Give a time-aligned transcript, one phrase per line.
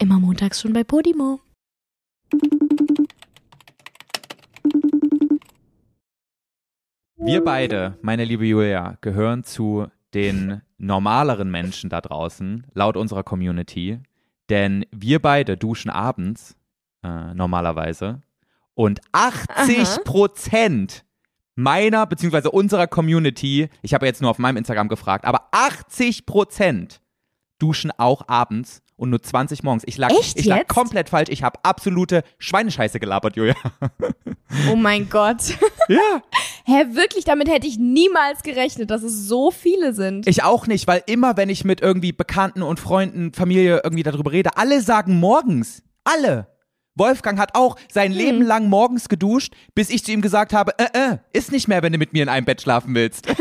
[0.00, 1.40] Immer montags schon bei Podimo.
[7.16, 14.00] Wir beide, meine liebe Julia, gehören zu den normaleren Menschen da draußen, laut unserer Community.
[14.48, 16.56] Denn wir beide duschen abends,
[17.02, 18.22] äh, normalerweise.
[18.72, 21.04] Und 80 Prozent
[21.56, 22.48] meiner bzw.
[22.48, 27.02] unserer Community, ich habe jetzt nur auf meinem Instagram gefragt, aber 80 Prozent
[27.60, 29.84] duschen auch abends und nur 20 morgens.
[29.86, 30.68] Ich lag, Echt ich lag jetzt?
[30.68, 31.30] komplett falsch.
[31.30, 33.54] Ich habe absolute Schweinescheiße gelabert, Julia.
[34.70, 35.56] Oh mein Gott.
[35.88, 36.22] ja.
[36.64, 37.24] Hä, wirklich?
[37.24, 40.26] Damit hätte ich niemals gerechnet, dass es so viele sind.
[40.26, 44.32] Ich auch nicht, weil immer, wenn ich mit irgendwie Bekannten und Freunden, Familie irgendwie darüber
[44.32, 45.82] rede, alle sagen morgens.
[46.04, 46.48] Alle.
[46.94, 50.88] Wolfgang hat auch sein Leben lang morgens geduscht, bis ich zu ihm gesagt habe, äh,
[50.92, 53.26] äh, ist nicht mehr, wenn du mit mir in einem Bett schlafen willst.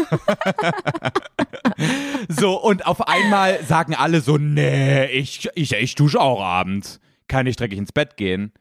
[2.29, 6.99] so, und auf einmal sagen alle so, nee, ich, ich, ich dusche auch abends.
[7.27, 8.53] Kann ich dreckig ins Bett gehen.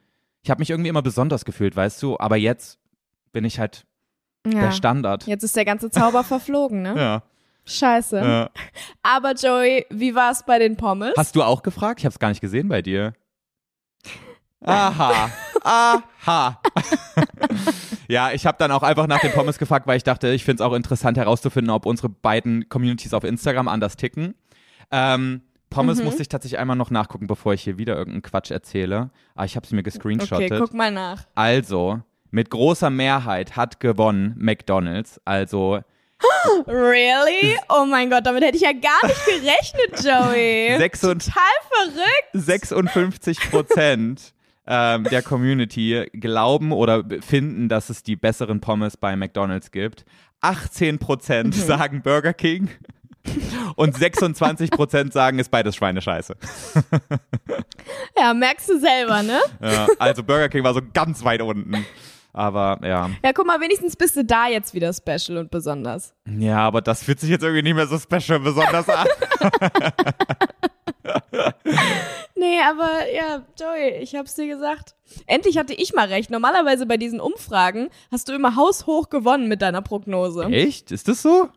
[0.43, 2.79] Ich habe mich irgendwie immer besonders gefühlt, weißt du, aber jetzt
[3.33, 3.87] bin ich halt
[4.47, 4.61] ja.
[4.63, 5.27] der Standard.
[5.27, 6.95] Jetzt ist der ganze Zauber verflogen, ne?
[6.97, 7.23] Ja.
[7.65, 8.17] Scheiße.
[8.17, 8.51] ja.
[9.03, 11.13] Aber Joey, wie war es bei den Pommes?
[11.19, 12.01] Hast du auch gefragt?
[12.01, 13.13] Ich habe es gar nicht gesehen bei dir.
[14.65, 15.31] Aha.
[15.63, 16.61] Aha.
[18.09, 20.63] ja, ich habe dann auch einfach nach den Pommes gefragt, weil ich dachte, ich finde
[20.63, 24.35] es auch interessant herauszufinden, ob unsere beiden Communities auf Instagram anders ticken.
[24.91, 26.05] Ähm, Pommes Mhm.
[26.07, 29.11] musste ich tatsächlich einmal noch nachgucken, bevor ich hier wieder irgendeinen Quatsch erzähle.
[29.35, 30.51] Aber ich habe es mir gescreenshottet.
[30.53, 31.25] okay, guck mal nach.
[31.35, 35.21] also, mit großer Mehrheit hat gewonnen McDonald's.
[35.25, 35.81] Also
[36.67, 37.57] Really?
[37.69, 40.91] Oh mein Gott, damit hätte ich ja gar nicht gerechnet, Joey.
[41.01, 41.21] Total
[41.71, 42.29] verrückt.
[42.33, 44.35] 56 Prozent
[44.69, 50.05] ähm, der Community glauben oder finden, dass es die besseren Pommes bei McDonald's gibt.
[50.43, 51.61] 18 Prozent Mhm.
[51.63, 52.69] sagen Burger King.
[53.77, 56.35] Und 26 Prozent sagen, ist beides Schweinescheiße.
[58.17, 59.39] Ja, merkst du selber, ne?
[59.61, 61.85] Ja, also Burger King war so ganz weit unten.
[62.33, 63.11] Aber ja.
[63.25, 66.15] Ja, guck mal, wenigstens bist du da jetzt wieder special und besonders.
[66.27, 69.07] Ja, aber das fühlt sich jetzt irgendwie nicht mehr so special besonders an.
[72.39, 74.95] Nee, aber ja, Joey, ich hab's dir gesagt.
[75.27, 76.31] Endlich hatte ich mal recht.
[76.31, 80.45] Normalerweise bei diesen Umfragen hast du immer haushoch gewonnen mit deiner Prognose.
[80.45, 80.93] Echt?
[80.93, 81.49] Ist das so?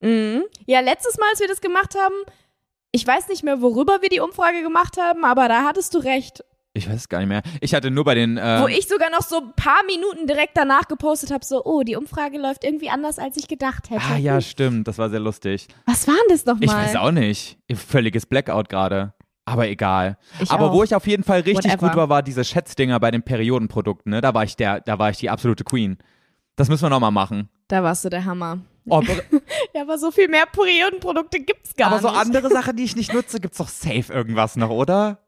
[0.00, 0.44] Mhm.
[0.66, 2.14] Ja, letztes Mal, als wir das gemacht haben,
[2.92, 6.42] ich weiß nicht mehr, worüber wir die Umfrage gemacht haben, aber da hattest du recht.
[6.74, 7.42] Ich weiß es gar nicht mehr.
[7.60, 8.36] Ich hatte nur bei den.
[8.36, 11.82] Äh, Wo ich sogar noch so ein paar Minuten direkt danach gepostet habe, so, oh,
[11.82, 14.02] die Umfrage läuft irgendwie anders, als ich gedacht hätte.
[14.12, 14.86] ah, ja, stimmt.
[14.86, 15.66] Das war sehr lustig.
[15.86, 16.64] Was war denn das nochmal?
[16.64, 17.58] Ich weiß auch nicht.
[17.74, 19.12] Völliges Blackout gerade.
[19.48, 20.18] Aber egal.
[20.40, 20.74] Ich Aber auch.
[20.74, 21.88] wo ich auf jeden Fall richtig Whatever.
[21.88, 24.10] gut war, war diese Schätzdinger bei den Periodenprodukten.
[24.10, 24.20] Ne?
[24.20, 25.98] Da war ich der, da war ich die absolute Queen.
[26.56, 27.48] Das müssen wir nochmal machen.
[27.68, 28.58] Da warst du der Hammer.
[28.88, 29.02] Oh,
[29.74, 32.18] Ja, aber so viel mehr Periodenprodukte gibt's gar aber so nicht.
[32.20, 35.18] andere Sachen, die ich nicht nutze, gibt's doch safe irgendwas noch, oder?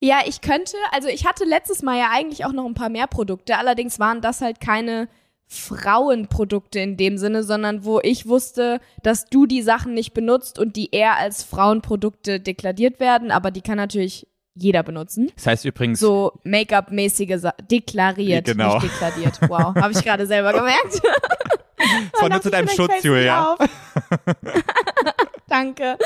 [0.00, 3.06] Ja, ich könnte, also ich hatte letztes Mal ja eigentlich auch noch ein paar mehr
[3.06, 5.08] Produkte, allerdings waren das halt keine
[5.48, 10.76] Frauenprodukte in dem Sinne, sondern wo ich wusste, dass du die Sachen nicht benutzt und
[10.76, 15.30] die eher als Frauenprodukte deklariert werden, aber die kann natürlich jeder benutzen.
[15.36, 18.74] Das heißt übrigens, So Make-up-mäßige Sa deklariert, Genau.
[18.74, 19.40] nicht deklariert.
[19.48, 21.00] Wow, habe ich gerade selber gemerkt.
[22.12, 23.56] das war nur zu deinem Schutz, Julia.
[25.48, 25.96] Danke.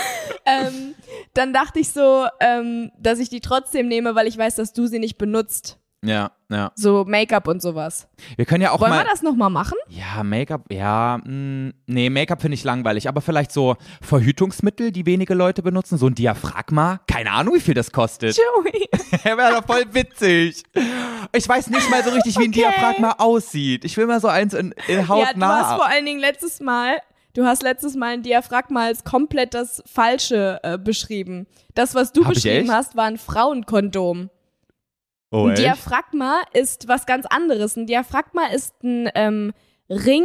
[0.46, 0.94] Ähm,
[1.34, 4.86] dann dachte ich so, ähm, dass ich die trotzdem nehme, weil ich weiß, dass du
[4.86, 5.78] sie nicht benutzt.
[6.04, 6.72] Ja, ja.
[6.74, 8.08] So Make-up und sowas.
[8.36, 9.04] Wir können ja auch Wollen mal.
[9.04, 9.76] wir das nochmal machen?
[9.88, 15.34] Ja, Make-up, ja, mh, nee, Make-up finde ich langweilig, aber vielleicht so Verhütungsmittel, die wenige
[15.34, 17.00] Leute benutzen, so ein Diaphragma.
[17.06, 18.36] Keine Ahnung, wie viel das kostet.
[18.36, 18.88] Joey.
[19.24, 20.64] Wäre doch voll witzig.
[21.34, 22.60] Ich weiß nicht mal so richtig, wie ein Okay.
[22.62, 23.84] Diaphragma aussieht.
[23.84, 25.76] Ich will mal so eins in, in Ja, du hast hautnah.
[25.76, 26.96] vor allen Dingen letztes Mal,
[27.34, 31.46] du hast letztes Mal ein Diaphragma als komplett das Falsche äh, beschrieben.
[31.74, 34.30] Das, was du Hab beschrieben hast, war ein Frauenkondom.
[35.32, 35.56] Oh, Ein?
[35.56, 37.76] Diaphragma ist was ganz anderes.
[37.76, 39.52] Ein Diaphragma ist ein ähm,
[39.88, 40.24] Ring,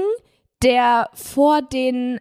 [0.62, 2.20] der vor den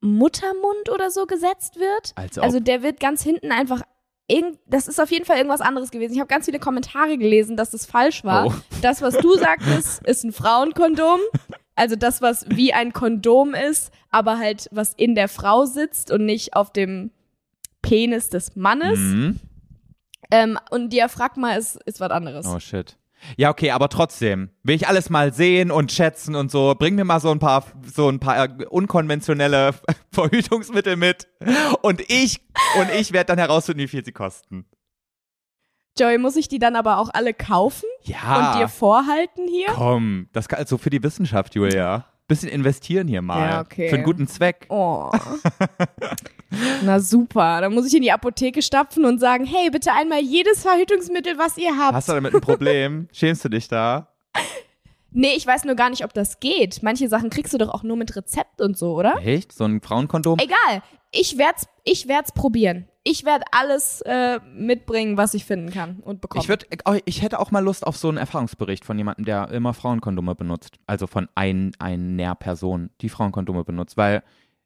[0.00, 2.12] Muttermund oder so gesetzt wird.
[2.14, 2.38] Als.
[2.38, 3.82] Also der wird ganz hinten einfach.
[4.30, 6.12] Irgend, das ist auf jeden Fall irgendwas anderes gewesen.
[6.12, 8.46] Ich habe ganz viele Kommentare gelesen, dass das falsch war.
[8.46, 8.52] Oh.
[8.82, 11.18] Das, was du sagtest, ist ein Frauenkondom.
[11.74, 16.26] Also das, was wie ein Kondom ist, aber halt was in der Frau sitzt und
[16.26, 17.10] nicht auf dem
[17.82, 18.98] Penis des Mannes.
[18.98, 19.40] Mhm.
[20.30, 22.46] Ähm, und Diaphragma ist, ist was anderes.
[22.46, 22.96] Oh shit.
[23.36, 26.74] Ja, okay, aber trotzdem will ich alles mal sehen und schätzen und so.
[26.78, 29.74] Bring mir mal so ein paar so ein paar äh, unkonventionelle
[30.12, 31.26] Verhütungsmittel mit
[31.82, 32.40] und ich
[32.78, 34.66] und ich werde dann herausfinden, wie viel sie kosten.
[35.98, 38.52] Joey, muss ich die dann aber auch alle kaufen Ja.
[38.52, 39.66] und dir vorhalten hier?
[39.74, 42.06] Komm, das kann also für die Wissenschaft, Julia.
[42.28, 43.48] Bisschen investieren hier mal.
[43.48, 43.88] Ja, okay.
[43.88, 44.66] Für einen guten Zweck.
[44.68, 45.10] Oh.
[46.82, 50.62] Na super, dann muss ich in die Apotheke stapfen und sagen, hey, bitte einmal jedes
[50.62, 51.94] Verhütungsmittel, was ihr habt.
[51.94, 53.08] Hast du damit ein Problem?
[53.12, 54.08] Schämst du dich da?
[55.10, 56.82] Nee, ich weiß nur gar nicht, ob das geht.
[56.82, 59.16] Manche Sachen kriegst du doch auch nur mit Rezept und so, oder?
[59.22, 59.52] Echt?
[59.52, 60.38] So ein Frauenkondom?
[60.38, 60.82] Egal.
[61.10, 62.86] Ich werd's, ich werd's probieren.
[63.04, 66.42] Ich werd alles äh, mitbringen, was ich finden kann und bekommen.
[66.42, 66.66] Ich, würd,
[67.06, 70.78] ich hätte auch mal Lust auf so einen Erfahrungsbericht von jemandem, der immer Frauenkondome benutzt.
[70.86, 73.96] Also von ein, einer Person, die Frauenkondome benutzt.
[73.96, 74.22] Weil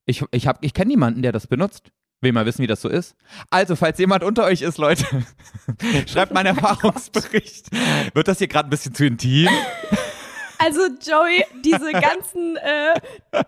[0.06, 1.93] ich, ich, hab, ich kenne niemanden, der das benutzt.
[2.21, 3.17] Will mal wissen, wie das so ist.
[3.50, 5.05] Also, falls jemand unter euch ist, Leute,
[6.06, 7.67] schreibt mal einen Erfahrungsbericht.
[8.15, 9.49] Wird das hier gerade ein bisschen zu intim?
[10.64, 12.94] Also Joey, diese ganzen, äh,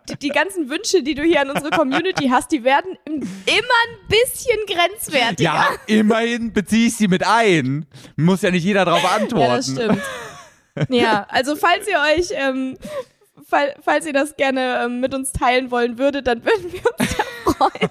[0.08, 4.08] die, die, ganzen Wünsche, die du hier an unsere Community hast, die werden immer ein
[4.08, 5.44] bisschen grenzwertiger.
[5.44, 7.86] Ja, immerhin beziehe ich sie mit ein.
[8.16, 9.40] Muss ja nicht jeder darauf antworten.
[9.40, 10.02] Ja, das stimmt.
[10.88, 12.76] Ja, also falls ihr euch, ähm,
[13.48, 17.16] fall, falls ihr das gerne ähm, mit uns teilen wollen würdet, dann würden wir uns
[17.16, 17.90] da freuen.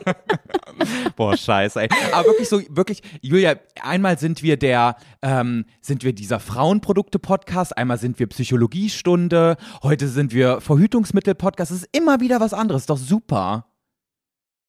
[1.16, 1.90] Boah, scheiße, ey.
[2.12, 7.98] Aber wirklich so, wirklich, Julia, einmal sind wir der, ähm, sind wir dieser Frauenprodukte-Podcast, einmal
[7.98, 11.72] sind wir Psychologiestunde, heute sind wir Verhütungsmittel-Podcast.
[11.72, 13.68] Es ist immer wieder was anderes, doch super.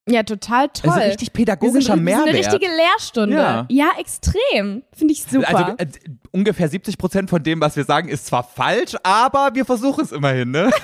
[0.06, 0.82] Ja, total toll.
[0.82, 2.28] Das ist ein richtig pädagogischer sind, Mehrwert.
[2.28, 3.36] Das ist eine richtige Lehrstunde.
[3.36, 4.82] Ja, ja extrem.
[4.92, 5.48] Finde ich super.
[5.48, 5.86] Also äh,
[6.30, 10.12] ungefähr 70 Prozent von dem, was wir sagen, ist zwar falsch, aber wir versuchen es
[10.12, 10.70] immerhin, ne?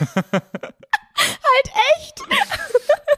[1.21, 2.23] halt echt.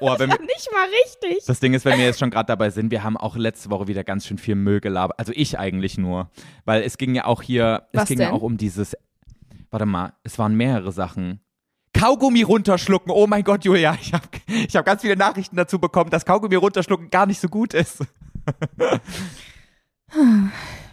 [0.01, 1.45] Oh, wenn wir, nicht mal richtig.
[1.47, 3.87] Das Ding ist, wenn wir jetzt schon gerade dabei sind, wir haben auch letzte Woche
[3.87, 5.19] wieder ganz schön viel Müll gelabert.
[5.19, 6.31] Also ich eigentlich nur.
[6.65, 8.29] Weil es ging ja auch hier, Was es ging denn?
[8.29, 8.97] ja auch um dieses,
[9.71, 11.41] warte mal, es waren mehrere Sachen.
[11.95, 13.13] Kaugummi runterschlucken.
[13.13, 16.57] Oh mein Gott, Julia, ich habe ich hab ganz viele Nachrichten dazu bekommen, dass Kaugummi
[16.57, 17.99] runterschlucken gar nicht so gut ist.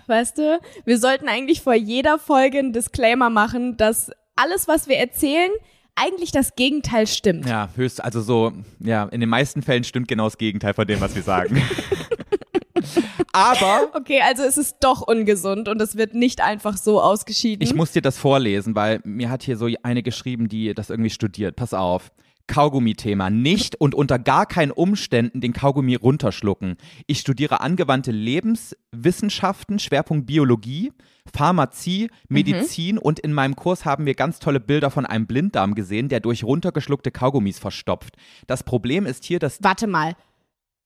[0.08, 4.98] Weißt du, wir sollten eigentlich vor jeder Folge einen Disclaimer machen, dass alles, was wir
[4.98, 5.52] erzählen,
[6.00, 7.48] eigentlich das Gegenteil stimmt.
[7.48, 11.02] Ja, höchst, also so, ja, in den meisten Fällen stimmt genau das Gegenteil von dem,
[11.02, 11.62] was wir sagen.
[13.32, 13.90] Aber.
[13.94, 17.64] Okay, also es ist doch ungesund und es wird nicht einfach so ausgeschieden.
[17.64, 21.10] Ich muss dir das vorlesen, weil mir hat hier so eine geschrieben, die das irgendwie
[21.10, 21.56] studiert.
[21.56, 22.12] Pass auf.
[22.50, 23.30] Kaugummi-Thema.
[23.30, 26.76] Nicht und unter gar keinen Umständen den Kaugummi runterschlucken.
[27.08, 30.92] Ich studiere angewandte Lebenswissenschaften, Schwerpunkt Biologie,
[31.34, 33.02] Pharmazie, Medizin mhm.
[33.02, 36.44] und in meinem Kurs haben wir ganz tolle Bilder von einem Blinddarm gesehen, der durch
[36.44, 38.16] runtergeschluckte Kaugummis verstopft.
[38.48, 39.64] Das Problem ist hier, dass.
[39.64, 40.16] Warte mal,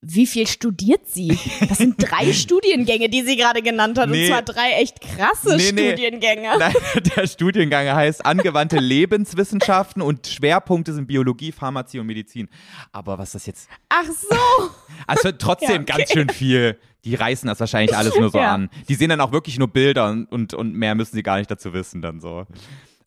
[0.05, 1.37] wie viel studiert sie?
[1.67, 4.09] Das sind drei Studiengänge, die sie gerade genannt hat.
[4.09, 4.23] Nee.
[4.23, 6.49] Und zwar drei echt krasse nee, Studiengänge.
[6.59, 6.73] Nein,
[7.15, 12.49] der Studiengang heißt angewandte Lebenswissenschaften und Schwerpunkte sind Biologie, Pharmazie und Medizin.
[12.91, 13.69] Aber was ist das jetzt?
[13.89, 14.69] Ach so.
[15.07, 15.93] Also trotzdem ja, okay.
[15.97, 16.77] ganz schön viel.
[17.05, 18.53] Die reißen das wahrscheinlich alles nur so ja.
[18.53, 18.69] an.
[18.87, 21.51] Die sehen dann auch wirklich nur Bilder und, und, und mehr müssen sie gar nicht
[21.51, 22.45] dazu wissen dann so.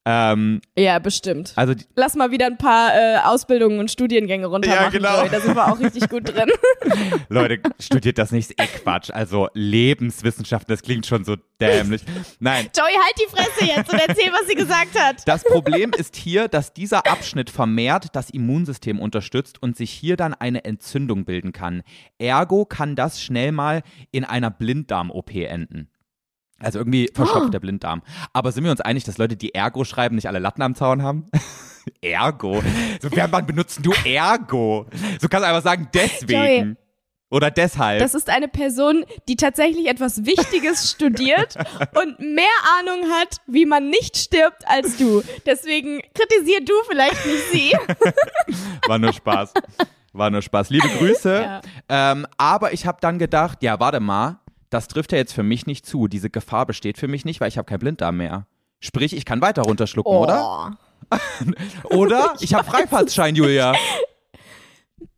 [0.08, 1.52] Ähm, ja, bestimmt.
[1.56, 5.18] Also Lass mal wieder ein paar äh, Ausbildungen und Studiengänge runter ja, machen, genau.
[5.18, 5.30] Joey.
[5.30, 6.48] Da sind wir auch richtig gut drin.
[7.28, 9.10] Leute, studiert das nicht, eh Quatsch.
[9.10, 12.02] Also Lebenswissenschaften, das klingt schon so dämlich.
[12.38, 12.68] Nein.
[12.76, 15.26] Joey, halt die Fresse jetzt und erzähl, was sie gesagt hat.
[15.26, 20.34] Das Problem ist hier, dass dieser Abschnitt vermehrt das Immunsystem unterstützt und sich hier dann
[20.34, 21.82] eine Entzündung bilden kann.
[22.18, 23.82] Ergo kann das schnell mal
[24.12, 25.88] in einer Blinddarm-OP enden.
[26.58, 27.50] Also irgendwie verstopft oh.
[27.50, 28.02] der Blinddarm.
[28.32, 31.02] Aber sind wir uns einig, dass Leute, die Ergo schreiben, nicht alle Latten am Zaun
[31.02, 31.26] haben?
[32.00, 32.62] Ergo.
[33.00, 34.86] So, wann benutzt du Ergo?
[35.20, 36.42] So kannst du einfach sagen, deswegen.
[36.42, 36.76] Joey.
[37.28, 37.98] Oder deshalb.
[37.98, 41.56] Das ist eine Person, die tatsächlich etwas Wichtiges studiert
[42.00, 42.46] und mehr
[42.78, 45.22] Ahnung hat, wie man nicht stirbt, als du.
[45.44, 47.72] Deswegen kritisier du vielleicht nicht sie.
[48.86, 49.52] War nur Spaß.
[50.12, 50.70] War nur Spaß.
[50.70, 51.42] Liebe Grüße.
[51.42, 51.60] Ja.
[51.88, 54.38] Ähm, aber ich habe dann gedacht, ja, warte mal,
[54.70, 56.08] das trifft ja jetzt für mich nicht zu.
[56.08, 58.46] Diese Gefahr besteht für mich nicht, weil ich habe kein Blinddarm mehr.
[58.80, 60.22] Sprich, ich kann weiter runterschlucken, oh.
[60.22, 60.78] oder?
[61.90, 62.34] oder?
[62.36, 63.74] Ich, ich habe Freifahrtschein, Julia.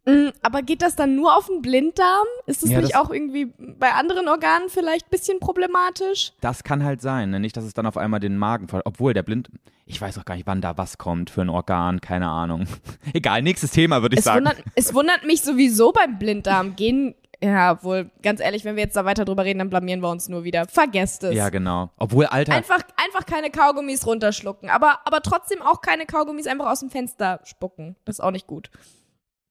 [0.08, 2.26] Mm, aber geht das dann nur auf den Blinddarm?
[2.46, 6.32] Ist das ja, nicht das auch irgendwie bei anderen Organen vielleicht ein bisschen problematisch?
[6.40, 7.30] Das kann halt sein.
[7.30, 7.40] Ne?
[7.40, 9.50] Nicht, dass es dann auf einmal den Magen, obwohl der Blind,
[9.84, 12.66] ich weiß auch gar nicht, wann da was kommt für ein Organ, keine Ahnung.
[13.12, 14.46] Egal, nächstes Thema würde ich es sagen.
[14.46, 16.74] Wundert, es wundert mich sowieso beim Blinddarm.
[16.74, 20.10] Gehen, ja, wohl, ganz ehrlich, wenn wir jetzt da weiter drüber reden, dann blamieren wir
[20.10, 20.66] uns nur wieder.
[20.66, 21.34] Vergesst es.
[21.34, 21.90] Ja, genau.
[21.96, 22.52] Obwohl, Alter.
[22.52, 24.70] Einfach, einfach keine Kaugummis runterschlucken.
[24.70, 27.94] Aber, aber trotzdem auch keine Kaugummis einfach aus dem Fenster spucken.
[28.04, 28.70] Das ist auch nicht gut.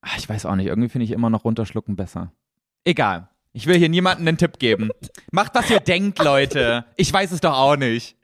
[0.01, 0.67] Ach, ich weiß auch nicht.
[0.67, 2.33] Irgendwie finde ich immer noch runterschlucken besser.
[2.83, 3.29] Egal.
[3.53, 4.89] Ich will hier niemandem einen Tipp geben.
[5.31, 6.85] Macht, was ihr denkt, Leute.
[6.97, 8.17] Ich weiß es doch auch nicht.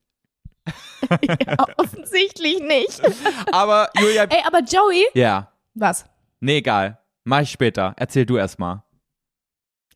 [1.22, 3.02] ja, offensichtlich nicht.
[3.52, 4.24] Aber, Julia.
[4.24, 5.06] Ey, aber Joey?
[5.14, 5.52] Ja.
[5.74, 6.06] Was?
[6.40, 7.00] Nee, egal.
[7.26, 7.94] Mach ich später.
[7.98, 8.84] Erzähl du erst mal.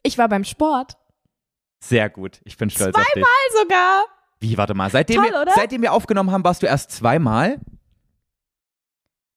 [0.04, 0.98] Ich war beim Sport.
[1.80, 2.42] Sehr gut.
[2.44, 3.24] Ich bin stolz zweimal auf dich.
[3.24, 4.06] Zweimal sogar.
[4.40, 4.90] Wie, warte mal.
[4.90, 7.60] Seitdem, Toll, wir, seitdem wir aufgenommen haben, warst du erst zweimal?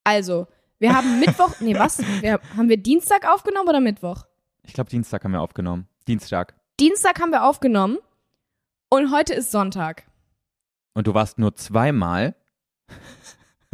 [0.04, 0.46] Also,
[0.78, 1.98] wir haben Mittwoch, nee, was?
[2.20, 4.24] Wir, haben wir Dienstag aufgenommen oder Mittwoch?
[4.62, 5.88] Ich glaube, Dienstag haben wir aufgenommen.
[6.06, 6.54] Dienstag.
[6.78, 7.98] Dienstag haben wir aufgenommen
[8.88, 10.04] und heute ist Sonntag.
[10.94, 12.34] Und du warst nur zweimal.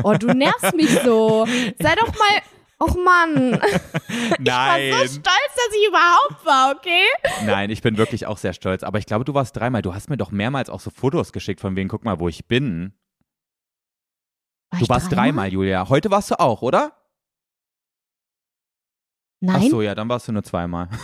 [0.02, 1.46] Oh, du nervst mich so.
[1.80, 2.42] Sei doch mal.
[2.78, 3.50] Och Mann.
[3.50, 3.60] Nein.
[4.38, 7.04] Ich war so stolz, dass ich überhaupt war, okay?
[7.46, 8.82] Nein, ich bin wirklich auch sehr stolz.
[8.82, 9.82] Aber ich glaube, du warst dreimal.
[9.82, 12.46] Du hast mir doch mehrmals auch so Fotos geschickt von wegen, guck mal, wo ich
[12.46, 12.92] bin.
[14.70, 15.88] War Du ich warst dreimal, Julia.
[15.88, 16.92] Heute warst du auch, oder?
[19.40, 19.56] Nein.
[19.64, 20.88] Ach so, ja, dann warst du nur zweimal.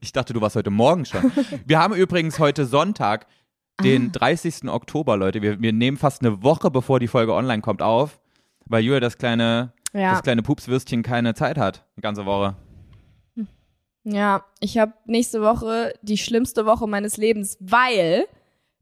[0.00, 1.30] Ich dachte, du warst heute Morgen schon.
[1.66, 3.26] Wir haben übrigens heute Sonntag,
[3.82, 4.18] den Ah.
[4.18, 4.68] 30.
[4.68, 5.42] Oktober, Leute.
[5.42, 8.20] Wir, wir nehmen fast eine Woche, bevor die Folge online kommt, auf,
[8.66, 10.12] weil Julia das kleine, Ja.
[10.12, 11.84] das kleine Pupswürstchen keine Zeit hat.
[11.96, 12.54] Die ganze Woche.
[14.04, 18.26] Ja, ich habe nächste Woche die schlimmste Woche meines Lebens, weil,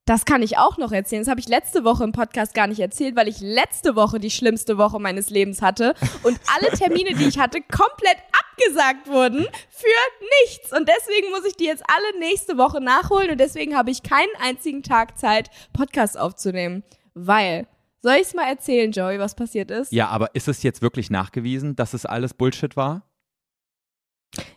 [0.04, 2.78] das kann ich auch noch erzählen, das habe ich letzte Woche im Podcast gar nicht
[2.78, 7.26] erzählt, weil ich letzte Woche die schlimmste Woche meines Lebens hatte und alle Termine, die
[7.26, 10.72] ich hatte, komplett abgesagt wurden für nichts.
[10.72, 14.34] Und deswegen muss ich die jetzt alle nächste Woche nachholen und deswegen habe ich keinen
[14.40, 16.84] einzigen Tag Zeit, Podcast aufzunehmen.
[17.14, 17.66] Weil,
[18.08, 19.92] soll ich es mal erzählen, Joey, was passiert ist?
[19.92, 23.06] Ja, aber ist es jetzt wirklich nachgewiesen, dass es alles Bullshit war?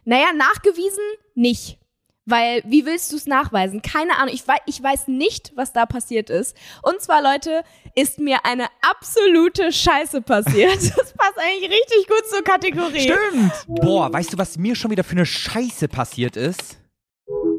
[0.06, 1.04] Naja, nachgewiesen
[1.36, 1.78] nicht.
[2.26, 3.82] Weil, wie willst du es nachweisen?
[3.82, 4.34] Keine Ahnung.
[4.34, 6.56] Ich weiß, ich weiß nicht, was da passiert ist.
[6.82, 10.80] Und zwar, Leute, ist mir eine absolute Scheiße passiert.
[11.02, 13.02] Das passt eigentlich richtig gut zur Kategorie.
[13.02, 13.52] Stimmt!
[13.68, 16.80] Boah, weißt du, was mir schon wieder für eine Scheiße passiert ist?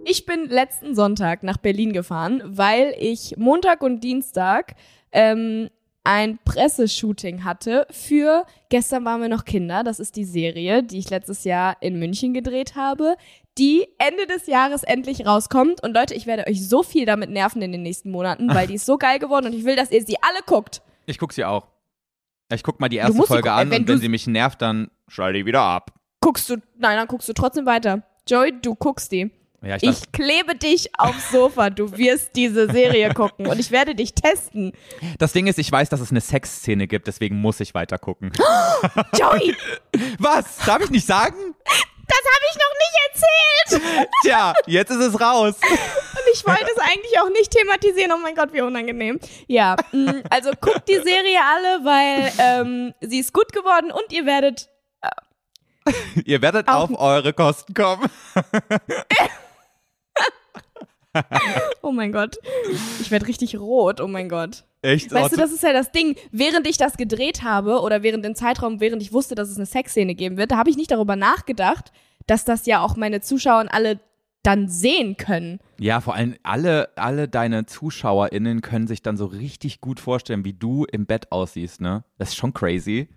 [0.07, 4.75] Ich bin letzten Sonntag nach Berlin gefahren, weil ich Montag und Dienstag
[5.13, 5.69] ähm,
[6.05, 9.85] ein Presseshooting hatte für Gestern waren wir noch Kinder.
[9.85, 13.17] Das ist die Serie, die ich letztes Jahr in München gedreht habe,
[13.59, 15.83] die Ende des Jahres endlich rauskommt.
[15.83, 18.77] Und Leute, ich werde euch so viel damit nerven in den nächsten Monaten, weil die
[18.77, 20.81] ist so geil geworden und ich will, dass ihr sie alle guckt.
[21.05, 21.69] Ich guck sie auch.
[22.51, 24.91] Ich guck mal die erste Folge gucken, an wenn und wenn sie mich nervt, dann
[25.07, 25.93] schalte ich wieder ab.
[26.23, 28.05] Guckst du, nein, dann guckst du trotzdem weiter.
[28.27, 29.31] Joey, du guckst die.
[29.63, 31.71] Ja, ich, Ich klebe dich aufs Sofa.
[31.71, 34.73] Du wirst diese Serie gucken und ich werde dich testen.
[35.19, 38.33] das Ding ist, ich weiß, dass es eine Sexszene gibt, deswegen muss ich weiter gucken.
[39.19, 39.57] Joey,
[40.19, 40.57] Was?
[40.67, 41.55] Darf ich nicht sagen?
[42.09, 44.09] das habe ich noch nicht erzählt.
[44.23, 45.55] Tja, jetzt ist es raus.
[45.63, 48.13] Und ich wollte es eigentlich auch nicht thematisieren.
[48.13, 49.19] Oh mein Gott, wie unangenehm.
[49.47, 54.27] Ja, mh, also guckt die Serie alle, weil ähm, sie ist gut geworden und ihr
[54.27, 54.69] werdet.
[56.27, 58.09] Ihr werdet auf eure Kosten kommen.
[61.83, 62.39] Oh mein Gott.
[63.01, 64.01] Ich werde richtig rot.
[64.01, 64.65] Oh mein Gott.
[64.83, 65.13] Echt?
[65.13, 66.17] Weißt du, das ist ja das Ding.
[66.31, 69.67] Während ich das gedreht habe oder während dem Zeitraum, während ich wusste, dass es eine
[69.67, 71.93] Sexszene geben wird, da habe ich nicht darüber nachgedacht,
[72.27, 74.01] dass das ja auch meine Zuschauer alle
[74.43, 75.61] dann sehen können.
[75.79, 80.53] Ja, vor allem alle, alle deine ZuschauerInnen können sich dann so richtig gut vorstellen, wie
[80.53, 82.05] du im Bett aussiehst, ne?
[82.19, 83.09] Das ist schon crazy.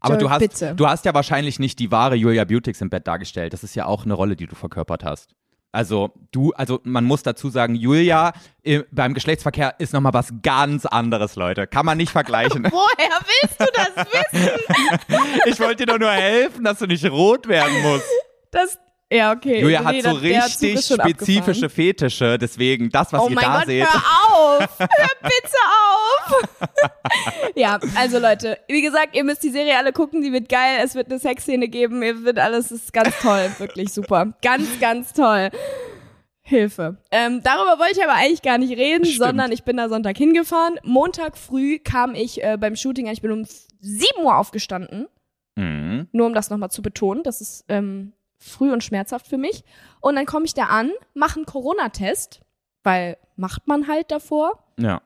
[0.00, 0.74] Aber Joey, du hast, bitte.
[0.74, 3.52] du hast ja wahrscheinlich nicht die wahre Julia Beautix im Bett dargestellt.
[3.52, 5.34] Das ist ja auch eine Rolle, die du verkörpert hast.
[5.72, 8.32] Also du, also man muss dazu sagen, Julia
[8.64, 11.66] äh, beim Geschlechtsverkehr ist nochmal was ganz anderes, Leute.
[11.68, 12.64] Kann man nicht vergleichen.
[12.70, 14.50] Woher willst du das wissen?
[15.46, 18.06] ich wollte dir doch nur helfen, dass du nicht rot werden musst.
[18.50, 18.78] Das,
[19.12, 19.60] ja, okay.
[19.60, 21.70] Julia Nee, hat so der- richtig spezifische abgefahren.
[21.70, 23.84] Fetische, deswegen das, was Oh ihr mein da Gott, seht.
[23.84, 24.02] hör
[24.36, 24.78] auf!
[24.78, 24.88] Hör
[25.22, 27.50] bitte auf!
[27.56, 30.94] ja, also Leute, wie gesagt, ihr müsst die Serie alle gucken, die wird geil, es
[30.94, 34.32] wird eine Sexszene geben, ihr wird alles, es ist ganz toll, wirklich super.
[34.42, 35.50] Ganz, ganz toll.
[36.42, 36.96] Hilfe.
[37.12, 39.18] Ähm, darüber wollte ich aber eigentlich gar nicht reden, Stimmt.
[39.24, 40.78] sondern ich bin da Sonntag hingefahren.
[40.82, 43.44] Montag früh kam ich äh, beim Shooting an, ich bin um
[43.80, 45.06] 7 Uhr aufgestanden.
[45.56, 46.08] Mhm.
[46.12, 49.62] Nur um das nochmal zu betonen, das ist ähm, früh und schmerzhaft für mich.
[50.00, 52.40] Und dann komme ich da an, mache einen Corona-Test,
[52.82, 55.02] weil macht man halt davor, Ja.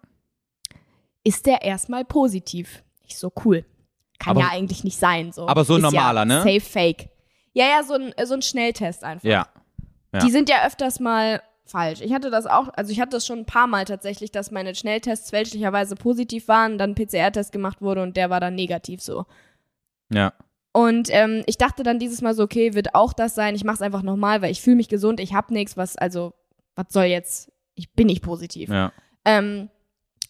[1.24, 2.82] ist der erstmal positiv.
[3.06, 3.64] Ich so, cool.
[4.18, 5.32] Kann Aber- ja eigentlich nicht sein.
[5.32, 5.48] So.
[5.48, 6.38] aber so ein normaler, ja ne?
[6.42, 7.08] Safe Fake.
[7.52, 9.24] Ja, ja, so ein, so ein Schnelltest einfach.
[9.28, 9.46] Ja.
[10.12, 10.20] ja.
[10.20, 12.00] Die sind ja öfters mal falsch.
[12.00, 14.74] Ich hatte das auch, also ich hatte das schon ein paar Mal tatsächlich, dass meine
[14.74, 19.24] Schnelltests fälschlicherweise positiv waren, dann PCR-Test gemacht wurde und der war dann negativ so.
[20.12, 20.32] Ja.
[20.76, 23.54] Und ähm, ich dachte dann dieses Mal so, okay, wird auch das sein.
[23.54, 26.34] Ich mache es einfach nochmal, weil ich fühle mich gesund, ich habe nichts, was, also,
[26.74, 28.70] was soll jetzt, ich bin nicht positiv.
[28.70, 28.92] Ja.
[29.24, 29.70] Ähm,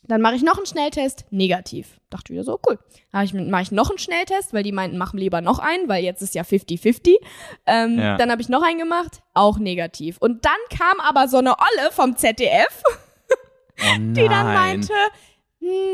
[0.06, 1.98] dann mache ich noch einen Schnelltest, negativ.
[2.10, 2.78] Dachte wieder so, cool.
[3.10, 6.04] Dann ich, mache ich noch einen Schnelltest, weil die meinten, machen lieber noch einen, weil
[6.04, 7.14] jetzt ist ja 50-50.
[7.64, 8.18] Ähm, Ja.
[8.18, 10.18] Dann habe ich noch einen gemacht, auch negativ.
[10.18, 12.82] Und dann kam aber so eine Olle vom ZDF,
[13.80, 14.92] Oh die dann meinte,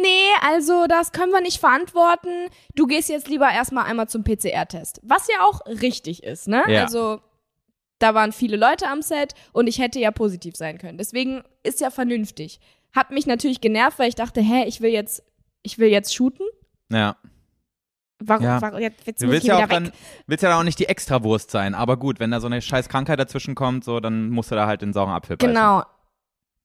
[0.03, 2.49] nee, also das können wir nicht verantworten.
[2.75, 5.00] Du gehst jetzt lieber erstmal einmal zum PCR-Test.
[5.03, 6.62] Was ja auch richtig ist, ne?
[6.69, 6.85] Ja.
[6.85, 7.21] Also
[7.99, 10.99] da waren viele Leute am Set und ich hätte ja positiv sein können.
[10.99, 12.61] Deswegen ist ja vernünftig.
[12.95, 15.23] Hat mich natürlich genervt, weil ich dachte, hä, ich will jetzt,
[15.62, 16.47] ich will jetzt shooten.
[16.91, 17.17] Ja.
[18.23, 18.61] Warum, Ja.
[18.61, 19.93] warum jetzt, jetzt Du willst ja, auch dann,
[20.27, 23.19] willst ja auch nicht die Extrawurst sein, aber gut, wenn da so eine scheiß Krankheit
[23.19, 25.55] dazwischen kommt, so, dann musst du da halt den sauren Apfel beißen.
[25.55, 25.83] Genau.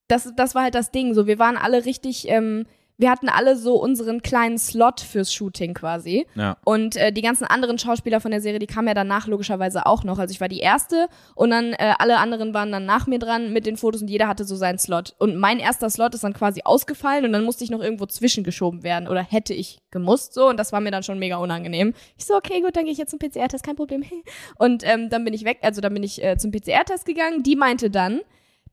[0.07, 1.13] Das, das war halt das Ding.
[1.13, 2.65] So, wir waren alle richtig, ähm,
[2.97, 6.25] wir hatten alle so unseren kleinen Slot fürs Shooting quasi.
[6.35, 6.57] Ja.
[6.63, 10.03] Und äh, die ganzen anderen Schauspieler von der Serie, die kamen ja danach logischerweise auch
[10.03, 10.19] noch.
[10.19, 13.51] Also ich war die erste und dann äh, alle anderen waren dann nach mir dran
[13.51, 15.15] mit den Fotos und jeder hatte so seinen Slot.
[15.19, 18.83] Und mein erster Slot ist dann quasi ausgefallen und dann musste ich noch irgendwo zwischengeschoben
[18.83, 21.93] werden oder hätte ich gemusst so und das war mir dann schon mega unangenehm.
[22.17, 24.03] Ich so, okay, gut, dann gehe ich jetzt zum PCR-Test, kein Problem.
[24.57, 27.43] Und ähm, dann bin ich weg, also dann bin ich äh, zum PCR-Test gegangen.
[27.43, 28.21] Die meinte dann,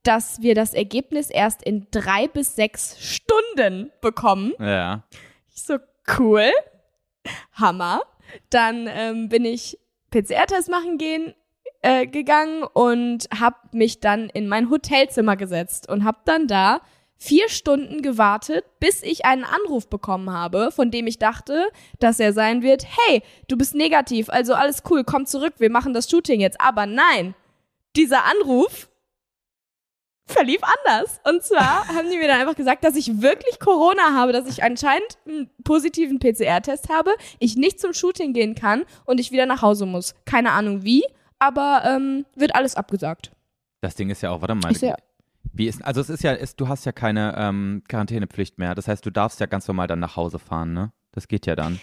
[0.03, 4.53] dass wir das Ergebnis erst in drei bis sechs Stunden bekommen.
[4.59, 5.05] Ja.
[5.55, 5.79] Ich so,
[6.19, 6.51] cool.
[7.53, 8.03] Hammer.
[8.51, 9.79] Dann ähm, bin ich
[10.11, 11.35] PCR-Test machen gehen,
[11.83, 16.81] äh, gegangen und hab mich dann in mein Hotelzimmer gesetzt und hab dann da
[17.17, 21.69] vier Stunden gewartet, bis ich einen Anruf bekommen habe, von dem ich dachte,
[22.01, 25.95] dass er sein wird, hey, du bist negativ, also alles cool, komm zurück, wir machen
[25.95, 26.61] das Shooting jetzt.
[26.61, 27.37] Aber nein,
[27.95, 28.89] dieser Anruf
[30.27, 31.21] verlief anders.
[31.29, 34.63] Und zwar haben die mir dann einfach gesagt, dass ich wirklich Corona habe, dass ich
[34.63, 39.63] anscheinend einen positiven PCR-Test habe, ich nicht zum Shooting gehen kann und ich wieder nach
[39.63, 40.15] Hause muss.
[40.25, 41.05] Keine Ahnung wie,
[41.39, 43.33] aber ähm, wird alles abgesagt.
[43.81, 44.75] Das Ding ist ja auch, warte mal.
[44.75, 44.97] So, ja.
[45.53, 48.75] Wie ist, also es ist ja, ist, du hast ja keine ähm, Quarantänepflicht mehr.
[48.75, 50.93] Das heißt, du darfst ja ganz normal dann nach Hause fahren, ne?
[51.11, 51.79] Das geht ja dann.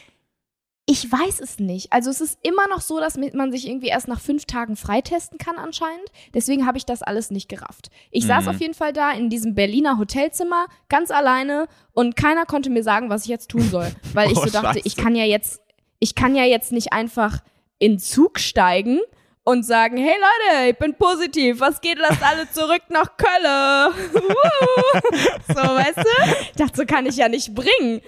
[0.85, 1.93] Ich weiß es nicht.
[1.93, 5.37] Also es ist immer noch so, dass man sich irgendwie erst nach fünf Tagen freitesten
[5.37, 6.09] kann anscheinend.
[6.33, 7.91] Deswegen habe ich das alles nicht gerafft.
[8.09, 8.49] Ich saß Mhm.
[8.49, 13.11] auf jeden Fall da in diesem Berliner Hotelzimmer ganz alleine und keiner konnte mir sagen,
[13.11, 14.81] was ich jetzt tun soll, weil ich Oh, so dachte, Scheiße.
[14.85, 15.61] ich kann ja jetzt,
[15.99, 17.39] ich kann ja jetzt nicht einfach
[17.77, 18.99] in den Zug steigen
[19.43, 23.93] und sagen, hey Leute, ich bin positiv, was geht, lasst alle zurück nach Köln.
[25.47, 26.33] So, weißt du?
[26.41, 28.01] Ich dachte, so kann ich ja nicht bringen.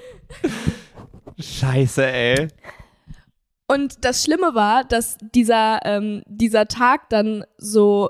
[1.42, 2.48] Scheiße, ey.
[3.68, 8.10] Und das Schlimme war, dass dieser, ähm, dieser Tag dann so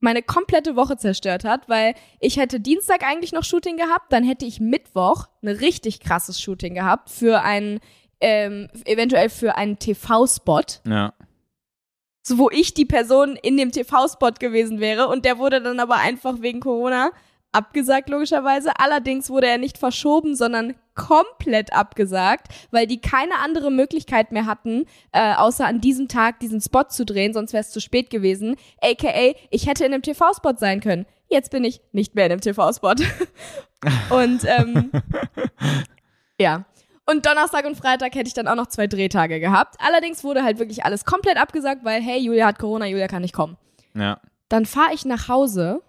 [0.00, 4.44] meine komplette Woche zerstört hat, weil ich hätte Dienstag eigentlich noch Shooting gehabt, dann hätte
[4.44, 7.80] ich Mittwoch ein richtig krasses Shooting gehabt für einen,
[8.20, 11.14] ähm, eventuell für einen TV-Spot, Ja.
[12.22, 15.96] so wo ich die Person in dem TV-Spot gewesen wäre und der wurde dann aber
[15.96, 17.10] einfach wegen Corona
[17.56, 18.70] abgesagt logischerweise.
[18.78, 24.86] Allerdings wurde er nicht verschoben, sondern komplett abgesagt, weil die keine andere Möglichkeit mehr hatten,
[25.12, 28.56] äh, außer an diesem Tag diesen Spot zu drehen, sonst wäre es zu spät gewesen.
[28.82, 31.06] AKA, ich hätte in einem TV-Spot sein können.
[31.28, 32.94] Jetzt bin ich nicht mehr in einem TV-Spot.
[34.10, 34.90] und ähm,
[36.40, 36.64] ja.
[37.08, 39.76] Und Donnerstag und Freitag hätte ich dann auch noch zwei Drehtage gehabt.
[39.78, 43.34] Allerdings wurde halt wirklich alles komplett abgesagt, weil, hey, Julia hat Corona, Julia kann nicht
[43.34, 43.56] kommen.
[43.94, 44.20] Ja.
[44.48, 45.82] Dann fahre ich nach Hause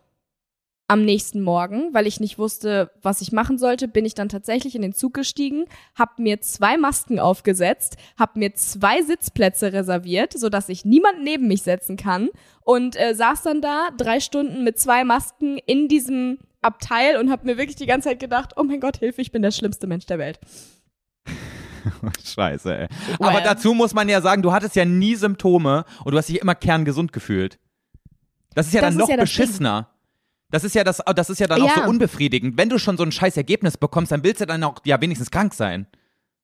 [0.89, 4.73] am nächsten Morgen, weil ich nicht wusste, was ich machen sollte, bin ich dann tatsächlich
[4.73, 10.69] in den Zug gestiegen, hab mir zwei Masken aufgesetzt, hab mir zwei Sitzplätze reserviert, sodass
[10.69, 12.29] ich niemand neben mich setzen kann
[12.61, 17.43] und äh, saß dann da drei Stunden mit zwei Masken in diesem Abteil und hab
[17.43, 20.05] mir wirklich die ganze Zeit gedacht, oh mein Gott, Hilfe, ich bin der schlimmste Mensch
[20.05, 20.39] der Welt.
[22.23, 22.87] Scheiße, ey.
[23.19, 23.29] Well.
[23.29, 26.39] Aber dazu muss man ja sagen, du hattest ja nie Symptome und du hast dich
[26.39, 27.59] immer kerngesund gefühlt.
[28.55, 29.89] Das ist ja Das dann ist noch ja beschissener.
[30.49, 31.83] Das ist ja das, das ist ja dann auch Ja.
[31.83, 32.57] so unbefriedigend.
[32.57, 35.29] Wenn du schon so ein scheiß Ergebnis bekommst, dann willst du dann auch ja wenigstens
[35.31, 35.87] krank sein.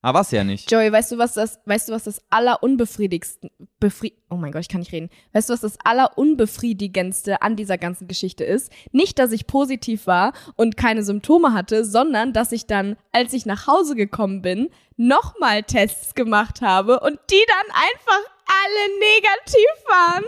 [0.02, 0.70] Aber was ja nicht.
[0.70, 4.68] Joey, weißt du, was das, weißt du, was das allerunbefriedigste, befri oh mein Gott, ich
[4.68, 5.08] kann nicht reden.
[5.32, 8.70] Weißt du, was das allerunbefriedigendste an dieser ganzen Geschichte ist?
[8.92, 13.46] Nicht, dass ich positiv war und keine Symptome hatte, sondern, dass ich dann, als ich
[13.46, 20.24] nach Hause gekommen bin, nochmal Tests gemacht habe und die dann einfach alle negativ waren.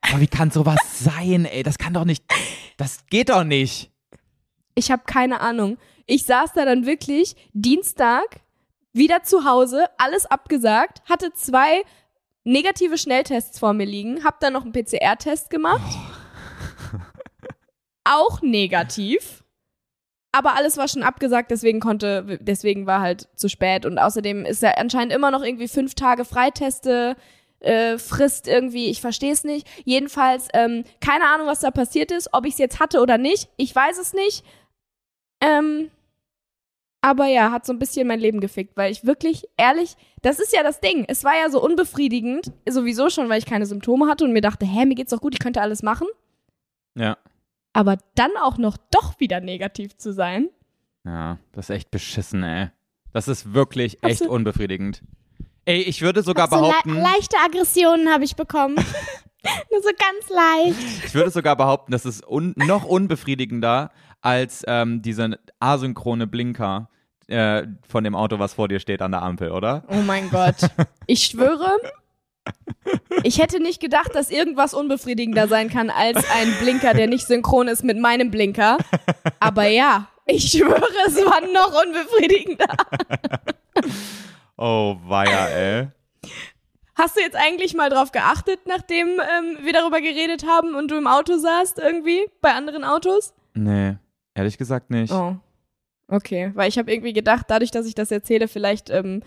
[0.00, 1.62] Aber wie kann sowas sein, ey?
[1.62, 2.24] Das kann doch nicht.
[2.76, 3.90] Das geht doch nicht.
[4.74, 5.78] Ich habe keine Ahnung.
[6.06, 8.40] Ich saß da dann wirklich Dienstag
[8.92, 11.82] wieder zu Hause, alles abgesagt, hatte zwei
[12.44, 15.96] negative Schnelltests vor mir liegen, hab dann noch einen PCR-Test gemacht.
[18.04, 19.44] Auch negativ.
[20.32, 23.84] Aber alles war schon abgesagt, deswegen konnte, deswegen war halt zu spät.
[23.84, 27.16] Und außerdem ist er anscheinend immer noch irgendwie fünf Tage Freiteste,
[27.62, 29.68] äh, Frist irgendwie, ich verstehe es nicht.
[29.84, 33.48] Jedenfalls, ähm, keine Ahnung, was da passiert ist, ob ich es jetzt hatte oder nicht.
[33.56, 34.44] Ich weiß es nicht.
[35.40, 35.90] Ähm,
[37.00, 40.54] aber ja, hat so ein bisschen mein Leben gefickt, weil ich wirklich, ehrlich, das ist
[40.54, 41.04] ja das Ding.
[41.08, 44.66] Es war ja so unbefriedigend, sowieso schon, weil ich keine Symptome hatte und mir dachte,
[44.66, 46.06] hä, mir geht's doch gut, ich könnte alles machen.
[46.94, 47.18] Ja.
[47.72, 50.48] Aber dann auch noch doch wieder negativ zu sein.
[51.04, 52.70] Ja, das ist echt beschissen, ey.
[53.12, 54.34] Das ist wirklich echt Absolut.
[54.34, 55.02] unbefriedigend.
[55.64, 58.74] Ey, ich würde sogar so behaupten, le leichte Aggressionen habe ich bekommen.
[59.70, 61.04] Nur so ganz leicht.
[61.06, 66.88] ich würde sogar behaupten, das ist un noch unbefriedigender als ähm, diese asynchrone Blinker,
[67.28, 69.84] äh, von dem Auto, was vor dir steht an der Ampel, oder?
[69.88, 70.56] Oh mein Gott.
[71.06, 71.68] Ich schwöre,
[73.22, 77.68] ich hätte nicht gedacht, dass irgendwas unbefriedigender sein kann als ein Blinker, der nicht synchron
[77.68, 78.78] ist mit meinem Blinker.
[79.40, 82.68] Aber ja, ich schwöre, es war noch unbefriedigender.
[84.64, 85.88] Oh, weia, ey.
[86.94, 90.96] Hast du jetzt eigentlich mal drauf geachtet, nachdem ähm, wir darüber geredet haben und du
[90.96, 93.34] im Auto saßt irgendwie bei anderen Autos?
[93.54, 93.96] Nee,
[94.34, 95.12] ehrlich gesagt nicht.
[95.12, 95.34] Oh.
[96.06, 99.24] Okay, weil ich habe irgendwie gedacht, dadurch, dass ich das erzähle, vielleicht ähm,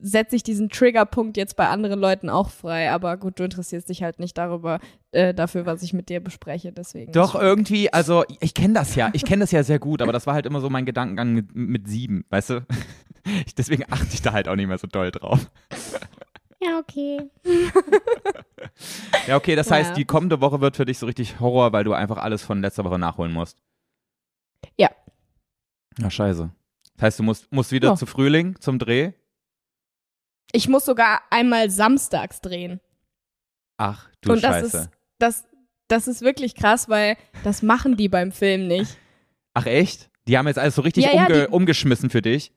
[0.00, 2.92] setze ich diesen Triggerpunkt jetzt bei anderen Leuten auch frei.
[2.92, 4.78] Aber gut, du interessierst dich halt nicht darüber,
[5.10, 6.70] äh, dafür, was ich mit dir bespreche.
[6.70, 7.10] Deswegen.
[7.10, 10.28] Doch, irgendwie, also ich kenne das ja, ich kenne das ja sehr gut, aber das
[10.28, 12.66] war halt immer so mein Gedankengang mit, mit sieben, weißt du?
[13.46, 15.50] Ich, deswegen achte ich da halt auch nicht mehr so doll drauf.
[16.60, 17.30] Ja, okay.
[19.26, 19.94] Ja, okay, das heißt, Ja.
[19.94, 22.84] die kommende Woche wird für dich so richtig Horror, weil du einfach alles von letzter
[22.84, 23.58] Woche nachholen musst.
[24.76, 24.90] Ja.
[25.98, 26.50] Ja, scheiße.
[26.94, 27.96] Das heißt, du musst, musst wieder Ja.
[27.96, 29.12] zu Frühling zum Dreh?
[30.52, 32.80] Ich muss sogar einmal samstags drehen.
[33.76, 34.78] Ach, du und das Scheiße.
[34.78, 35.44] ist, das,
[35.88, 38.96] das ist wirklich krass, weil das machen die beim Film nicht.
[39.54, 40.10] Ach echt?
[40.26, 42.52] Die haben jetzt alles so richtig Ja, ja, umge die- umgeschmissen für dich?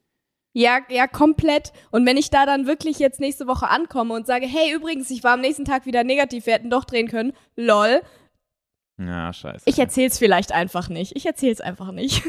[0.54, 1.72] Ja, ja, komplett.
[1.92, 5.24] Und wenn ich da dann wirklich jetzt nächste Woche ankomme und sage, hey, übrigens, ich
[5.24, 8.02] war am nächsten Tag wieder negativ, wir hätten doch drehen können, lol,
[8.98, 9.64] Ja, scheiße.
[9.66, 11.16] ich erzähl's vielleicht einfach nicht.
[11.16, 12.24] Ich erzähl's einfach nicht.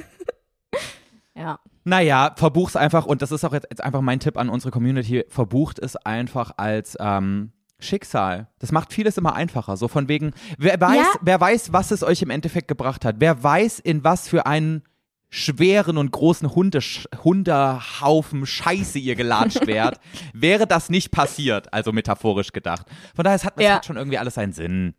[1.35, 1.58] ja.
[1.85, 5.24] Naja, verbuch's einfach, und das ist auch jetzt, jetzt einfach mein Tipp an unsere Community,
[5.28, 8.46] verbucht es einfach als ähm, Schicksal.
[8.61, 9.76] Das macht vieles immer einfacher.
[9.76, 11.12] So von wegen, wer weiß, Ja.
[11.22, 13.16] wer weiß, was es euch im Endeffekt gebracht hat.
[13.18, 14.85] Wer weiß, in was für einen
[15.35, 19.99] schweren und großen Hundesch Hundehaufen Scheiße ihr gelatscht wärt,
[20.35, 22.87] wäre das nicht passiert, also metaphorisch gedacht.
[23.16, 23.75] Von daher, es hat, es Ja.
[23.77, 24.95] hat schon irgendwie alles seinen Sinn.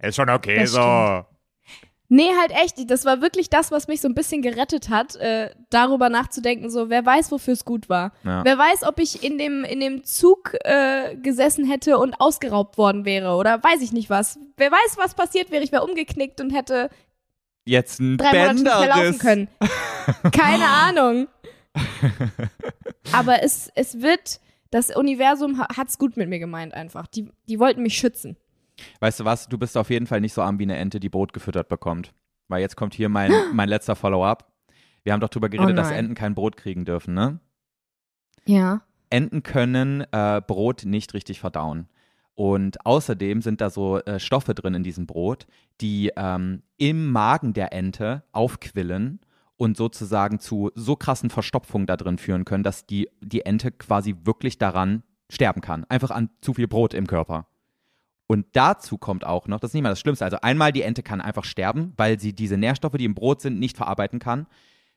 [0.00, 1.24] Ist schon okay Das so.
[2.08, 2.88] Nee, halt echt.
[2.88, 6.88] Das war wirklich das, was mich so ein bisschen gerettet hat, äh, darüber nachzudenken, so,
[6.88, 8.12] wer weiß, wofür es gut war.
[8.22, 8.44] Ja.
[8.44, 13.04] Wer weiß, ob ich in dem, in dem Zug äh, gesessen hätte und ausgeraubt worden
[13.04, 14.38] wäre oder weiß ich nicht was.
[14.56, 16.90] Wer weiß, was passiert wäre, ich wäre umgeknickt und hätte
[17.66, 19.48] Jetzt ein drei Monate nicht mehr laufen können.
[20.32, 21.28] Keine Ahnung.
[23.12, 27.06] Aber es, es wird, das Universum ha- hat's gut mit mir gemeint einfach.
[27.06, 28.36] Die, die wollten mich schützen.
[29.00, 31.08] Weißt du was, du bist auf jeden Fall nicht so arm wie eine Ente, die
[31.08, 32.12] Brot gefüttert bekommt.
[32.48, 34.50] Weil jetzt kommt hier mein, mein letzter Follow-up.
[35.02, 35.90] Wir haben doch drüber geredet, Oh dass.
[35.90, 37.40] Enten kein Brot kriegen dürfen, ne?
[38.44, 38.82] Ja.
[39.10, 41.88] Enten können äh, Brot nicht richtig verdauen.
[42.36, 45.46] Und außerdem sind da so äh, Stoffe drin in diesem Brot,
[45.80, 49.20] die ähm, im Magen der Ente aufquillen
[49.56, 54.14] und sozusagen zu so krassen Verstopfungen da drin führen können, dass die, die Ente quasi
[54.24, 55.86] wirklich daran sterben kann.
[55.88, 57.46] Einfach an zu viel Brot im Körper.
[58.26, 61.02] Und dazu kommt auch noch, das ist nicht mal das Schlimmste, also einmal die Ente
[61.02, 64.46] kann einfach sterben, weil sie diese Nährstoffe, die im Brot sind, nicht verarbeiten kann.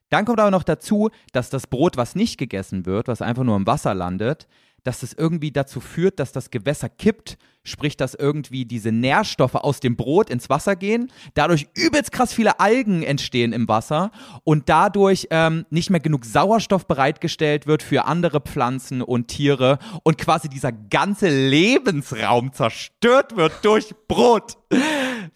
[0.09, 3.55] Dann kommt aber noch dazu, dass das Brot, was nicht gegessen wird, was einfach nur
[3.55, 4.47] im Wasser landet,
[4.83, 9.79] dass das irgendwie dazu führt, dass das Gewässer kippt, sprich, dass irgendwie diese Nährstoffe aus
[9.79, 14.11] dem Brot ins Wasser gehen, dadurch übelst krass viele Algen entstehen im Wasser
[14.43, 20.17] und dadurch ähm, nicht mehr genug Sauerstoff bereitgestellt wird für andere Pflanzen und Tiere und
[20.17, 24.57] quasi dieser ganze Lebensraum zerstört wird durch Brot.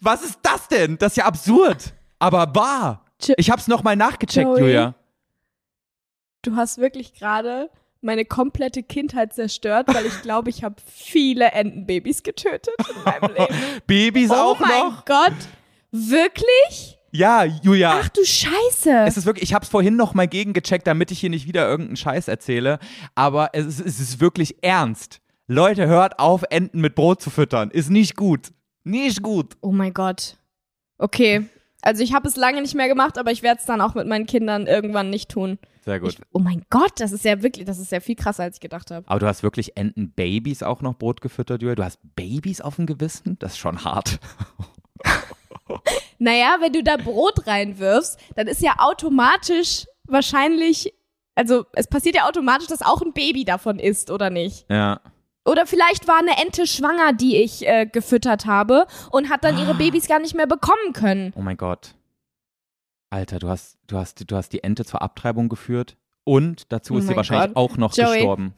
[0.00, 0.98] Was ist das denn?
[0.98, 3.04] Das ist ja absurd, aber wahr.
[3.36, 4.60] Ich hab's nochmal nachgecheckt, Joey.
[4.60, 4.94] Julia.
[6.42, 7.70] Du hast wirklich gerade
[8.04, 13.54] meine komplette Kindheit zerstört, weil ich glaube, ich habe viele Entenbabys getötet in meinem Leben.
[13.86, 15.04] Babys oh auch mein noch?
[15.04, 15.32] Gott.
[15.90, 16.98] Wirklich?
[17.10, 18.00] Ja, Julia.
[18.02, 19.04] Ach du Scheiße.
[19.06, 21.68] Es ist wirklich, ich habe es vorhin noch mal gegengecheckt, damit ich hier nicht wieder
[21.68, 22.80] irgendeinen Scheiß erzähle.
[23.14, 25.20] Aber es ist, es ist wirklich ernst.
[25.46, 27.70] Leute, hört auf, Enten mit Brot zu füttern.
[27.70, 28.52] Ist nicht gut.
[28.82, 29.56] Nicht gut.
[29.60, 30.38] oh mein Gott.
[30.98, 31.48] Okay.
[31.84, 34.06] Also ich habe es lange nicht mehr gemacht, aber ich werde es dann auch mit
[34.06, 35.58] meinen Kindern irgendwann nicht tun.
[35.84, 36.14] Sehr gut.
[36.14, 38.60] Ich, oh mein Gott, das ist ja wirklich, das ist ja viel krasser, als ich
[38.60, 39.06] gedacht habe.
[39.06, 41.74] Aber du hast wirklich Entenbabys auch noch Brot gefüttert, Julia.
[41.74, 43.38] Du hast Babys auf dem Gewissen?
[43.38, 44.18] Das ist schon hart.
[46.18, 50.94] Naja, wenn du da Brot reinwirfst, dann ist ja automatisch wahrscheinlich,
[51.34, 54.64] also es passiert ja automatisch, dass auch ein Baby davon ist, oder nicht?
[54.70, 55.00] Ja.
[55.44, 59.60] Oder vielleicht war eine Ente schwanger, die ich äh, gefüttert habe und hat dann Ah.
[59.60, 61.32] ihre Babys gar nicht mehr bekommen können.
[61.36, 61.94] Oh mein Gott.
[63.10, 66.98] Alter, du hast, du hast, du hast die Ente zur Abtreibung geführt und dazu Oh
[66.98, 67.56] ist sie wahrscheinlich Gott.
[67.56, 68.14] auch noch Joey.
[68.14, 68.54] gestorben.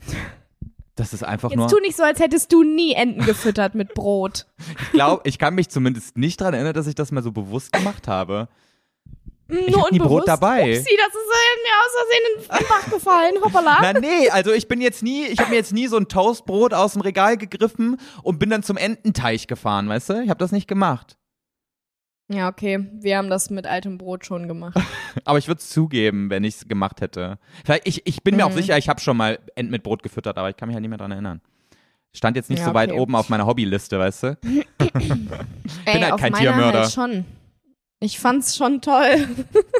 [0.94, 1.64] Das ist einfach nur.
[1.66, 4.46] Jetzt tu nicht so, als hättest du nie Enten gefüttert mit Brot.
[4.80, 7.72] Ich glaube, ich kann mich zumindest nicht daran erinnern, dass ich das mal so bewusst
[7.72, 8.48] gemacht habe.
[9.48, 10.62] Ich hab nie Brot dabei.
[10.62, 11.30] Upsi, das ist
[11.62, 13.34] mir aus Versehen in den Bach gefallen.
[13.44, 13.78] Hoppala.
[13.80, 16.74] Na nee, also ich bin jetzt nie, ich habe mir jetzt nie so ein Toastbrot
[16.74, 20.22] aus dem Regal gegriffen und bin dann zum Ententeich gefahren, weißt du?
[20.22, 21.16] Ich habe das nicht gemacht.
[22.28, 22.88] Ja, okay.
[23.00, 24.76] Wir haben das mit altem Brot schon gemacht.
[25.24, 27.38] Aber ich würde es zugeben, wenn ich es gemacht hätte.
[27.64, 28.56] Vielleicht, ich, ich bin mir auch Mhm.
[28.56, 30.88] sicher, ich habe schon mal Enten mit Brot gefüttert, aber ich kann mich halt nicht
[30.90, 31.40] mehr dran erinnern.
[32.12, 32.98] Stand jetzt nicht Ja, so weit okay.
[32.98, 34.38] oben auf meiner Hobbyliste, weißt du?
[35.84, 36.80] Ey, halt auf kein meiner Tiermörder.
[36.80, 37.24] Halt schon.
[38.00, 39.28] Ich fand's schon toll.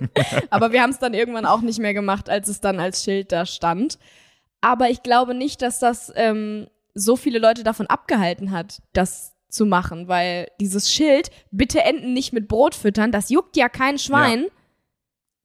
[0.51, 3.31] Aber wir haben es dann irgendwann auch nicht mehr gemacht, als es dann als Schild
[3.31, 3.99] da stand.
[4.61, 9.67] Aber ich glaube nicht, dass das ähm, so viele Leute davon abgehalten hat, das zu
[9.67, 14.47] machen, weil dieses Schild, bitte Enten nicht mit Brot füttern, das juckt ja kein Schwein.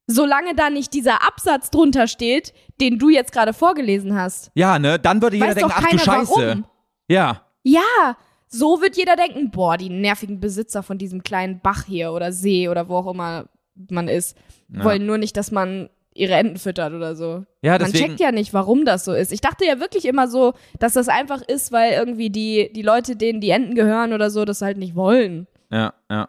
[0.08, 4.52] Solange da nicht dieser Absatz drunter steht, den du jetzt gerade vorgelesen hast.
[4.56, 5.00] Ja, ne?
[5.00, 6.32] Dann würde jeder denken, doch ach du Scheiße.
[6.36, 6.66] warum.
[7.08, 7.46] Ja.
[7.64, 8.18] Ja,
[8.54, 12.68] so wird jeder denken, boah, die nervigen Besitzer von diesem kleinen Bach hier oder See
[12.70, 13.46] oder wo auch immer
[13.90, 14.38] man ist,
[14.70, 14.84] Ja.
[14.84, 17.46] wollen nur nicht, dass man ihre Enten füttert oder so.
[17.62, 18.08] Ja, man deswegen.
[18.10, 19.32] checkt ja nicht, warum das so ist.
[19.32, 23.16] Ich dachte ja wirklich immer so, dass das einfach ist, weil irgendwie die, die Leute,
[23.16, 25.48] denen die Enten gehören oder so, das halt nicht wollen.
[25.72, 26.28] Ja, ja.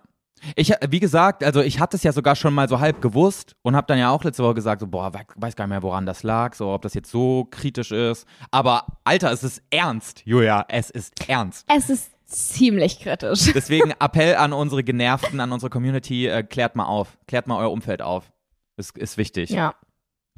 [0.56, 3.76] Ich, wie gesagt, also ich hatte es ja sogar schon mal so halb gewusst und
[3.76, 6.04] habe dann ja auch letzte Woche gesagt, so, boah, we- weiß gar nicht mehr, woran
[6.06, 8.26] das lag, so, ob das jetzt so kritisch ist.
[8.50, 11.64] Aber, Alter, es ist ernst, Julia, es ist ernst.
[11.72, 13.52] Es ist ziemlich kritisch.
[13.54, 17.70] Deswegen Appell an unsere Genervten, an unsere Community, äh, klärt mal auf, klärt mal euer
[17.70, 18.32] Umfeld auf.
[18.76, 19.50] Ist, ist wichtig.
[19.50, 19.74] Ja,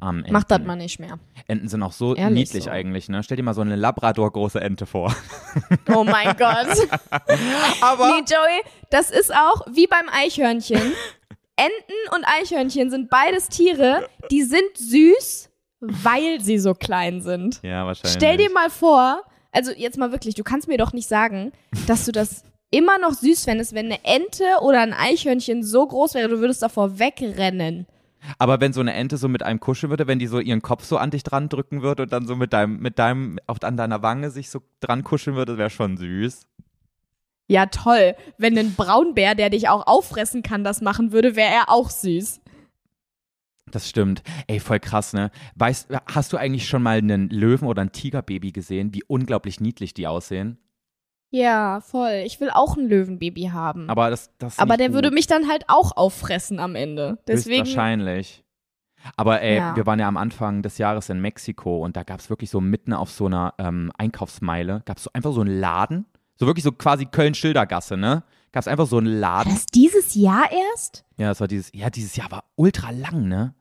[0.01, 0.31] Enten.
[0.33, 1.17] macht das mal nicht mehr.
[1.47, 2.69] Enten sind auch so Ehrlich niedlich so.
[2.69, 3.23] eigentlich, ne?
[3.23, 5.15] Stell dir mal so eine Labrador-große Ente vor.
[5.95, 6.67] Oh mein Gott.
[7.81, 10.81] Aber Nee, Joey, das ist auch wie beim Eichhörnchen.
[11.55, 17.61] Enten und Eichhörnchen sind beides Tiere, die sind süß, weil sie so klein sind.
[17.63, 18.13] ja, wahrscheinlich.
[18.17, 19.21] Stell dir mal vor,
[19.55, 21.51] also jetzt mal wirklich, du kannst mir doch nicht sagen,
[21.87, 26.15] dass du das immer noch süß fändest, wenn eine Ente oder ein Eichhörnchen so groß
[26.15, 27.87] wäre, du würdest davor wegrennen.
[28.37, 30.83] Aber wenn so eine Ente so mit einem kuscheln würde, wenn die so ihren Kopf
[30.83, 33.77] so an dich dran drücken würde und dann so mit deinem, mit deinem, auf, an
[33.77, 36.47] deiner Wange sich so dran kuscheln würde, wäre schon süß.
[37.47, 38.15] Ja, toll.
[38.39, 42.41] Wenn ein Braunbär, der dich auch auffressen kann, das machen würde, wäre er auch süß.
[43.71, 44.21] Das stimmt.
[44.47, 45.31] Ey, voll krass, ne?
[45.55, 49.93] Weißt, hast du eigentlich schon mal einen Löwen oder ein Tigerbaby gesehen, wie unglaublich niedlich
[49.93, 50.57] die aussehen?
[51.31, 52.23] Ja, voll.
[52.25, 53.89] Ich will auch ein Löwenbaby haben.
[53.89, 54.95] Aber das, das Aber der gut.
[54.95, 57.17] würde mich dann halt auch auffressen am Ende.
[57.27, 57.63] Deswegen.
[57.63, 58.43] Höchstwahrscheinlich.
[59.17, 59.75] Aber ey, Ja.
[59.75, 62.61] wir waren ja am Anfang des Jahres in Mexiko und da gab es wirklich so
[62.61, 66.05] mitten auf so einer ähm, Einkaufsmeile, gab es so einfach so einen Laden,
[66.37, 68.23] so wirklich so quasi Köln-Schildergasse, ne?
[68.55, 69.53] Gab es einfach so einen War Laden.
[69.53, 71.03] das dieses Jahr erst?
[71.17, 73.53] Ja, das war dieses, ja, dieses Jahr war ultra lang, ne?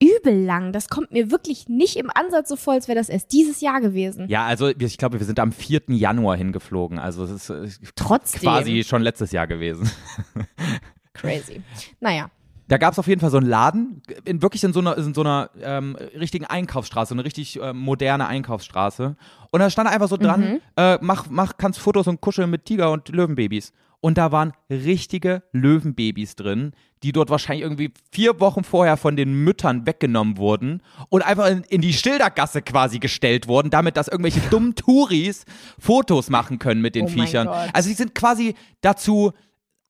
[0.00, 0.72] Übel lang.
[0.72, 3.80] Das kommt mir wirklich nicht im Ansatz so vor, als wäre das erst dieses Jahr
[3.80, 4.28] gewesen.
[4.28, 5.82] Ja, also ich glaube, wir sind am 4.
[5.88, 7.00] Januar hingeflogen.
[7.00, 8.42] Also es ist äh, Trotzdem.
[8.42, 9.90] quasi schon letztes Jahr gewesen.
[11.14, 11.60] Crazy.
[12.00, 12.30] Naja.
[12.68, 15.14] Da gab es auf jeden Fall so einen Laden, in, wirklich in so einer, in
[15.14, 19.16] so einer ähm, richtigen Einkaufsstraße, eine richtig ähm, moderne Einkaufsstraße.
[19.50, 20.60] Und da stand einfach so dran, Mhm.
[20.76, 23.72] äh, mach, mach, kannst Fotos und kuscheln mit Tiger und Löwenbabys.
[24.02, 26.72] Und da waren richtige Löwenbabys drin,
[27.04, 31.62] die dort wahrscheinlich irgendwie vier Wochen vorher von den Müttern weggenommen wurden und einfach in,
[31.68, 35.44] in die Schildergasse quasi gestellt wurden, damit dass irgendwelche dummen Touris
[35.78, 37.46] Fotos machen können mit den Oh Viechern.
[37.72, 39.32] Also die sind quasi dazu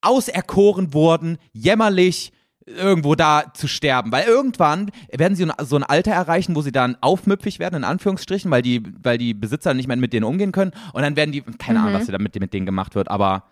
[0.02, 2.32] auserkoren worden, jämmerlich
[2.66, 4.12] irgendwo da zu sterben.
[4.12, 8.50] Weil irgendwann werden sie so ein Alter erreichen, wo sie dann aufmüpfig werden, in Anführungsstrichen,
[8.50, 10.72] weil die, weil die Besitzer nicht mehr mit denen umgehen können.
[10.92, 13.44] Und dann werden die, keine Ahnung, was da mit, mit denen gemacht wird, aber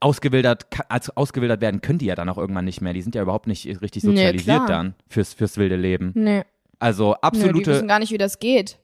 [0.00, 2.92] ausgewildert, ka- als ausgewildert werden können die ja dann auch irgendwann nicht mehr.
[2.92, 4.66] Die sind ja überhaupt nicht richtig Nee, sozialisiert klar.
[4.66, 6.12] dann fürs, fürs wilde Leben.
[6.14, 6.44] Nee.
[6.78, 8.78] Also Nö, die absolute, wissen gar nicht, wie das geht.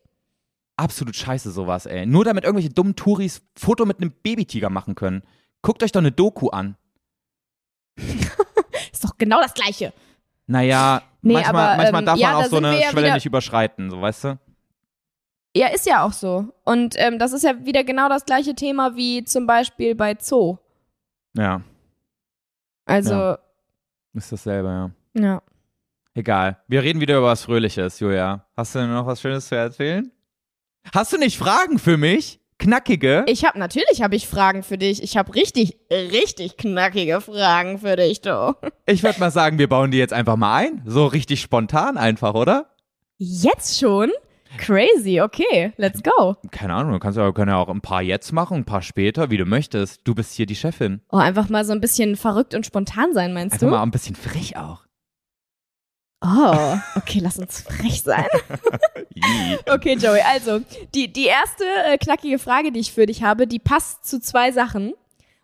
[0.77, 2.07] absolut scheiße sowas, ey.
[2.07, 5.23] Nur damit irgendwelche dummen Touris Foto mit einem Babytiger machen können.
[5.63, 6.77] Guckt euch doch eine Doku an.
[8.93, 9.93] Ist doch genau das Gleiche.
[10.47, 13.27] Naja, Nee, manchmal, aber, manchmal ähm, darf ja, man auch so eine ja Schwelle nicht
[13.27, 14.39] überschreiten, so weißt du?
[15.57, 16.47] Ja, ist ja auch so.
[16.65, 20.59] Und ähm, das ist ja wieder genau das gleiche Thema wie zum Beispiel bei Zoo.
[21.39, 21.61] Ja,
[22.85, 23.39] Also, Ja.
[24.15, 24.91] ist dasselbe, ja.
[25.23, 25.43] ja.
[26.15, 26.59] Egal.
[26.67, 28.45] Wir reden wieder über was Fröhliches, Julia.
[28.57, 30.11] Hast du denn noch was Schönes zu erzählen?
[30.93, 32.41] Hast du nicht Fragen für mich?
[32.59, 33.25] Knackige?
[33.29, 35.01] Ich habe natürlich habe ich Fragen für dich.
[35.01, 38.55] Ich habe richtig, richtig knackige Fragen für dich, du.
[38.87, 40.83] Ich würde mal sagen, wir bauen die jetzt einfach mal ein.
[40.87, 42.71] So richtig spontan einfach, oder?
[43.19, 44.11] Jetzt schon?
[44.57, 46.37] Crazy, okay, let's go.
[46.51, 49.31] Keine Ahnung, du kannst ja, können ja auch ein paar jetzt machen, ein paar später,
[49.31, 50.01] wie du möchtest.
[50.05, 51.01] Du bist hier die Chefin.
[51.11, 53.71] Oh, einfach mal so ein bisschen verrückt und spontan sein, meinst Einfach du?
[53.73, 54.85] mal ein bisschen frech auch.
[56.21, 58.27] Oh, okay, lass uns frech sein.
[59.69, 60.61] Okay, Joey, also
[60.95, 64.53] die, die erste äh, knackige Frage, die ich für dich habe, die passt zu zwei
[64.53, 64.95] Sachen.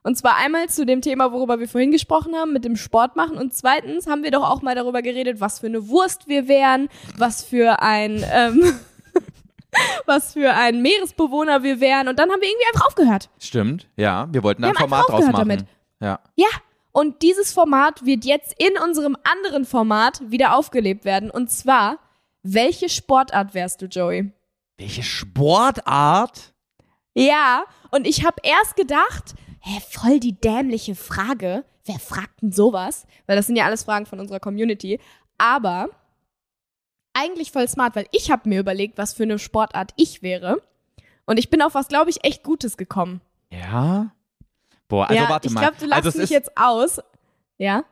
[0.05, 3.37] Und zwar einmal zu dem Thema, worüber wir vorhin gesprochen haben, mit dem Sport machen.
[3.37, 6.89] Und zweitens haben wir doch auch mal darüber geredet, was für eine Wurst wir wären,
[7.17, 8.63] was für ein, ähm,
[10.07, 12.09] was für ein Meeresbewohner wir wären.
[12.09, 13.31] Und dann haben wir irgendwie einfach aufgehört.
[13.39, 14.29] Stimmt, ja.
[14.31, 15.37] Wir wollten da ein Format draus machen.
[15.37, 15.65] damit.
[16.01, 16.21] Ja.
[16.37, 16.49] Ja.
[16.93, 21.29] Und dieses Format wird jetzt in unserem anderen Format wieder aufgelebt werden.
[21.31, 21.99] Und zwar,
[22.43, 24.31] welche Sportart wärst du, Joey?
[24.77, 26.53] Welche Sportart?
[27.15, 31.65] Ja, und ich habe erst gedacht, hä, voll die dämliche Frage.
[31.85, 33.07] Wer fragt denn sowas?
[33.27, 35.01] Weil das sind ja alles Fragen von unserer Community.
[35.39, 35.89] Aber
[37.15, 40.61] eigentlich voll smart, weil ich habe mir überlegt, was für eine Sportart ich wäre.
[41.27, 43.21] Und ich bin auf was, glaube ich, echt Gutes gekommen.
[43.51, 44.13] Ja?
[44.89, 45.61] Boah, also ja, warte ich mal.
[45.61, 47.01] glaube, du lachst also mich jetzt aus.
[47.57, 47.85] Ja?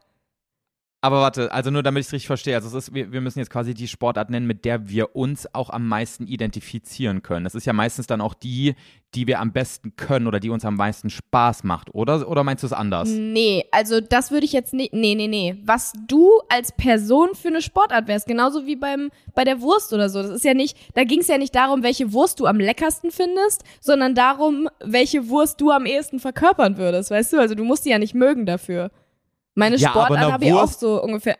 [1.04, 2.54] Aber warte, also nur damit ich es richtig verstehe.
[2.54, 5.52] Also es ist, wir, wir müssen jetzt quasi die Sportart nennen, mit der wir uns
[5.52, 7.42] auch am meisten identifizieren können.
[7.42, 8.76] Das ist ja meistens dann auch die,
[9.16, 12.28] die wir am besten können oder die uns am meisten Spaß macht, oder?
[12.28, 13.08] Oder meinst du es anders?
[13.08, 14.92] Nee, also das würde ich jetzt nicht.
[14.92, 15.56] Nee, nee, nee.
[15.64, 20.08] Was du als Person für eine Sportart wärst, genauso wie beim, bei der Wurst oder
[20.08, 20.22] so.
[20.22, 23.10] Das ist ja nicht, da ging es ja nicht darum, welche Wurst du am leckersten
[23.10, 27.40] findest, sondern darum, welche Wurst du am ehesten verkörpern würdest, weißt du?
[27.40, 28.92] Also du musst die ja nicht mögen dafür.
[29.54, 31.36] Meine Ja, Sportart habe ich auch so ungefähr.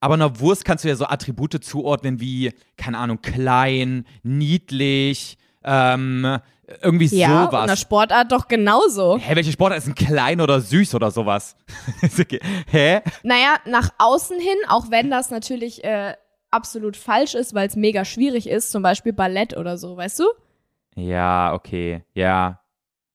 [0.00, 6.38] Aber einer Wurst kannst du ja so Attribute zuordnen wie, keine Ahnung, klein, niedlich, ähm,
[6.82, 7.62] irgendwie Ja, sowas.
[7.68, 9.18] eine Sportart doch genauso.
[9.18, 11.56] Hä, welche Sportart ist denn klein oder süß oder sowas?
[12.70, 13.00] Hä?
[13.22, 16.14] Naja, nach außen hin, auch wenn das natürlich äh,
[16.50, 20.24] absolut falsch ist, weil es mega schwierig ist, zum Beispiel Ballett oder so, weißt du?
[20.96, 22.02] Ja, okay.
[22.14, 22.60] Ja.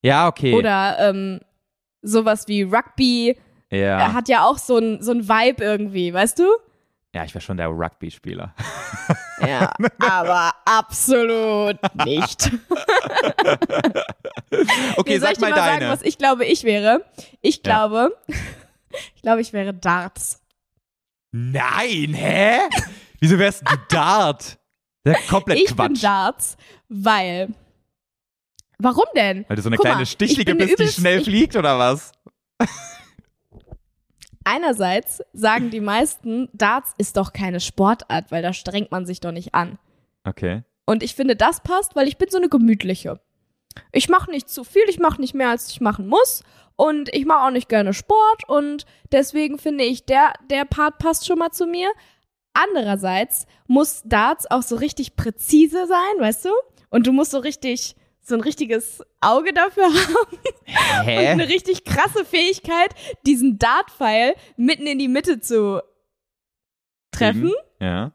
[0.04, 0.54] Ja, okay.
[0.56, 1.39] Oder ähm,
[2.02, 3.38] sowas wie Rugby
[3.78, 4.14] ja.
[4.14, 6.46] hat ja auch so ein, so ein Vibe irgendwie, weißt du?
[7.14, 8.54] ja, ich wäre schon der Rugby-Spieler.
[9.42, 12.52] Ja, aber absolut nicht.
[14.98, 15.80] Okay, Nee, soll sag ich dir mal mal deine.
[15.80, 17.06] sagen, was ich glaube, ich wäre?
[17.42, 17.62] Ich Ja.
[17.64, 18.16] glaube,
[19.16, 20.42] ich glaube, ich wäre Darts.
[21.32, 22.60] Nein, hä?
[23.20, 24.60] Wieso wärst du Dart?
[25.04, 26.04] Das ist ja komplett ich bin Quatsch.
[26.04, 26.58] Darts,
[26.90, 27.50] weil.
[28.78, 29.46] Warum denn?
[29.48, 31.56] Weil du so eine Guck kleine mal, Stichlige ich bist, die übelst- schnell ich- fliegt,
[31.56, 32.12] oder was?
[34.43, 39.32] Einerseits sagen die meisten, Darts ist doch keine Sportart, weil da strengt man sich doch
[39.32, 39.77] nicht an.
[40.23, 40.63] Okay.
[40.86, 43.19] Und ich finde, das passt, weil ich bin so eine gemütliche.
[43.91, 46.43] Ich mache nicht zu viel, ich mache nicht mehr, als ich machen muss.
[46.75, 48.47] Und ich mache auch nicht gerne Sport.
[48.47, 51.91] Und deswegen finde ich, der, der Part passt schon mal zu mir.
[52.54, 56.49] Andererseits muss Darts auch so richtig präzise sein, weißt du?
[56.89, 60.38] Und du musst so richtig, so ein richtiges Auge dafür haben.
[61.02, 61.28] Und Hä?
[61.28, 62.94] eine richtig krasse Fähigkeit,
[63.26, 65.82] diesen Dart-Pfeil mitten in die Mitte zu
[67.12, 67.52] treffen.
[67.80, 68.14] Ja.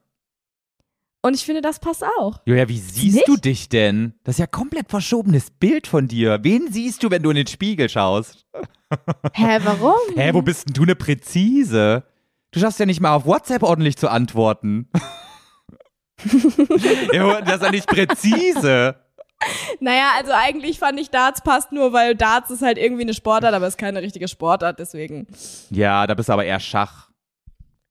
[1.23, 2.41] Und ich finde, das passt auch.
[2.45, 3.29] Julia, wie siehst Nicht?
[3.29, 4.15] du dich denn?
[4.23, 6.39] Das ist ja komplett verschobenes Bild von dir.
[6.43, 8.47] Wen siehst du, wenn du in den Spiegel schaust?
[9.33, 9.97] Hä, warum?
[10.15, 12.05] Hä, wo bist denn du eine Präzise?
[12.53, 14.89] Du schaffst ja nicht mal auf WhatsApp ordentlich zu antworten.
[17.13, 18.97] ja, das ist ja nicht präzise.
[19.81, 23.55] Naja, also eigentlich fand ich Darts passt nur, weil Darts ist halt irgendwie eine Sportart,
[23.55, 25.27] aber es ist keine richtige Sportart, deswegen.
[25.71, 27.11] Ja, da bist du aber eher Schach.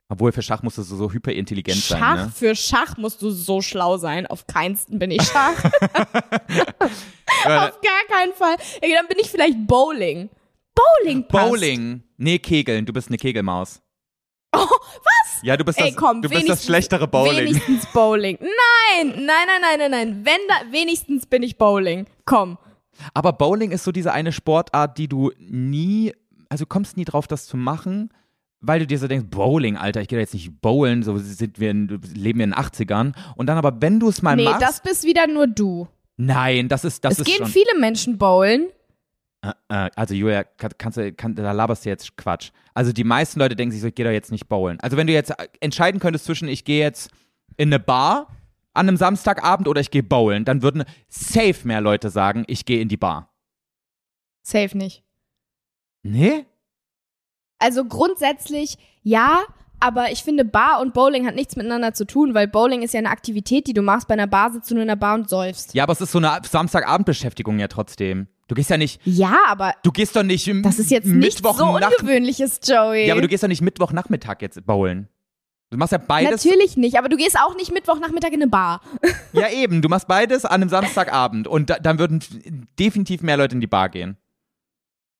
[0.07, 2.31] Obwohl für Schach musst du so, so hyperintelligent Schach, sein, ne?
[2.33, 4.27] für Schach musst du so schlau sein.
[4.27, 5.63] Auf keinsten bin ich Schach.
[7.45, 8.55] Auf gar keinen Fall.
[8.83, 10.29] Ja, dann bin ich vielleicht Bowling.
[10.75, 11.49] Bowling passt.
[11.49, 12.03] Bowling.
[12.17, 12.85] Nee, Kegeln.
[12.85, 13.81] Du bist eine Kegelmaus.
[14.55, 15.41] Oh, was?
[15.43, 17.45] Ja, du bist, Ey, das, komm, du bist das wenigstens- schlechtere Bowling.
[17.47, 18.37] Wenigstens Bowling.
[18.41, 20.21] Nein, nein, nein, nein, nein, nein.
[20.25, 22.05] Wenn da, wenigstens bin ich Bowling.
[22.25, 22.57] Komm.
[23.13, 26.13] Aber Bowling ist so diese eine Sportart, die du nie,
[26.49, 28.09] also kommst nie drauf, das zu machen,
[28.61, 31.71] weil du dir so denkst, Bowling, Alter, ich gehe jetzt nicht bowlen, so sind wir,
[31.71, 33.13] in, leben wir in den 80ern.
[33.35, 35.87] Und dann aber, wenn du es mal Nee, machst, das bist wieder nur du.
[36.17, 38.67] nein, das ist, das es ist gehen schon, viele Menschen bowlen.
[39.45, 42.51] Äh, äh, also Julia, kann, kannst du, kann, da laberst du jetzt Quatsch.
[42.73, 44.79] Also die meisten Leute denken sich so, ich gehe da jetzt nicht bowlen.
[44.79, 47.11] Also wenn du jetzt äh, entscheiden könntest zwischen, ich gehe jetzt
[47.57, 48.27] in eine Bar
[48.73, 52.81] an einem Samstagabend oder ich gehe bowlen, dann würden safe mehr Leute sagen, ich gehe
[52.81, 53.33] in die Bar.
[54.41, 55.03] Safe nicht.
[56.03, 56.45] Nee?
[57.57, 59.43] Also grundsätzlich ja,
[59.79, 62.97] aber ich finde, Bar und Bowling hat nichts miteinander zu tun, weil Bowling ist ja
[62.97, 64.07] eine Aktivität, die du machst.
[64.07, 65.73] Bei einer Bar sitzt du nur in der Bar und säufst.
[65.75, 68.27] Ja, aber es ist so eine Samstagabendbeschäftigung ja trotzdem.
[68.47, 71.65] Du gehst ja nicht, Ja, aber du gehst doch nicht das ist jetzt Mittwoch so
[71.65, 73.07] Ungewöhnliches, Joey.
[73.07, 75.09] Ja, aber du gehst doch nicht Mittwochnachmittag jetzt bowlen.
[75.71, 76.45] Du machst ja beides.
[76.45, 78.81] Natürlich nicht, aber du gehst auch nicht Mittwochnachmittag in eine Bar.
[79.33, 79.81] Ja, eben.
[79.81, 81.45] Du machst beides an einem Samstagabend.
[81.47, 82.23] Und da, dann würden
[82.79, 84.17] definitiv mehr Leute in die Bar gehen.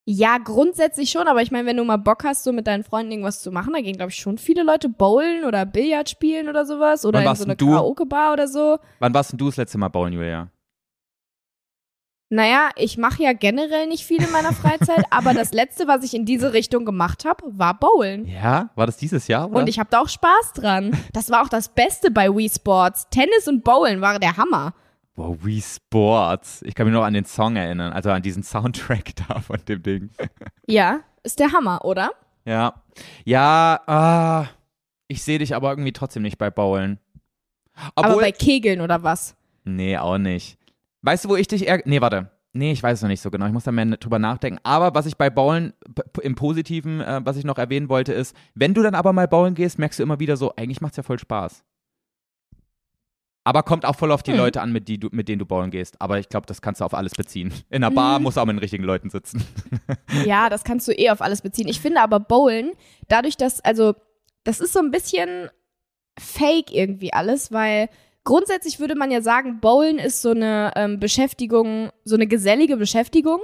[0.06, 3.12] Ja, grundsätzlich schon, aber ich meine, wenn du mal Bock hast, so mit deinen Freunden
[3.12, 6.66] irgendwas zu machen, da gehen, glaube ich, schon viele Leute bowlen oder Billard spielen oder
[6.66, 7.06] sowas.
[7.06, 7.58] Oder in so eine?
[7.58, 8.78] Karaoke-Bar oder so.
[9.00, 10.50] Wann warst denn du das letzte Mal bowlen, Julia?
[12.30, 16.14] Naja, ich mache ja generell nicht viel in meiner Freizeit, aber das letzte, was ich
[16.16, 18.26] in diese Richtung gemacht habe, war Bowlen.
[18.28, 18.70] Ja?
[18.76, 19.60] War das dieses Jahr, oder?
[19.60, 20.98] Und ich habe da auch Spaß dran.
[21.14, 23.08] Das war auch das Beste bei Wii Sports.
[23.12, 24.74] Tennis und Bowlen war der Hammer.
[25.16, 26.62] Wow, Wii Sports.
[26.64, 29.84] Ich kann mich noch an den Song erinnern, also an diesen Soundtrack da von dem
[29.84, 30.10] Ding.
[30.68, 32.12] Ja, ist der Hammer, oder?
[32.44, 32.82] Ja.
[33.24, 34.48] Ja, ah,
[35.08, 37.00] ich sehe dich aber irgendwie trotzdem nicht bei Bowlen.
[37.96, 39.36] Obwohl, Aber bei Kegeln oder was?
[39.64, 40.58] nee, auch nicht.
[41.06, 41.82] Weißt du, wo ich dich eher.
[41.86, 42.32] Nee, warte.
[42.54, 43.46] Nee, ich weiß es noch nicht so genau.
[43.48, 44.60] Ich muss da mehr drüber nachdenken.
[44.64, 45.74] Aber was ich bei Bowlen
[46.22, 49.56] im Positiven, äh, was ich noch erwähnen wollte, ist, wenn du dann aber mal Bowlen
[49.56, 51.64] gehst, merkst du immer wieder so, eigentlich macht's ja voll Spaß.
[53.44, 54.38] Aber kommt auch voll auf die Hm.
[54.38, 56.02] Leute an, mit, die du, mit denen du bowlen gehst.
[56.02, 57.54] Aber ich glaube, das kannst du auf alles beziehen.
[57.70, 58.24] In einer Bar Mhm.
[58.24, 59.44] musst du auch mit den richtigen Leuten sitzen.
[60.26, 61.68] Ja, das kannst du eh auf alles beziehen.
[61.68, 62.72] Ich finde aber Bowlen,
[63.10, 63.94] dadurch, dass, also,
[64.46, 65.50] das ist so ein bisschen
[66.18, 67.90] fake irgendwie alles, weil
[68.26, 73.40] grundsätzlich würde man ja sagen, Bowlen ist so eine ähm, Beschäftigung, so eine gesellige Beschäftigung.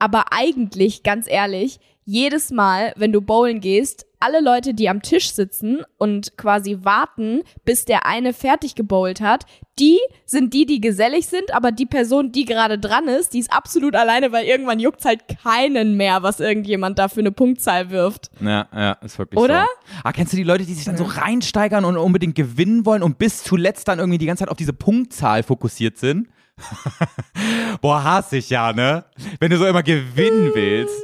[0.00, 5.32] Aber eigentlich, ganz ehrlich, jedes Mal, wenn du bowlen gehst, alle Leute, die am Tisch
[5.32, 9.46] sitzen und quasi warten, bis der eine fertig gebowlt hat,
[9.78, 13.52] die sind die, die gesellig sind, aber die Person, die gerade dran ist, die ist
[13.52, 18.30] absolut alleine, weil irgendwann juckt's halt keinen mehr, was irgendjemand da für eine Punktzahl wirft.
[18.40, 19.62] Ja, ja, ist wirklich Oder?
[19.62, 20.00] so.
[20.02, 23.18] Ah, kennst du die Leute, die sich dann so reinsteigern und unbedingt gewinnen wollen und
[23.18, 26.28] bis zuletzt dann irgendwie die ganze Zeit auf diese Punktzahl fokussiert sind?
[27.80, 29.04] Boah, hasse ich ja, ne?
[29.38, 30.94] Wenn du so immer gewinnen willst.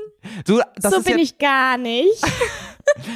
[0.45, 2.23] Du, das so bin ja, ich gar nicht.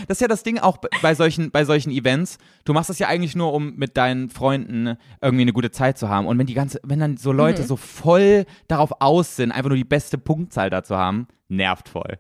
[0.09, 2.39] Das ist ja das Ding auch bei solchen, bei solchen Events.
[2.65, 6.09] Du machst das ja eigentlich nur, um mit deinen Freunden irgendwie eine gute Zeit zu
[6.09, 6.27] haben.
[6.27, 9.77] Und wenn die ganze, wenn dann so Leute so voll darauf aus sind, einfach nur
[9.77, 12.19] die beste Punktzahl da zu haben, nervt voll.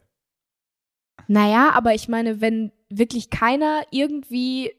[1.27, 4.73] Naja, aber ich meine, wenn wirklich keiner irgendwie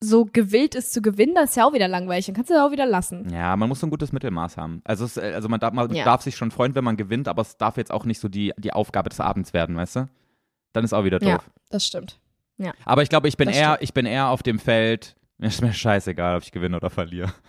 [0.00, 2.26] so gewillt ist zu gewinnen, das ist ja auch wieder langweilig.
[2.26, 3.28] Dann kannst du ja auch wieder lassen.
[3.32, 4.80] Ja, man muss so ein gutes Mittelmaß haben.
[4.84, 6.04] Also, es, also man, darf, man Ja.
[6.04, 8.52] darf sich schon freuen, wenn man gewinnt, aber es darf jetzt auch nicht so die,
[8.58, 10.08] die Aufgabe des Abends werden, weißt du?
[10.72, 11.28] Dann ist auch wieder doof.
[11.28, 11.40] Ja,
[11.70, 12.20] das stimmt.
[12.84, 13.82] Aber ich glaube, ich bin Das eher, stimmt.
[13.82, 15.16] ich bin eher auf dem Feld.
[15.38, 17.32] Mir ist mir scheißegal, ob ich gewinne oder verliere.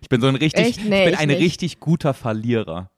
[0.00, 0.82] Ich bin so ein richtig?
[0.82, 1.40] Nee, ich bin ich ein nicht.
[1.40, 2.90] richtig guter Verlierer.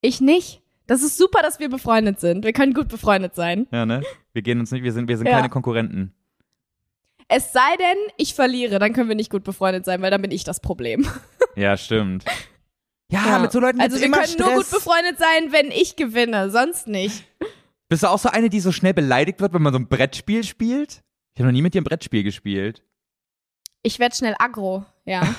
[0.00, 0.62] Ich nicht.
[0.86, 2.46] Das ist super, dass wir befreundet sind.
[2.46, 3.66] Wir können gut befreundet sein.
[3.70, 4.02] Ja, ne?
[4.32, 5.34] Wir gehen uns nicht, wir sind, wir sind Ja.
[5.36, 6.14] keine Konkurrenten.
[7.30, 10.30] Es sei denn, ich verliere, dann können wir nicht gut befreundet sein, weil dann bin
[10.32, 11.06] ich das Problem.
[11.56, 12.24] Ja, stimmt.
[13.10, 13.38] Ja, Ja.
[13.38, 14.46] mit so Leuten Also wir immer können Stress.
[14.46, 17.24] nur gut befreundet sein, wenn ich gewinne, sonst nicht.
[17.88, 20.44] Bist du auch so eine, die so schnell beleidigt wird, wenn man so ein Brettspiel
[20.44, 21.02] spielt?
[21.34, 22.82] Ich habe noch nie mit dir ein Brettspiel gespielt.
[23.82, 25.22] Ich werde schnell aggro, ja.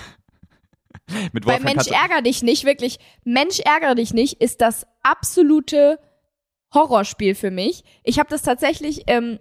[1.34, 4.62] Mit Bei Wolfgang Mensch kannst du- ärger dich nicht, wirklich, Mensch ärger dich nicht ist
[4.62, 6.00] das absolute
[6.74, 7.84] Horrorspiel für mich.
[8.04, 9.40] Ich habe das tatsächlich, ähm,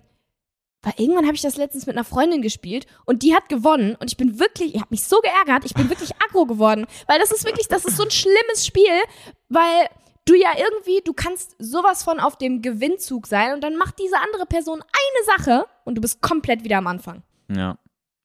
[0.82, 4.10] weil irgendwann habe ich das letztens mit einer Freundin gespielt und die hat gewonnen und
[4.10, 7.32] ich bin wirklich, ich habe mich so geärgert, ich bin wirklich aggro geworden, weil das
[7.32, 9.00] ist wirklich, das ist so ein schlimmes Spiel,
[9.48, 9.88] weil
[10.24, 14.18] du ja irgendwie, du kannst sowas von auf dem Gewinnzug sein und dann macht diese
[14.18, 17.22] andere Person eine Sache und du bist komplett wieder am Anfang.
[17.48, 17.78] Ja.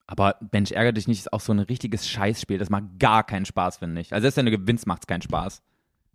[0.08, 2.60] Aber Mensch, ärgere dich nicht, ist auch so ein richtiges Scheißspiel.
[2.60, 4.14] Das macht gar keinen Spaß, finde ich.
[4.14, 5.64] Also selbst wenn du gewinnst, macht es keinen Spaß.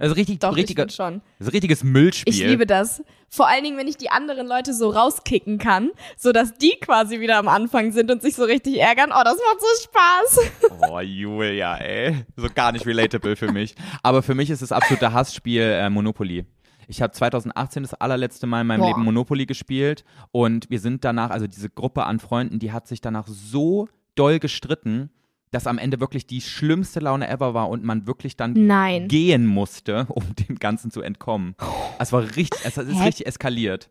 [0.01, 1.21] Das ist richtig, Doch, richtiger, ich schon.
[1.39, 2.33] das ist ein richtiges Müllspiel.
[2.33, 3.03] Ich liebe das.
[3.29, 7.37] Vor allen Dingen, wenn ich die anderen Leute so rauskicken kann, sodass die quasi wieder
[7.37, 9.11] am Anfang sind und sich so richtig ärgern.
[9.13, 10.91] Oh, das macht so Spaß.
[10.91, 12.25] Oh, Julia, ey.
[12.37, 13.75] So gar nicht relatable für mich.
[14.03, 16.47] Aber für mich ist das absolute Hassspiel äh, Monopoly.
[16.89, 18.89] Ich habe 2018 das allerletzte Mal in meinem Boah.
[18.89, 23.03] Leben Monopoly gespielt und wir sind danach, also diese Gruppe an Freunden, die hat sich
[23.03, 25.11] danach so doll gestritten,
[25.51, 29.09] dass am Ende wirklich die schlimmste Laune ever war und man wirklich dann Nein.
[29.09, 31.57] gehen musste, um dem Ganzen zu entkommen.
[31.99, 33.07] Es war richtig, es ist Hä?
[33.07, 33.91] richtig eskaliert.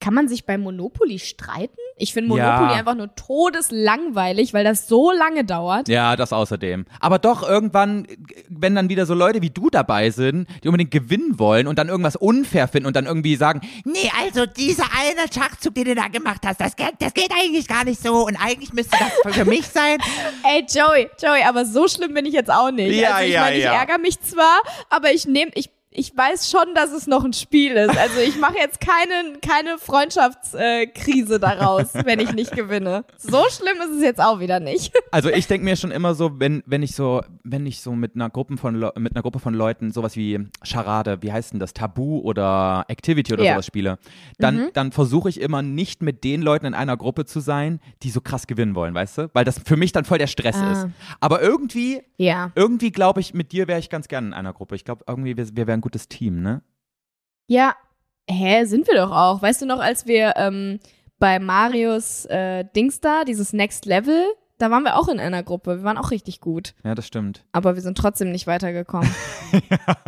[0.00, 1.76] Kann man sich bei Monopoly streiten?
[2.00, 2.52] Ich finde Ja.
[2.56, 5.88] Monopoly einfach nur todeslangweilig, weil das so lange dauert.
[5.88, 6.86] Ja, das außerdem.
[7.00, 8.06] Aber doch irgendwann,
[8.48, 11.88] wenn dann wieder so Leute wie du dabei sind, die unbedingt gewinnen wollen und dann
[11.88, 16.08] irgendwas unfair finden und dann irgendwie sagen, Nee, also dieser eine Schachzug, den du da
[16.08, 19.44] gemacht hast, das, geht- das geht eigentlich gar nicht so und eigentlich müsste das für
[19.44, 19.98] mich sein.
[20.44, 22.94] Ey, Joey, Joey, aber so schlimm bin ich jetzt auch nicht.
[22.98, 23.74] Ja, also ich ja, meine, ich ja.
[23.74, 27.72] ärgere mich zwar, aber ich nehme, ich, ich weiß schon, dass es noch ein Spiel
[27.72, 27.98] ist.
[27.98, 33.04] Also ich mache jetzt keine, keine Freundschaftskrise äh, daraus, wenn ich nicht gewinne.
[33.18, 34.92] So schlimm ist es jetzt auch wieder nicht.
[35.10, 38.14] also ich denke mir schon immer so, wenn, wenn ich so, wenn ich so mit
[38.14, 41.60] einer Gruppe von Leu- mit einer Gruppe von Leuten sowas wie Charade, wie heißt denn
[41.60, 43.52] das, Tabu oder Activity oder Ja.
[43.54, 43.98] sowas spiele,
[44.38, 44.68] dann, Mhm.
[44.74, 48.20] dann versuche ich immer nicht mit den Leuten in einer Gruppe zu sein, die so
[48.20, 49.30] krass gewinnen wollen, weißt du?
[49.32, 50.72] Weil das für mich dann voll der Stress Ah.
[50.72, 50.86] ist.
[51.20, 52.52] Aber irgendwie, Ja.
[52.54, 54.76] irgendwie glaube ich, mit dir wäre ich ganz gern in einer Gruppe.
[54.76, 56.62] Ich glaube irgendwie, wir, wir wären ein gutes Team, ne?
[57.48, 57.74] Ja,
[58.28, 59.42] hä, sind wir doch auch.
[59.42, 60.78] Weißt du noch, als wir ähm,
[61.18, 64.24] bei Marius äh, Dings da, dieses Next Level,
[64.58, 65.78] da waren wir auch in einer Gruppe.
[65.78, 66.74] Wir waren auch richtig gut.
[66.84, 67.44] Ja, das stimmt.
[67.52, 69.12] Aber wir sind trotzdem nicht weitergekommen.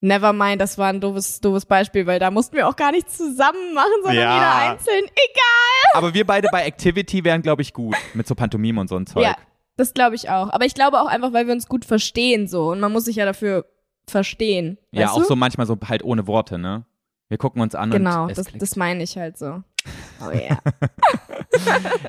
[0.00, 3.10] Never mind, das war ein doofes, doofes Beispiel, weil da mussten wir auch gar nicht
[3.10, 4.34] zusammen machen, sondern Ja.
[4.34, 5.04] jeder einzeln.
[5.04, 5.90] Egal.
[5.94, 7.96] Aber wir beide bei Activity wären, glaube ich, gut.
[8.12, 9.22] Mit so Pantomime und so ein Zeug.
[9.22, 9.36] Ja,
[9.76, 10.50] das glaube ich auch.
[10.50, 12.70] Aber ich glaube auch einfach, weil wir uns gut verstehen so.
[12.70, 13.64] Und man muss sich ja dafür
[14.06, 14.78] verstehen.
[14.92, 15.24] Ja, auch du?
[15.24, 16.84] so manchmal so halt ohne Worte, ne?
[17.28, 19.62] Wir gucken uns an Genau, und das, das meine ich halt so.
[20.20, 20.58] Oh ja.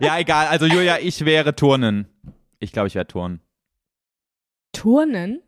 [0.01, 0.47] Ja, egal.
[0.47, 2.07] Also Julia, ich wäre Turnen.
[2.59, 3.41] Ich glaube, ich wäre Turnen.
[4.71, 5.41] Turnen?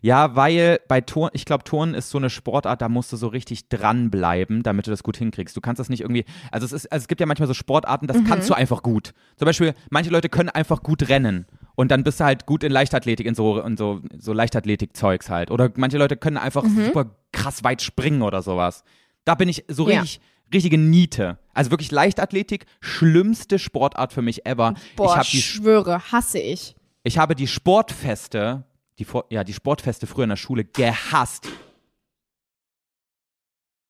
[0.00, 3.28] Ja, weil bei Turnen, ich glaube, Turnen ist so eine Sportart, da musst du so
[3.28, 5.56] richtig dranbleiben, damit du das gut hinkriegst.
[5.56, 8.08] Du kannst das nicht irgendwie, also es ist, also es gibt ja manchmal so Sportarten,
[8.08, 9.12] das kannst du einfach gut.
[9.36, 12.72] Zum Beispiel, manche Leute können einfach gut rennen und dann bist du halt gut in
[12.72, 15.50] Leichtathletik, in so, in so, so Leichtathletik-Zeugs halt.
[15.50, 18.84] Oder manche Leute können einfach super krass weit springen oder sowas.
[19.24, 20.00] Da bin ich so Ja.
[20.00, 20.20] richtig,
[20.52, 21.38] richtige Niete.
[21.54, 24.74] Also wirklich Leichtathletik, schlimmste Sportart für mich ever.
[24.96, 26.74] Boah, ich habe die schwöre, hasse ich.
[27.04, 28.64] ich habe die Sportfeste,
[28.98, 31.48] die, Vor- ja, die Sportfeste früher in der Schule gehasst.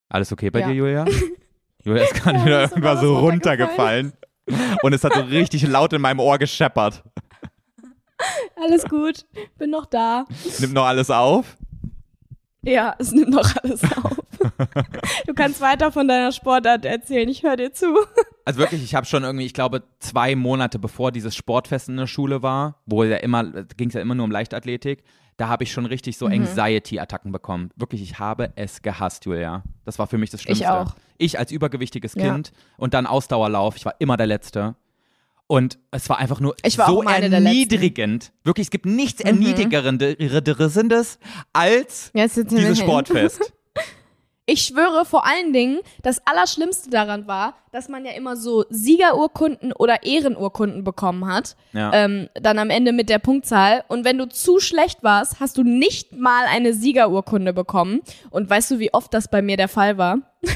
[0.09, 0.69] Alles okay bei Ja.
[0.69, 1.05] dir, Julia?
[1.85, 4.13] Julia ist gerade Ja, wieder sogar so runtergefallen.
[4.83, 7.03] Und es hat so richtig laut in meinem Ohr gescheppert.
[8.63, 9.25] Alles gut,
[9.59, 10.25] bin noch da.
[10.59, 11.57] Nimmt noch alles auf?
[12.65, 14.17] Ja, es nimmt noch alles auf.
[15.27, 17.87] Du kannst weiter von deiner Sportart erzählen, ich höre dir zu.
[18.45, 22.07] Also wirklich, ich habe schon irgendwie, ich glaube, zwei Monate bevor dieses Sportfest in der
[22.07, 23.45] Schule war, wo ja immer,
[23.77, 25.03] ging es ja immer nur um Leichtathletik,
[25.39, 26.19] da habe ich schon richtig Mhm.
[26.19, 27.71] so Anxiety-Attacken bekommen.
[27.77, 29.63] Wirklich, ich habe es gehasst, Julia.
[29.85, 30.73] Das war für mich das Schlimmste.
[30.73, 30.95] auch.
[31.19, 32.33] Ich als übergewichtiges Ja.
[32.33, 34.77] Kind und dann Ausdauerlauf, ich war immer der Letzte.
[35.53, 37.03] Und es war einfach nur Ich war so.
[37.03, 37.09] Mhm.
[37.09, 38.33] erniedrigend.
[38.43, 39.23] Wirklich, es gibt nichts
[41.53, 42.79] als Ja, jetzt sitzen wir dieses.
[42.79, 43.53] Sportfest.
[44.45, 49.73] Ich schwöre vor allen Dingen, das Allerschlimmste daran war, dass man ja immer so Siegerurkunden
[49.73, 51.55] oder Ehrenurkunden bekommen hat.
[51.73, 51.93] Ja.
[51.95, 53.85] Ähm, dann am Ende mit der Punktzahl.
[53.87, 58.01] Und wenn du zu schlecht warst, hast du nicht mal eine Siegerurkunde bekommen.
[58.31, 60.19] Und weißt du, wie oft das bei mir der Fall war?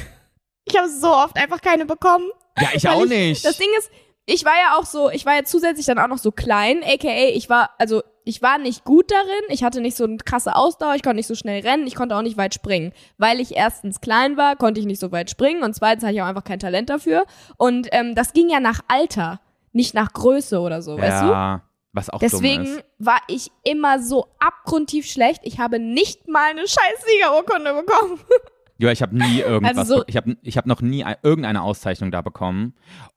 [0.69, 2.29] Ich habe so oft einfach keine bekommen.
[2.61, 3.45] ja, ich Weil auch ich, nicht.
[3.45, 3.89] Das Ding ist,
[4.27, 7.29] ich war ja auch so, ich war ja zusätzlich dann auch noch so klein, aka
[7.33, 10.97] ich war, also ich war nicht gut darin, ich hatte nicht so eine krasse Ausdauer,
[10.97, 12.93] ich konnte nicht so schnell rennen, ich konnte auch nicht weit springen.
[13.19, 16.23] Weil ich erstens klein war, konnte ich nicht so weit springen und zweitens hatte ich
[16.23, 17.25] auch einfach kein Talent dafür.
[17.57, 19.41] Und ähm, das ging ja nach Alter,
[19.73, 21.27] nicht nach Größe oder so, weißt du?
[21.27, 21.63] ja,
[21.93, 25.43] was auch Deswegen war ich immer so abgrundtief schlecht.
[25.45, 28.21] Ich habe nicht mal eine scheiß Siegerurkunde bekommen.
[28.79, 31.63] Ja, ich habe nie irgendwas, Also so- ich habe ich hab noch nie ein, irgendeine
[31.63, 32.75] Auszeichnung da bekommen,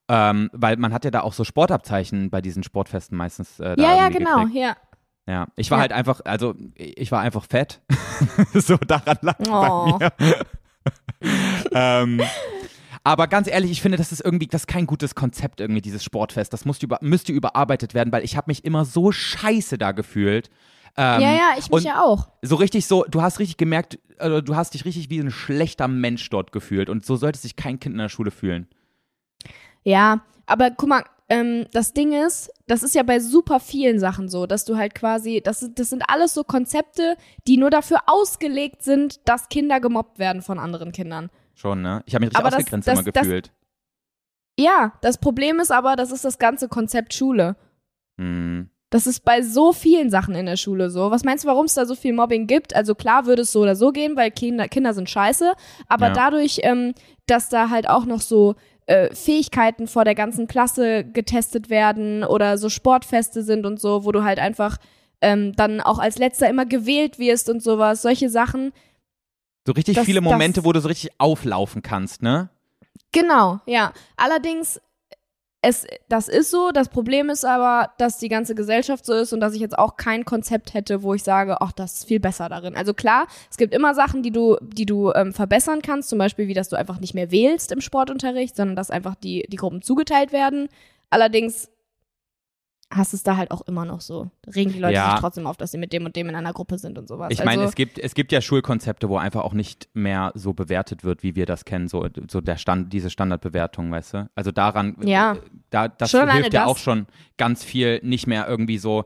[0.10, 3.96] ähm, weil man hat ja da auch so Sportabzeichen bei diesen Sportfesten meistens äh, ja,
[3.96, 4.56] ja, genau, gekriegt.
[4.56, 4.76] ja.
[5.28, 5.82] Ja, ich war Ja.
[5.84, 7.82] halt einfach, also ich war einfach fett,
[8.56, 9.98] so daran lag Oh.
[10.00, 10.46] bei mir.
[11.72, 12.22] ähm,
[13.04, 16.04] aber ganz ehrlich, ich finde, das ist irgendwie, das ist kein gutes Konzept irgendwie, dieses
[16.04, 16.52] Sportfest.
[16.52, 20.50] Das musste, über, müsste überarbeitet werden, weil ich habe mich immer so scheiße da gefühlt.
[20.98, 22.30] Ähm, ja, ja, ich mich ja auch.
[22.42, 25.88] so richtig so, du hast richtig gemerkt, äh, du hast dich richtig wie ein schlechter
[25.88, 26.90] Mensch dort gefühlt.
[26.90, 28.68] Und so sollte sich kein Kind in der Schule fühlen.
[29.84, 34.30] Ja, aber guck mal, ähm, das Ding ist, das ist ja bei super vielen Sachen
[34.30, 37.16] so, dass du halt quasi, das, das sind alles so Konzepte,
[37.48, 41.30] die nur dafür ausgelegt sind, dass Kinder gemobbt werden von anderen Kindern.
[41.54, 42.02] Schon, ne?
[42.08, 43.52] Ich habe mich richtig Aber das- ausgegrenzt das- immer das- gefühlt.
[44.60, 47.56] Ja, das Problem ist aber, das ist das ganze Konzept Schule.
[48.20, 48.70] Hm.
[48.92, 51.12] Das ist bei so vielen Sachen in der Schule so.
[51.12, 52.76] Was meinst du, warum es da so viel Mobbing gibt?
[52.76, 55.54] Also klar würde es so oder so gehen, weil Kinder, Kinder sind scheiße,
[55.88, 56.14] aber Ja.
[56.14, 56.94] dadurch, ähm,
[57.28, 58.56] dass da halt auch noch so
[58.90, 64.12] äh, Fähigkeiten vor der ganzen Klasse getestet werden oder so Sportfeste sind und so, wo
[64.12, 64.78] du halt einfach
[65.22, 68.72] ähm, dann auch als letzter immer gewählt wirst und sowas, solche Sachen.
[69.68, 72.50] So richtig Das- viele Momente, das- wo du so richtig auflaufen kannst, ne?
[73.12, 73.92] Genau, ja.
[74.18, 74.80] Allerdings,
[75.62, 76.72] es, das ist so.
[76.72, 79.98] Das Problem ist aber, dass die ganze Gesellschaft so ist und dass ich jetzt auch
[79.98, 82.76] kein Konzept hätte, wo ich sage, ach, das ist viel besser darin.
[82.76, 86.48] Also klar, es gibt immer Sachen, die du, die du ähm, verbessern kannst, zum Beispiel
[86.48, 89.82] wie, dass du einfach nicht mehr wählst im Sportunterricht, sondern dass einfach die, die Gruppen
[89.82, 90.70] zugeteilt werden.
[91.10, 91.70] Allerdings
[92.92, 94.32] hast es da halt auch immer noch so.
[94.56, 95.12] Regen die Leute Ja.
[95.12, 97.28] sich trotzdem auf, dass sie mit dem und dem in einer Gruppe sind und sowas.
[97.32, 100.54] Ich meine, also, es gibt, es gibt ja Schulkonzepte, wo einfach auch nicht mehr so
[100.54, 104.30] bewertet wird, wie wir das kennen, so, so der Stand, diese Standardbewertung, weißt du?
[104.34, 105.38] Also daran, Ja.
[105.70, 106.70] Da, das Schon hilft ja das.
[106.70, 107.08] auch schon
[107.38, 109.06] ganz viel, nicht mehr irgendwie so,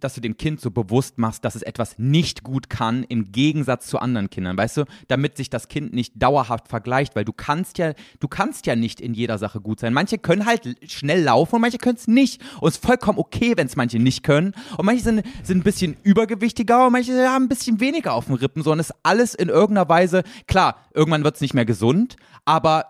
[0.00, 3.86] dass du dem Kind so bewusst machst, dass es etwas nicht gut kann, im Gegensatz
[3.86, 4.84] zu anderen Kindern, weißt du?
[5.08, 9.00] Damit sich das Kind nicht dauerhaft vergleicht, weil du kannst ja, du kannst ja nicht
[9.00, 9.92] in jeder Sache gut sein.
[9.92, 12.42] Manche können halt schnell laufen und manche können es nicht.
[12.60, 14.52] Und es ist vollkommen okay, wenn es manche nicht können.
[14.76, 18.34] Und manche sind, sind ein bisschen übergewichtiger und manche haben ein bisschen weniger auf dem
[18.34, 22.16] Rippen, sondern es ist alles in irgendeiner Weise, klar, irgendwann wird es nicht mehr gesund,
[22.44, 22.86] aber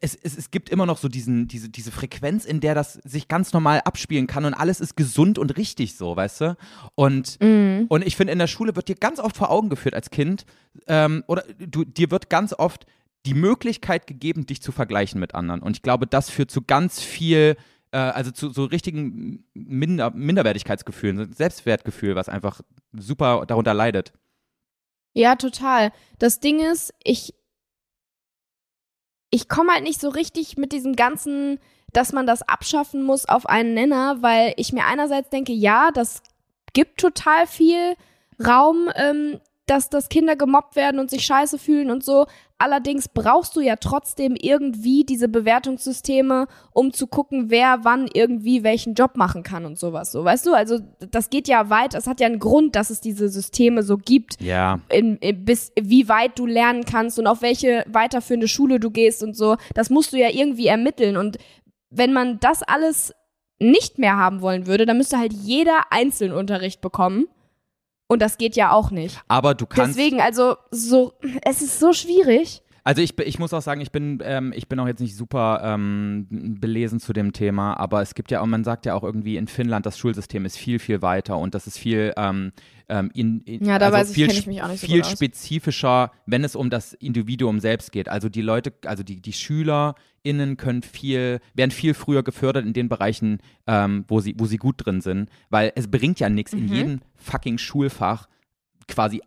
[0.00, 3.28] es, es, es gibt immer noch so diesen, diese, diese Frequenz, in der das sich
[3.28, 6.56] ganz normal abspielen kann und alles ist gesund und richtig so, weißt du?
[6.94, 7.38] Und,
[7.88, 10.44] und ich finde, in der Schule wird dir ganz oft vor Augen geführt als Kind,
[10.86, 12.86] ähm, oder du, dir wird ganz oft
[13.26, 15.60] die Möglichkeit gegeben, dich zu vergleichen mit anderen.
[15.60, 17.56] Und ich glaube, das führt zu ganz viel,
[17.90, 22.60] äh, also zu so richtigen Minder Minderwertigkeitsgefühlen, Selbstwertgefühl, was einfach
[22.92, 24.12] super darunter leidet.
[25.14, 25.92] Ja, total.
[26.18, 27.34] Das Ding ist, ich,
[29.30, 31.58] ich komme halt nicht so richtig mit diesem ganzen,
[31.92, 36.22] dass man das abschaffen muss auf einen Nenner, weil ich mir einerseits denke, ja, das
[36.72, 37.94] gibt total viel
[38.44, 39.40] Raum, ähm,
[39.70, 42.26] dass, dass Kinder gemobbt werden und sich scheiße fühlen und so.
[42.60, 48.94] Allerdings brauchst du ja trotzdem irgendwie diese Bewertungssysteme, um zu gucken, wer wann irgendwie welchen
[48.94, 50.10] Job machen kann und sowas.
[50.10, 50.54] So, weißt du?
[50.54, 51.94] Also, das geht ja weit.
[51.94, 54.40] Es hat ja einen Grund, dass es diese Systeme so gibt.
[54.40, 54.80] Ja.
[54.88, 59.22] In, in, bis wie weit du lernen kannst und auf welche weiterführende Schule du gehst
[59.22, 59.56] und so.
[59.74, 61.16] Das musst du ja irgendwie ermitteln.
[61.16, 61.38] Und
[61.90, 63.14] wenn man das alles
[63.60, 67.26] nicht mehr haben wollen würde, dann müsste halt jeder einzelnen Unterricht bekommen.
[68.08, 69.20] Und das geht ja auch nicht.
[69.28, 69.96] Aber du kannst.
[69.96, 72.62] Deswegen, also so, es ist so schwierig.
[72.88, 75.60] Also ich, ich muss auch sagen, ich bin, ähm, ich bin auch jetzt nicht super
[75.62, 76.26] ähm,
[76.58, 79.46] belesen zu dem Thema, aber es gibt ja auch, man sagt ja auch irgendwie in
[79.46, 82.50] Finnland, das Schulsystem ist viel, viel weiter und das ist viel ähm,
[82.88, 86.12] ähm, in, in, Ja, da also ich, viel, ich mich auch nicht so viel spezifischer,
[86.24, 88.08] wenn es um das Individuum selbst geht.
[88.08, 92.88] Also die Leute, also die, die SchülerInnen können viel, werden viel früher gefördert in den
[92.88, 96.58] Bereichen, ähm, wo, sie, wo sie gut drin sind, weil es bringt ja nichts, Mhm.
[96.60, 98.28] in jedem fucking Schulfach
[98.88, 99.20] quasi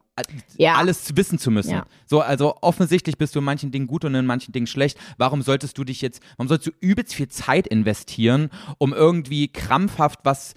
[0.57, 0.75] Ja.
[0.75, 1.71] alles wissen zu müssen.
[1.71, 1.85] Ja.
[2.05, 4.97] So, also offensichtlich bist du in manchen Dingen gut und in manchen Dingen schlecht.
[5.17, 10.19] Warum solltest du dich jetzt, warum sollst du übelst viel Zeit investieren, um irgendwie krampfhaft
[10.23, 10.53] was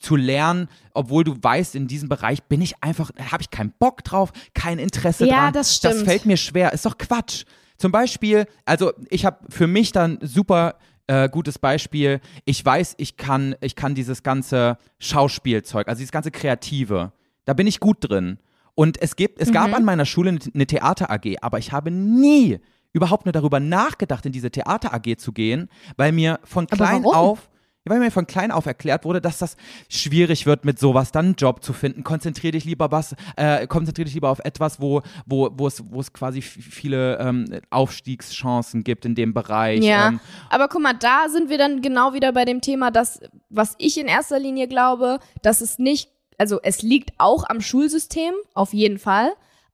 [0.00, 4.04] zu lernen, obwohl du weißt, in diesem Bereich bin ich einfach, habe ich keinen Bock
[4.04, 5.52] drauf, kein Interesse Ja, dran.
[5.54, 6.08] das Das stimmt.
[6.08, 6.72] fällt mir schwer.
[6.74, 7.44] Ist doch Quatsch.
[7.78, 10.74] Zum Beispiel, also ich habe für mich dann super
[11.06, 12.20] äh, gutes Beispiel.
[12.44, 17.12] Ich weiß, ich kann, ich kann dieses ganze Schauspielzeug, also dieses ganze Kreative,
[17.46, 18.38] da bin ich gut drin.
[18.78, 19.54] Und es gibt, es Mhm.
[19.54, 22.60] gab an meiner Schule eine, Theater AG, aber ich habe nie
[22.92, 27.50] überhaupt nur darüber nachgedacht, in diese Theater AG zu gehen, weil mir von klein auf
[27.84, 29.56] weil mir von klein auf erklärt wurde, dass das
[29.88, 32.04] schwierig wird, mit sowas dann einen Job zu finden.
[32.04, 35.98] Konzentrier dich lieber was, äh, konzentrier dich lieber auf etwas, wo, wo, wo es, wo
[35.98, 39.82] es quasi viele ähm, Aufstiegschancen gibt in dem Bereich.
[39.84, 40.20] Ja, Ähm,
[40.50, 43.98] aber guck mal, da sind wir dann genau wieder bei dem Thema, dass, was ich
[43.98, 48.98] in erster Linie glaube, dass es nicht, also es liegt auch am Schulsystem, auf jeden
[48.98, 49.30] Fall,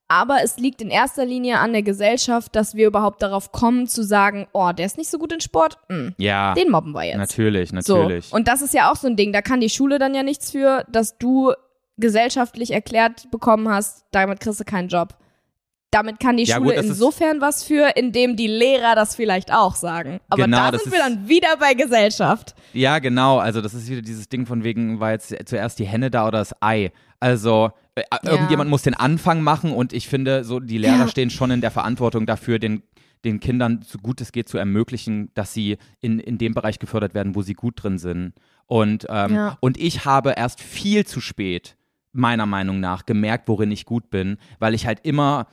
[0.09, 4.03] aber es liegt in erster Linie an der Gesellschaft, dass wir überhaupt darauf kommen zu
[4.03, 7.17] sagen, oh, der ist nicht so gut in Sport, hm, ja, den mobben wir jetzt.
[7.17, 8.27] natürlich, natürlich.
[8.27, 8.37] So.
[8.37, 10.51] Und das ist ja auch so ein Ding, da kann die Schule dann ja nichts
[10.51, 11.53] für, dass du
[11.97, 15.15] gesellschaftlich erklärt bekommen hast, damit kriegst du keinen Job.
[15.91, 19.77] Damit kann die Ja, Schule gut, insofern was für, indem die Lehrer das vielleicht auch
[19.77, 20.19] sagen.
[20.29, 22.57] Aber Genau, da sind wir dann wieder bei Gesellschaft.
[22.75, 23.39] Ja, genau.
[23.39, 26.39] Also das ist wieder dieses Ding von wegen, war jetzt zuerst die Henne da oder
[26.39, 26.91] das Ei.
[27.21, 31.09] Also äh, irgendjemand muss den Anfang machen und ich finde, so die Lehrer Ja.
[31.09, 32.83] stehen schon in der Verantwortung dafür, den
[33.25, 37.15] den Kindern so gut es geht zu ermöglichen, dass sie in, in dem Bereich gefördert
[37.15, 38.35] werden, wo sie gut drin sind.
[38.67, 39.57] Und, ähm, Ja.
[39.61, 41.79] und ich habe erst viel zu spät,
[42.13, 45.47] meiner Meinung nach, gemerkt, worin ich gut bin, weil ich halt immer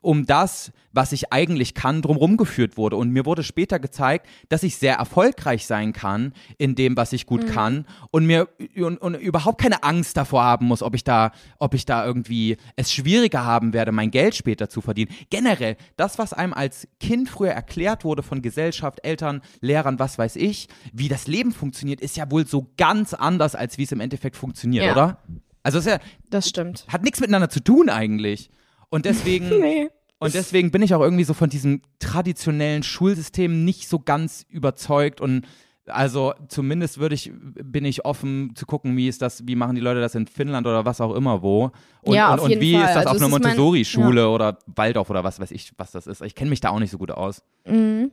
[0.00, 2.96] um das, was ich eigentlich kann, drumherum geführt wurde.
[2.96, 7.24] Und mir wurde später gezeigt, dass ich sehr erfolgreich sein kann in dem, was ich
[7.24, 11.30] gut kann und mir und, und überhaupt keine Angst davor haben muss, ob ich da,
[11.60, 15.12] ob ich da irgendwie es schwieriger haben werde, mein Geld später zu verdienen.
[15.30, 20.34] Generell, das, was einem als Kind früher erklärt wurde von Gesellschaft, Eltern, Lehrern, was weiß
[20.34, 24.00] ich, wie das Leben funktioniert, ist ja wohl so ganz anders, als wie es im
[24.00, 24.92] Endeffekt funktioniert, Ja.
[24.92, 25.18] oder?
[25.62, 25.98] Also es ist ja,
[26.28, 26.86] Das stimmt.
[26.88, 28.50] hat nichts miteinander zu tun eigentlich.
[28.92, 29.88] Und deswegen, Nee.
[30.18, 35.20] und deswegen bin ich auch irgendwie so von diesem traditionellen Schulsystem nicht so ganz überzeugt
[35.20, 35.46] und
[35.86, 39.80] also zumindest würde ich, bin ich offen zu gucken, wie ist das, wie machen die
[39.80, 41.72] Leute das in Finnland oder was auch immer wo.
[42.02, 42.84] Und, Ja, und, und wie Fall.
[42.84, 46.22] ist das Also auf einer Montessori-Schule oder Waldorf oder was weiß ich, was das ist.
[46.22, 47.42] Ich kenne mich da auch nicht so gut aus.
[47.66, 48.12] Mhm.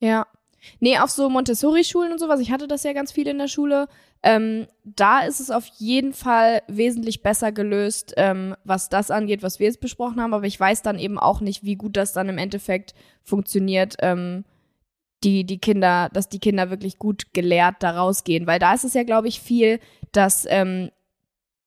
[0.00, 0.26] Ja.
[0.80, 3.88] Nee, auf so Montessori-Schulen und sowas, ich hatte das ja ganz viel in der Schule,
[4.22, 9.60] ähm, da ist es auf jeden Fall wesentlich besser gelöst, ähm, was das angeht, was
[9.60, 12.28] wir jetzt besprochen haben, aber ich weiß dann eben auch nicht, wie gut das dann
[12.28, 14.44] im Endeffekt funktioniert, ähm,
[15.24, 18.94] die, die Kinder, dass die Kinder wirklich gut gelehrt da rausgehen, weil da ist es
[18.94, 19.80] ja, glaube ich, viel,
[20.12, 20.90] dass ähm,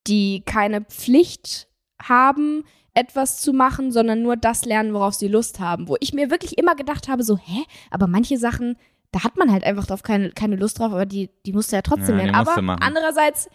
[0.06, 1.68] die keine Pflicht
[2.00, 2.64] haben,
[2.94, 5.88] etwas zu machen, sondern nur das lernen, worauf sie Lust haben.
[5.88, 8.76] Wo ich mir wirklich immer gedacht habe, so, hä, aber manche Sachen,
[9.12, 11.76] da hat man halt einfach drauf keine, keine Lust drauf, aber die, die musst du
[11.76, 12.34] ja trotzdem Ja, lernen.
[12.34, 13.48] Aber andererseits,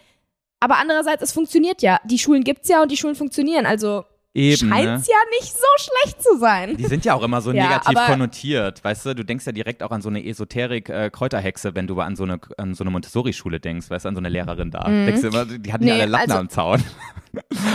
[0.60, 2.00] aber andererseits, es funktioniert ja.
[2.04, 3.66] Die Schulen gibt's ja und die Schulen funktionieren.
[3.66, 4.04] Also
[4.38, 4.74] Eben, ne?
[4.76, 6.76] scheint's ja nicht so schlecht zu sein.
[6.76, 9.14] Die sind ja auch immer so Ja, negativ konnotiert, weißt du?
[9.14, 12.74] Du denkst ja direkt auch an so eine Esoterik-Kräuterhexe, wenn du an so eine, an
[12.74, 14.84] so eine Montessori-Schule denkst, weißt du, an so eine Lehrerin da.
[14.84, 15.98] Denkst du immer, die hatten ja Mhm.
[15.98, 16.84] Nee, alle Latten also- am Zaun.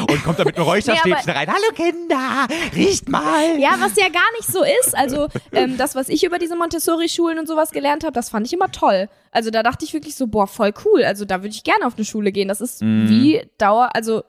[0.09, 1.47] Und kommt da mit einem Räucherstäbchen rein.
[1.47, 3.57] Hallo Kinder, riecht mal.
[3.59, 4.95] Ja, was ja gar nicht so ist.
[4.97, 8.53] Also ähm, das, was ich über diese Montessori-Schulen und sowas gelernt habe, das fand ich
[8.53, 9.09] immer toll.
[9.31, 11.03] Also da dachte ich wirklich so, boah, voll cool.
[11.03, 12.47] Also da würde ich gerne auf eine Schule gehen.
[12.47, 13.09] Das ist Mhm.
[13.09, 14.23] wie Dauer, also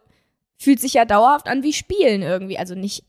[0.59, 2.59] fühlt sich ja dauerhaft an wie Spielen irgendwie.
[2.59, 3.05] Also nicht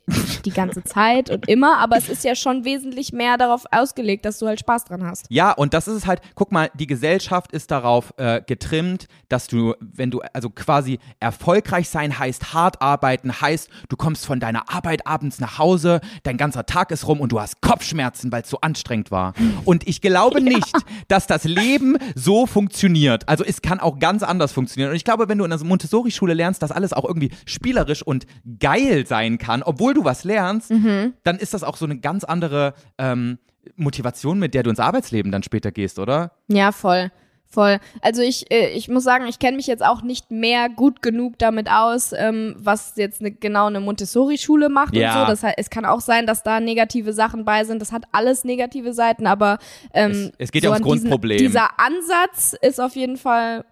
[0.46, 4.39] die ganze Zeit und immer, aber es ist ja schon wesentlich mehr darauf ausgelegt, dass
[4.39, 5.26] du halt Spaß dran hast.
[5.30, 9.48] Ja, und das ist es halt, guck mal, die Gesellschaft ist darauf äh, getrimmt, dass
[9.48, 14.70] du, wenn du, also quasi erfolgreich sein heißt, hart arbeiten heißt, du kommst von deiner
[14.74, 18.50] Arbeit abends nach Hause, dein ganzer Tag ist rum und du hast Kopfschmerzen, weil es
[18.50, 19.34] so anstrengend war.
[19.66, 20.76] Und ich glaube nicht,
[21.08, 23.28] dass das Leben so funktioniert.
[23.28, 24.91] Also es kann auch ganz anders funktionieren.
[24.91, 28.25] Und ich glaube, wenn du in der Montessori-Schule lernst, dass alles auch irgendwie spielerisch und
[28.59, 32.73] geil sein kann, obwohl du was lernst, dann ist das auch so eine ganz andere
[32.97, 33.38] ähm,
[33.75, 36.31] Motivation, mit der du ins Arbeitsleben dann später gehst, oder?
[36.47, 37.11] Ja, voll.
[37.47, 37.79] Voll.
[38.01, 41.38] Also ich, äh, ich muss sagen, ich kenne mich jetzt auch nicht mehr gut genug
[41.39, 45.13] damit aus, ähm, was jetzt ne, genau eine Montessori-Schule macht Ja.
[45.13, 45.31] und so.
[45.31, 47.81] Das heißt, es kann auch sein, dass da negative Sachen bei sind.
[47.81, 49.59] Das hat alles negative Seiten, aber
[49.93, 51.38] ähm, Es- es geht ja ums an diesen- Grundproblem.
[51.38, 53.63] Dieser Ansatz ist auf jeden Fall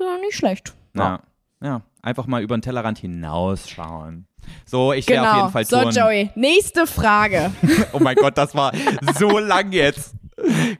[0.00, 0.72] ja, nicht schlecht.
[0.96, 1.20] Ja.
[1.62, 4.26] Ja, einfach mal über den Tellerrand hinausschauen.
[4.66, 5.30] So, ich wäre Genau.
[5.32, 5.96] auf jeden Fall so, Turnen.
[5.96, 7.50] Joey, nächste Frage.
[7.92, 8.72] Oh mein Gott, das war
[9.18, 10.14] so lang jetzt.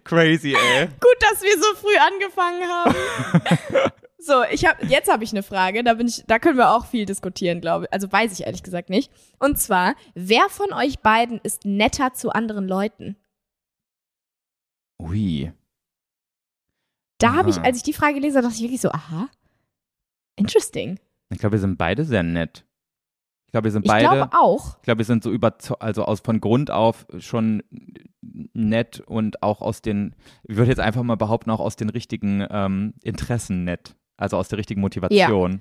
[0.05, 0.87] Crazy, ey.
[0.87, 3.91] Gut, dass wir so früh angefangen haben.
[4.19, 6.87] so, ich habe jetzt habe ich eine Frage, da bin ich da können wir auch
[6.87, 7.93] viel diskutieren, glaube ich.
[7.93, 9.11] Also weiß ich ehrlich gesagt nicht.
[9.39, 13.17] Und zwar, wer von euch beiden ist netter zu anderen Leuten?
[15.01, 15.53] Ui.
[17.19, 19.29] Da habe ich, als ich die Frage gelesen habe, dachte ich wirklich so, aha.
[20.37, 20.99] Interesting.
[21.35, 22.65] Ich glaube, wir sind beide sehr nett.
[23.47, 24.09] Ich glaube, wir sind Ich beide.
[24.09, 24.77] glaube auch.
[24.79, 27.63] Ich glaube, wir sind so über, also aus von Grund auf schon
[28.53, 30.15] nett und auch aus den,
[30.45, 33.95] ich würde jetzt einfach mal behaupten, auch aus den richtigen ähm, Interessen nett.
[34.17, 35.61] Also aus der richtigen Motivation.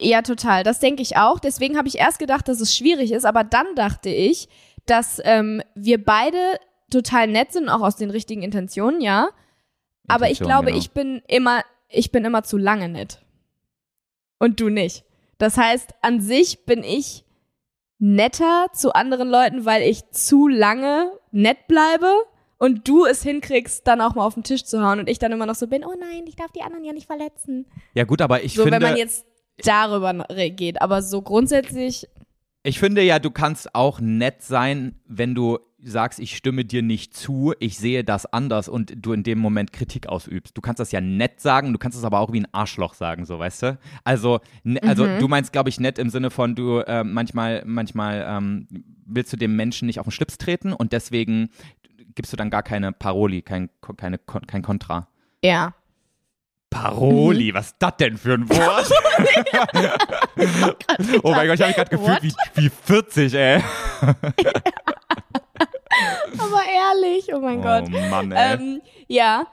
[0.00, 0.62] Ja, total.
[0.62, 1.38] Das denke ich auch.
[1.38, 4.48] Deswegen habe ich erst gedacht, dass es schwierig ist, aber dann dachte ich,
[4.84, 6.38] dass ähm, wir beide
[6.90, 9.30] total nett sind, auch aus den richtigen Intentionen, ja.
[10.06, 10.78] Aber ich Intention, glaube, genau.
[10.78, 13.25] ich bin immer, ich bin immer zu lange nett.
[14.38, 15.04] Und du nicht.
[15.38, 17.24] Das heißt, an sich bin ich
[17.98, 22.12] netter zu anderen Leuten, weil ich zu lange nett bleibe
[22.58, 25.32] und du es hinkriegst, dann auch mal auf den Tisch zu hauen und ich dann
[25.32, 27.66] immer noch so bin, oh nein, ich darf die anderen ja nicht verletzen.
[27.94, 28.80] Ja, gut, aber ich so, finde.
[28.80, 29.26] wenn man jetzt
[29.58, 30.12] darüber
[30.50, 30.80] geht.
[30.80, 32.08] Aber so grundsätzlich,
[32.66, 37.14] Ich finde ja, du kannst auch nett sein, wenn du sagst, ich stimme dir nicht
[37.14, 40.56] zu, ich sehe das anders und du in dem Moment Kritik ausübst.
[40.56, 43.24] Du kannst das ja nett sagen, du kannst es aber auch wie ein Arschloch sagen,
[43.24, 43.78] so weißt du?
[44.02, 45.20] Also, ne, also Mhm.
[45.20, 48.66] du meinst, glaube ich, nett im Sinne von, du äh, manchmal, manchmal ähm,
[49.06, 51.50] willst du dem Menschen nicht auf den Schlips treten und deswegen
[52.16, 55.06] gibst du dann gar keine Paroli, kein, keine, kein Kontra.
[55.40, 55.72] ja.
[56.70, 58.90] Paroli, was ist das denn für ein Wort?
[61.22, 63.62] oh mein Gott, ich habe mich gerade gefühlt wie, wie 40, ey.
[66.38, 67.84] Aber ehrlich, oh mein Gott.
[67.86, 68.54] Oh Mann, ey.
[68.54, 69.46] Ähm, ja.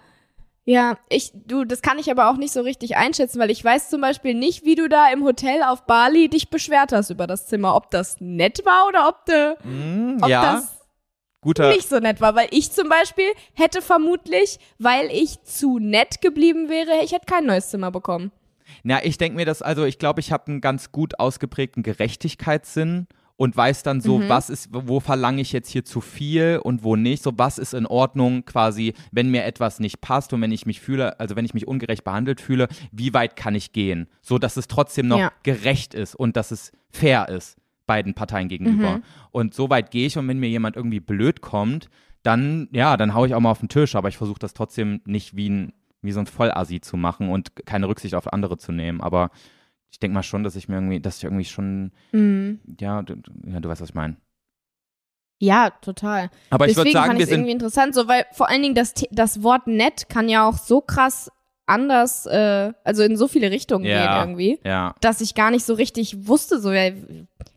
[0.66, 3.90] Ja, ich, du, das kann ich aber auch nicht so richtig einschätzen, weil ich weiß
[3.90, 7.48] zum Beispiel nicht, wie du da im Hotel auf Bali dich beschwert hast über das
[7.48, 10.73] Zimmer, ob das nett war oder ob, de, Hm, ob ja, das
[11.44, 11.70] guter.
[11.70, 12.36] nicht so nett war.
[12.36, 17.46] Weil ich zum Beispiel hätte vermutlich, weil ich zu nett geblieben wäre, ich hätte kein
[17.46, 18.32] neues Zimmer bekommen.
[18.84, 23.08] Na, ich denke mir das, also ich glaube, ich habe einen ganz gut ausgeprägten Gerechtigkeitssinn
[23.36, 24.30] und weiß dann so, Mhm.
[24.30, 27.74] was ist, wo verlange ich jetzt hier zu viel und wo nicht, so was ist
[27.74, 31.44] in Ordnung quasi, wenn mir etwas nicht passt und wenn ich mich fühle, also wenn
[31.46, 35.18] ich mich ungerecht behandelt fühle, wie weit kann ich gehen, so dass es trotzdem noch
[35.20, 35.32] Ja.
[35.44, 37.58] gerecht ist und dass es fair ist
[37.94, 38.98] beiden Parteien gegenüber.
[38.98, 39.04] Mhm.
[39.32, 41.90] Und so weit gehe ich und wenn mir jemand irgendwie blöd kommt,
[42.24, 45.02] dann, ja, dann haue ich auch mal auf den Tisch, aber ich versuche das trotzdem
[45.06, 48.72] nicht wie ein, wie so ein Vollassi zu machen und keine Rücksicht auf andere zu
[48.72, 49.00] nehmen.
[49.02, 49.30] Aber
[49.92, 52.60] ich denke mal schon, dass ich mir irgendwie, dass ich irgendwie schon, Mhm.
[52.80, 53.16] ja, du,
[53.46, 54.16] ja, du weißt, was ich meine.
[55.40, 56.30] Ja, total.
[56.50, 58.50] Aber ich würde Deswegen sagen, fand wir ich es irgendwie sind, interessant, so weil vor
[58.50, 61.30] allen Dingen das, das Wort nett kann ja auch so krass
[61.66, 64.22] anders, äh, also in so viele Richtungen Ja.
[64.22, 66.92] gehen irgendwie, ja, dass ich gar nicht so richtig wusste, so ja,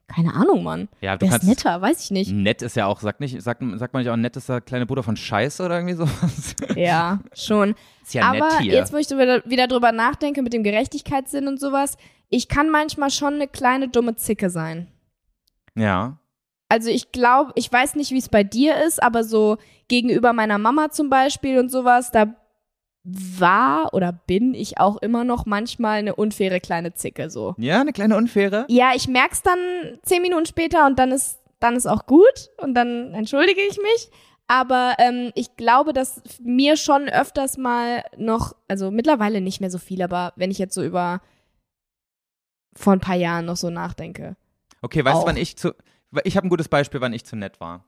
[0.09, 0.89] keine Ahnung, Mann.
[1.01, 1.81] ja, Wer ist netter?
[1.83, 2.31] Weiß ich nicht.
[2.31, 4.87] nett ist ja auch, sagt nicht, sagt, sagt man nicht auch, nett ist der kleine
[4.87, 6.55] Bruder von Scheiße oder irgendwie sowas?
[6.77, 7.75] Ja, schon.
[8.05, 8.75] ist ja Aber nett hier.
[8.75, 11.97] jetzt, wo ich wieder, wieder drüber nachdenke mit dem Gerechtigkeitssinn und sowas,
[12.29, 14.87] ich kann manchmal schon eine kleine dumme Zicke sein.
[15.75, 16.19] ja,
[16.69, 19.57] Also ich glaube, ich weiß nicht, wie es bei dir ist, aber so
[19.89, 22.35] gegenüber meiner Mama zum Beispiel und sowas, da
[23.09, 27.55] war oder bin ich auch immer noch manchmal eine unfaire kleine Zicke so.
[27.57, 28.65] ja, eine kleine Unfaire.
[28.69, 29.59] Ja, ich merk's dann
[30.03, 34.11] zehn Minuten später und dann ist dann ist auch gut und dann entschuldige ich mich.
[34.49, 39.79] Aber ähm, ich glaube, dass mir schon öfters mal noch, also mittlerweile nicht mehr so
[39.79, 41.21] viel, aber wenn ich jetzt so über
[42.75, 44.37] vor ein paar Jahren noch so nachdenke.
[44.83, 45.23] Okay, weißt Auch.
[45.23, 45.75] du, wann ich zu.
[46.25, 47.85] Ich habe ein gutes Beispiel, wann ich zu nett war.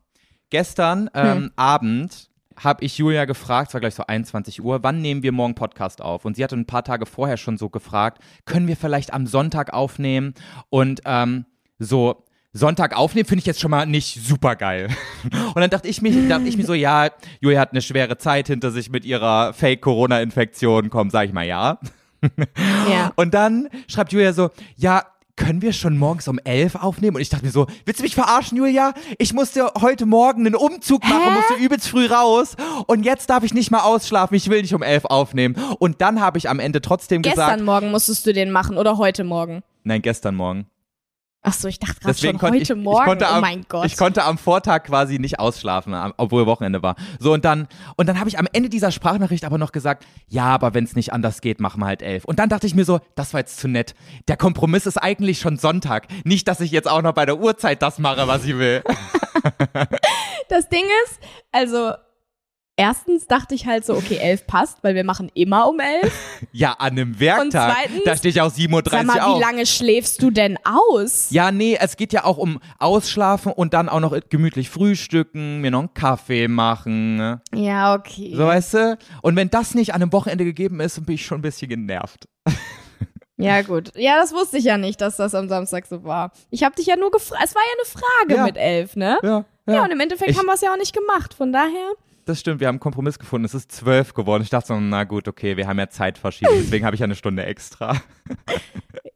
[0.50, 1.52] Gestern ähm, Hm.
[1.56, 5.54] Abend habe ich Julia gefragt, es war gleich so 21 Uhr, wann nehmen wir morgen
[5.54, 6.24] Podcast auf?
[6.24, 9.72] Und sie hatte ein paar Tage vorher schon so gefragt, können wir vielleicht am Sonntag
[9.72, 10.34] aufnehmen?
[10.70, 11.46] Und ähm,
[11.78, 14.88] so, Sonntag aufnehmen finde ich jetzt schon mal nicht super geil.
[15.54, 18.48] Und dann dachte ich mir, dachte ich mir so, ja, Julia hat eine schwere Zeit
[18.48, 21.78] hinter sich mit ihrer Fake-Corona-Infektion, komm, sag ich mal ja.
[22.90, 23.12] Ja.
[23.16, 25.04] Und dann schreibt Julia so, ja,
[25.38, 27.16] können wir schon morgens um elf aufnehmen?
[27.16, 28.92] Und ich dachte mir so, willst du mich verarschen, Julia?
[29.18, 33.54] Ich musste heute Morgen einen Umzug machen, musste übelst früh raus und jetzt darf ich
[33.54, 35.56] nicht mal ausschlafen, ich will nicht um elf aufnehmen.
[35.78, 38.98] Und dann habe ich am Ende trotzdem Gestern gesagt, Morgen musstest du den machen oder
[38.98, 39.62] heute Morgen?
[39.84, 40.66] nein, gestern Morgen.
[41.42, 42.98] Ach so, ich dachte gerade schon konnte heute ich, Morgen.
[43.00, 43.86] ich konnte am, oh mein Gott.
[43.86, 46.96] Ich konnte am Vortag quasi nicht ausschlafen, obwohl Wochenende war.
[47.20, 50.46] So und dann und dann habe ich am Ende dieser Sprachnachricht aber noch gesagt, ja,
[50.46, 52.24] aber wenn es nicht anders geht, machen wir halt elf.
[52.24, 53.94] Und dann dachte ich mir so, das war jetzt zu nett.
[54.26, 56.08] Der Kompromiss ist eigentlich schon Sonntag.
[56.24, 58.82] Nicht, dass ich jetzt auch noch bei der Uhrzeit das mache, was ich will.
[60.48, 61.20] Das Ding ist,
[61.52, 61.92] also
[62.78, 66.12] erstens dachte ich halt so, okay, elf passt, weil wir machen immer um elf.
[66.52, 67.74] Ja, an einem Werktag.
[67.76, 69.36] zweitens, da stehe ich auch 7.30 Uhr Sag mal, auf.
[69.36, 71.28] wie lange schläfst du denn aus?
[71.30, 75.70] Ja, nee, es geht ja auch um Ausschlafen und dann auch noch gemütlich frühstücken, mir
[75.70, 77.16] noch einen Kaffee machen.
[77.16, 77.42] ne?
[77.54, 78.32] Ja, okay.
[78.34, 78.98] So, weißt du?
[79.22, 81.68] Und wenn das nicht an einem Wochenende gegeben ist, dann bin ich schon ein bisschen
[81.68, 82.26] genervt.
[83.40, 83.92] Ja, gut.
[83.94, 86.32] Ja, das wusste ich ja nicht, dass das am Samstag so war.
[86.50, 87.40] Ich habe dich ja nur gefragt.
[87.44, 88.44] Es war ja eine Frage Ja.
[88.44, 89.16] mit elf, ne?
[89.22, 91.34] Ja, Ja, und im Endeffekt Ich- haben wir es ja auch nicht gemacht.
[91.34, 91.92] Von daher.
[92.28, 93.46] Das stimmt, wir haben einen Kompromiss gefunden.
[93.46, 94.42] Es ist zwölf geworden.
[94.42, 97.14] Ich dachte so, na gut, okay, wir haben ja Zeitverschiebung, deswegen habe ich ja eine
[97.14, 97.96] Stunde extra.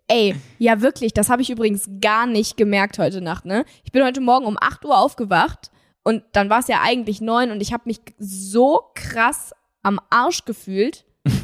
[0.09, 3.67] Ey, ja wirklich, das habe ich übrigens gar nicht gemerkt heute Nacht, ne?
[3.85, 5.71] Ich bin heute Morgen um 8 Uhr aufgewacht
[6.03, 9.53] und dann war es ja eigentlich 9 und ich habe mich so krass
[9.83, 11.05] am Arsch gefühlt.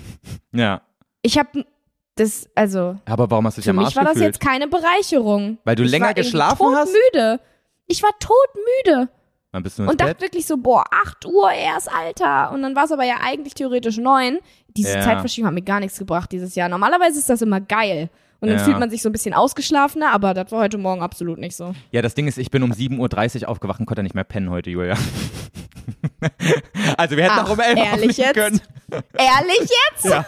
[0.53, 0.81] Ja.
[1.21, 1.66] Ich habe
[2.14, 4.37] das, also Aber warum hast du dich für am mich Arsch war das gefühlt?
[4.37, 5.59] jetzt keine Bereicherung.
[5.64, 6.95] Weil du ich länger war geschlafen hast?
[6.95, 7.41] todmüde.
[7.87, 9.11] Ich war todmüde
[9.53, 10.22] Wann bist du ins und dachte Bett?
[10.22, 12.53] wirklich so, boah, 8 Uhr erst, Alter.
[12.53, 14.38] Und dann war es aber ja eigentlich theoretisch 9.
[14.76, 15.01] Diese Ja.
[15.03, 16.68] Zeitverschiebung hat mir gar nichts gebracht dieses Jahr.
[16.68, 18.11] Normalerweise ist das immer geil.
[18.40, 18.64] Und dann Ja.
[18.64, 21.74] fühlt man sich so ein bisschen ausgeschlafen, aber das war heute Morgen absolut nicht so.
[21.90, 24.51] Ja, das Ding ist, ich bin um 7.30 Uhr aufgewacht und konnte nicht mehr pennen
[24.51, 24.96] heute, Julia.
[26.96, 28.34] also wir hätten Ach, auch um 11 Uhr ehrlich jetzt?
[28.34, 28.61] können.
[28.90, 30.05] Ehrlich jetzt?
[30.05, 30.24] Ja.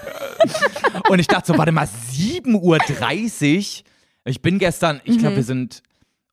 [1.08, 3.84] Und ich dachte so, warte mal, 7.30 Uhr?
[4.24, 5.20] Ich bin gestern, ich Mhm.
[5.20, 5.82] glaube, wir sind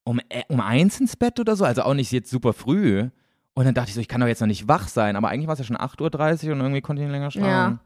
[0.08, 3.10] um, äh, um eins ins Bett oder so, also auch nicht jetzt super früh.
[3.54, 5.16] Und dann dachte ich so, ich kann doch jetzt noch nicht wach sein.
[5.16, 7.50] Aber eigentlich war es ja schon 8.30 Uhr und irgendwie konnte ich nicht länger schlafen.
[7.50, 7.80] Ja.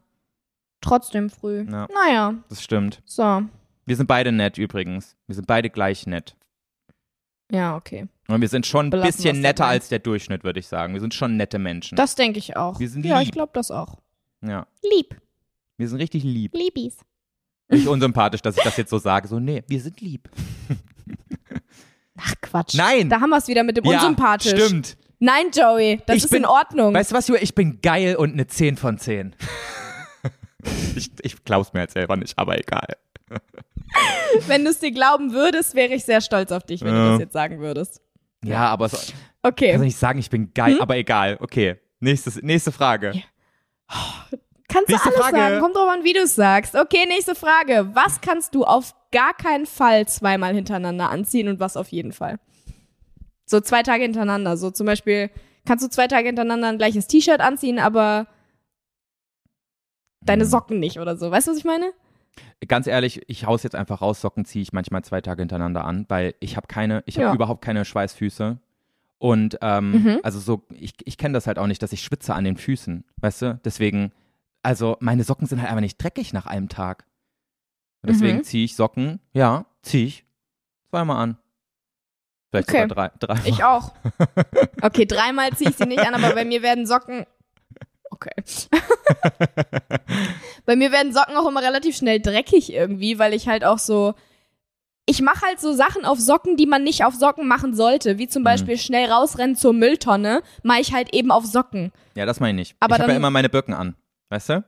[0.82, 1.66] Trotzdem früh.
[1.70, 1.88] Ja.
[1.94, 3.02] Naja, Das stimmt.
[3.06, 3.42] so.
[3.86, 5.16] Wir sind beide nett übrigens.
[5.28, 6.36] Wir sind beide gleich nett.
[7.52, 8.08] Ja, okay.
[8.28, 10.94] Und wir sind schon ein bisschen netter als der Durchschnitt, würde ich sagen.
[10.94, 11.96] Wir sind schon nette Menschen.
[11.96, 12.80] Das denke ich auch.
[12.80, 13.28] Wir sind ja, lieb.
[13.28, 13.98] ich glaube das auch.
[14.42, 14.68] ja.
[14.96, 15.20] Lieb.
[15.78, 16.54] Wir sind richtig lieb.
[16.54, 16.98] Liebis.
[17.70, 19.28] Nicht unsympathisch, dass ich das jetzt so sage.
[19.28, 20.30] So, nee, wir sind lieb.
[22.20, 22.76] Ach Quatsch.
[22.76, 23.10] Nein.
[23.10, 24.52] Da haben wir es wieder mit dem Ja, Unsympathisch.
[24.52, 24.98] Stimmt.
[25.20, 26.94] Nein, Joey, das Ich ist bin- in Ordnung.
[26.94, 27.44] Weißt du was, Julia?
[27.44, 29.36] Ich bin geil und eine 10 von 10.
[30.96, 32.96] ich, ich glaub's mir jetzt selber nicht, aber egal.
[34.48, 37.04] Wenn du es dir glauben würdest, wäre ich sehr stolz auf dich, wenn Ja.
[37.06, 38.02] du das jetzt sagen würdest.
[38.44, 38.98] Ja, aber so,
[39.44, 39.72] Okay.
[39.72, 40.82] kann ich nicht sagen, ich bin geil, Hm?
[40.82, 41.38] aber egal.
[41.42, 41.76] Okay.
[42.00, 43.12] Nächstes, nächste Frage.
[43.14, 43.22] Ja.
[44.68, 45.38] Kannst du Nächste alles Frage.
[45.38, 45.60] sagen.
[45.60, 46.76] Kommt drauf an, wie du es sagst.
[46.76, 47.90] Okay, nächste Frage.
[47.94, 52.40] Was kannst du auf gar keinen Fall zweimal hintereinander anziehen und was auf jeden Fall?
[53.46, 54.56] So zwei Tage hintereinander.
[54.58, 55.30] So zum Beispiel
[55.66, 58.28] kannst du zwei Tage hintereinander ein gleiches T-Shirt anziehen, aber
[60.26, 60.50] deine Hm.
[60.50, 61.32] Socken nicht oder so.
[61.32, 61.92] Weißt du, was ich meine?
[62.68, 66.06] Ganz ehrlich, ich hau's jetzt einfach raus, Socken ziehe ich manchmal zwei Tage hintereinander an,
[66.08, 67.34] weil ich habe keine, ich habe Ja.
[67.34, 68.58] überhaupt keine Schweißfüße.
[69.18, 70.20] Und ähm, Mhm.
[70.24, 73.04] also so, ich, ich kenne das halt auch nicht, dass ich schwitze an den Füßen,
[73.18, 73.60] weißt du?
[73.66, 74.12] Deswegen,
[74.64, 77.06] also meine Socken sind halt einfach nicht dreckig nach einem Tag.
[78.04, 78.44] Und deswegen Mhm.
[78.44, 80.26] ziehe ich Socken, ja, ziehe ich
[80.90, 81.38] zweimal an.
[82.50, 82.82] Vielleicht Okay.
[82.90, 83.48] sogar drei, dreimal.
[83.48, 83.92] Ich auch.
[84.84, 87.26] Okay, dreimal ziehe ich sie nicht an, aber bei mir werden Socken.
[88.10, 88.32] Okay.
[90.66, 94.14] bei mir werden Socken auch immer relativ schnell dreckig irgendwie, weil ich halt auch so.
[95.08, 98.26] Ich mache halt so Sachen auf Socken, die man nicht auf Socken machen sollte, wie
[98.26, 98.30] Mhm.
[98.30, 101.92] zum Beispiel schnell rausrennen zur Mülltonne, mache ich halt eben auf Socken.
[102.16, 102.78] Ja, das meine ich nicht.
[102.80, 103.96] Aber ich habe ja immer meine Birken an,
[104.30, 104.64] weißt du?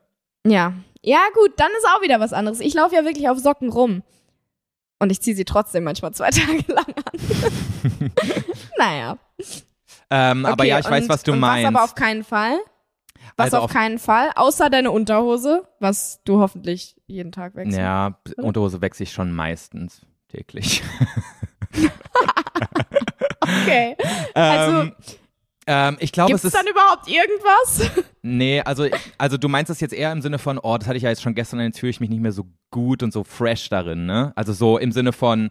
[0.45, 0.73] Ja.
[1.04, 2.60] Ja, gut, dann ist auch wieder was anderes.
[2.62, 4.04] Ich laufe ja wirklich auf Socken rum.
[4.99, 8.12] Und ich ziehe sie trotzdem manchmal zwei Tage lang an.
[8.78, 9.18] naja.
[10.10, 11.66] Ähm, aber Okay, ja, ich weiß, und- was du meinst.
[11.68, 12.58] Was aber auf keinen Fall.
[13.36, 17.78] Was Also auf, auf- keinen Fall, außer deine Unterhose, was du hoffentlich jeden Tag wechselst.
[17.80, 20.84] ja, Unterhose wechsle ich schon meistens täglich.
[23.41, 23.95] Okay.
[24.34, 24.95] Also, Ähm,
[25.66, 26.55] Ähm, ich glaube, es es ist.
[26.55, 28.05] dann überhaupt irgendwas?
[28.26, 28.88] Nee, also,
[29.18, 31.22] also du meinst das jetzt eher im Sinne von, oh, das hatte ich ja jetzt
[31.22, 34.32] schon gestern, jetzt fühle ich mich nicht mehr so gut und so fresh darin, ne?
[34.38, 35.49] Also so im Sinne von,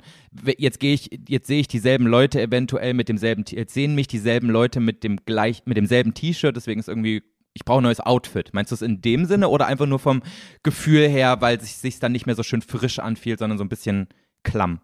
[0.56, 4.48] jetzt gehe ich, jetzt sehe ich dieselben Leute eventuell mit demselben, jetzt sehen mich dieselben
[4.48, 8.54] Leute mit dem gleich, mit demselben T-Shirt, deswegen ist irgendwie, ich brauche ein neues Outfit.
[8.54, 10.22] Meinst du es in dem Sinne oder einfach nur vom
[10.62, 13.68] Gefühl her, weil sich sich dann nicht mehr so schön frisch anfühlt, sondern so ein
[13.68, 14.08] bisschen
[14.44, 14.80] klamm?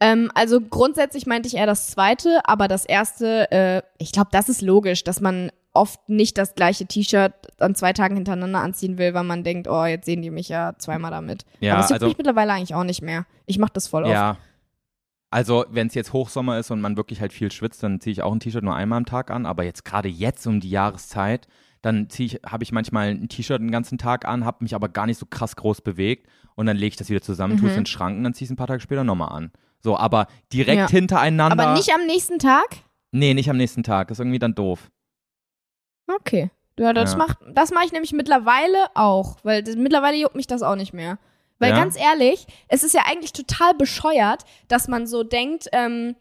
[0.00, 4.48] Ähm, also grundsätzlich meinte ich eher das zweite, aber das erste, äh, ich glaube, das
[4.48, 9.14] ist logisch, dass man oft nicht das gleiche T-Shirt an zwei Tagen hintereinander anziehen will,
[9.14, 11.44] weil man denkt, oh, jetzt sehen die mich ja zweimal damit.
[11.60, 13.26] Ja, aber das juckt also- mich mittlerweile eigentlich auch nicht mehr.
[13.46, 14.12] Ich mache das voll oft.
[14.12, 14.38] Ja.
[15.30, 18.22] Also, wenn es jetzt Hochsommer ist und man wirklich halt viel schwitzt, dann ziehe ich
[18.22, 19.44] auch ein T-Shirt nur einmal am Tag an.
[19.44, 21.46] Aber jetzt gerade jetzt um die Jahreszeit,
[21.82, 24.88] dann ziehe ich, habe ich manchmal ein T-Shirt den ganzen Tag an, habe mich aber
[24.88, 27.76] gar nicht so krass groß bewegt und dann lege ich das wieder zusammen, tue es
[27.76, 29.50] in den Schrank und dann ziehe ich es ein paar Tage später nochmal an.
[29.86, 30.88] So, aber direkt Ja.
[30.88, 31.62] hintereinander.
[31.62, 32.78] Aber nicht am nächsten Tag?
[33.12, 34.10] Nee, nicht am nächsten Tag.
[34.10, 34.90] Ist irgendwie dann doof.
[36.12, 36.50] Okay.
[36.76, 37.18] Ja, das Ja.
[37.18, 40.92] macht, das mache ich nämlich mittlerweile auch, weil das, mittlerweile juckt mich das auch nicht
[40.92, 41.18] mehr.
[41.60, 41.76] Weil Ja?
[41.78, 46.16] ganz ehrlich, es ist ja eigentlich total bescheuert, dass man so denkt, ähm,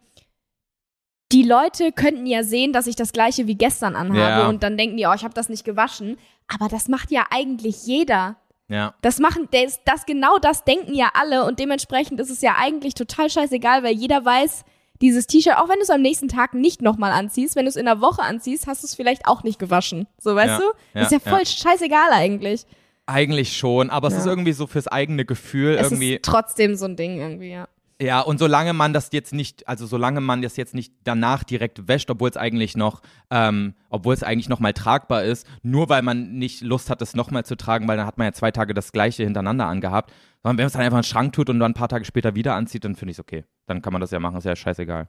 [1.32, 4.48] die Leute könnten ja sehen, dass ich das gleiche wie gestern anhabe Ja.
[4.48, 6.18] und dann denken die, oh, ich habe das nicht gewaschen.
[6.48, 8.36] Aber das macht ja eigentlich jeder.
[8.68, 8.96] Ja.
[9.02, 12.94] Das machen, das, das genau das denken ja alle und dementsprechend ist es ja eigentlich
[12.96, 14.64] total scheißegal, weil jeder weiß,
[15.02, 17.76] dieses T-Shirt, auch wenn du es am nächsten Tag nicht nochmal anziehst, wenn du es
[17.76, 20.08] in der Woche anziehst, hast du es vielleicht auch nicht gewaschen.
[20.18, 21.00] So, weißt Ja, du?
[21.00, 21.46] ja, ist ja voll ja.
[21.46, 22.66] scheißegal eigentlich.
[23.06, 26.16] Eigentlich schon, aber es ist irgendwie so fürs eigene Gefühl Es irgendwie.
[26.16, 27.68] ist trotzdem so ein Ding irgendwie, ja.
[28.02, 31.88] Ja, und solange man das jetzt nicht, also solange man das jetzt nicht danach direkt
[31.88, 36.02] wäscht, obwohl es eigentlich noch, ähm, obwohl es eigentlich noch mal tragbar ist, nur weil
[36.02, 38.52] man nicht Lust hat, es noch mal zu tragen, weil dann hat man ja zwei
[38.52, 40.12] Tage das gleiche hintereinander angehabt.
[40.44, 42.04] Sondern wenn man es dann einfach in den Schrank tut und dann ein paar Tage
[42.04, 43.46] später wieder anzieht, dann finde ich es okay.
[43.66, 45.08] Dann kann man das ja machen, ist ja scheißegal.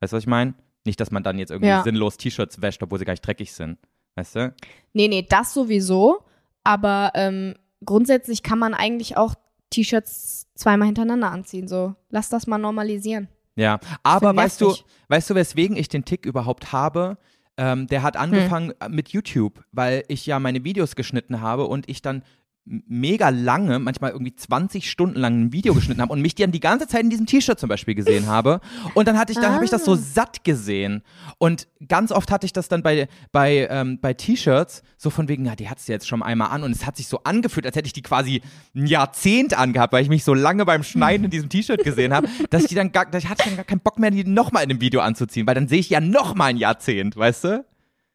[0.00, 0.54] Weißt du, was ich meine?
[0.84, 1.82] Nicht, dass man dann jetzt irgendwie Ja.
[1.82, 3.78] sinnlos T-Shirts wäscht, obwohl sie gar nicht dreckig sind.
[4.14, 4.54] Weißt du?
[4.92, 6.18] Nee, nee, das sowieso.
[6.64, 9.34] Aber ähm, grundsätzlich kann man eigentlich auch
[9.70, 11.68] T-Shirts zweimal hintereinander anziehen.
[11.68, 13.28] So, lass das mal normalisieren.
[13.56, 14.74] Ja, aber weißt du,
[15.08, 17.18] weißt du, weswegen ich den Tick überhaupt habe?
[17.58, 18.04] Ähm, der Hm.
[18.04, 22.22] hat angefangen mit YouTube, weil ich ja meine Videos geschnitten habe und ich dann
[22.66, 26.58] mega lange, manchmal irgendwie 20 Stunden lang ein Video geschnitten habe und mich dann die
[26.60, 28.60] ganze Zeit in diesem T-Shirt zum Beispiel gesehen habe.
[28.94, 29.96] Und dann hatte ich, dann habe ich das so Ah.
[29.96, 31.02] satt gesehen.
[31.38, 35.44] Und ganz oft hatte ich das dann bei, bei, ähm, bei T-Shirts, so von wegen,
[35.46, 37.76] ja, die hat es jetzt schon einmal an und es hat sich so angefühlt, als
[37.76, 38.42] hätte ich die quasi
[38.74, 42.28] ein Jahrzehnt angehabt, weil ich mich so lange beim Schneiden in diesem T-Shirt gesehen habe,
[42.50, 44.64] dass ich die dann gar, dass ich hatte dann gar keinen Bock mehr, die nochmal
[44.64, 47.64] in dem Video anzuziehen, weil dann sehe ich ja nochmal ein Jahrzehnt, weißt du?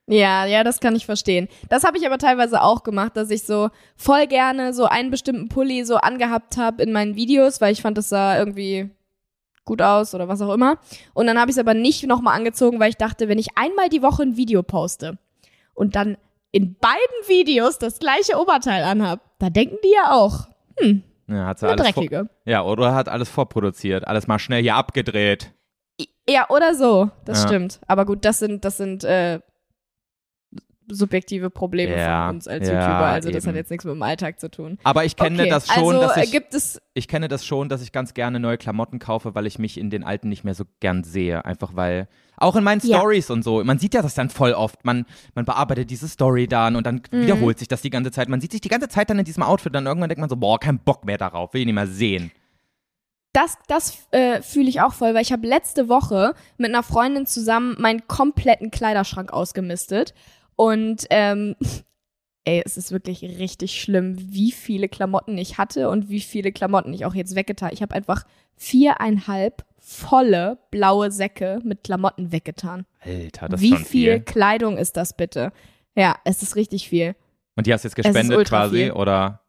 [0.07, 1.47] Ja, ja, das kann ich verstehen.
[1.69, 5.47] Das habe ich aber teilweise auch gemacht, dass ich so voll gerne so einen bestimmten
[5.47, 8.89] Pulli so angehabt habe in meinen Videos, weil ich fand, das sah irgendwie
[9.63, 10.79] gut aus oder was auch immer.
[11.13, 13.89] Und dann habe ich es aber nicht nochmal angezogen, weil ich dachte, wenn ich einmal
[13.89, 15.17] die Woche ein Video poste
[15.75, 16.17] und dann
[16.51, 20.47] in beiden Videos das gleiche Oberteil anhab, da denken die ja auch,
[20.77, 22.29] hm, Ja, hat sie eine alles vor, dreckige.
[22.43, 25.53] Ja, oder hat alles vorproduziert, alles mal schnell hier abgedreht.
[26.27, 27.47] Ja, oder so, das Ja.
[27.47, 27.79] stimmt.
[27.87, 29.39] Aber gut, das sind, das sind äh,
[30.93, 33.05] subjektive Probleme Ja, von uns als ja, YouTuber.
[33.05, 33.49] Also das eben.
[33.49, 34.77] hat jetzt nichts mit dem Alltag zu tun.
[34.83, 37.45] Aber ich kenne okay, das schon, also dass äh, ich, gibt es ich kenne das
[37.45, 40.43] schon, dass ich ganz gerne neue Klamotten kaufe, weil ich mich in den alten nicht
[40.43, 41.45] mehr so gern sehe.
[41.45, 42.97] Einfach weil, auch in meinen Ja.
[42.97, 44.83] Stories und so, man sieht ja das dann voll oft.
[44.85, 47.21] Man, man bearbeitet diese Story dann und dann Mhm.
[47.23, 48.29] wiederholt sich das die ganze Zeit.
[48.29, 50.35] Man sieht sich die ganze Zeit dann in diesem Outfit, dann irgendwann denkt man so,
[50.35, 52.31] boah, kein Bock mehr darauf, will ich nicht mehr sehen.
[53.33, 57.25] das, das äh, fühle ich auch voll, weil ich habe letzte Woche mit einer Freundin
[57.25, 60.13] zusammen meinen kompletten Kleiderschrank ausgemistet.
[60.61, 61.55] Und ähm,
[62.45, 66.93] ey, es ist wirklich richtig schlimm, wie viele Klamotten ich hatte und wie viele Klamotten
[66.93, 67.71] ich auch jetzt weggetan.
[67.73, 68.25] Ich habe einfach
[68.57, 72.85] viereinhalb volle blaue Säcke mit Klamotten weggetan.
[72.99, 74.19] Alter, das wie ist schon viel viel.
[74.19, 75.51] Kleidung ist das bitte?
[75.95, 77.15] Ja, es ist richtig viel.
[77.55, 78.91] Und die hast du jetzt gespendet quasi, viel.
[78.91, 79.41] oder?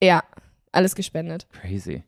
[0.00, 0.22] Ja,
[0.70, 1.48] alles gespendet.
[1.50, 2.04] Crazy.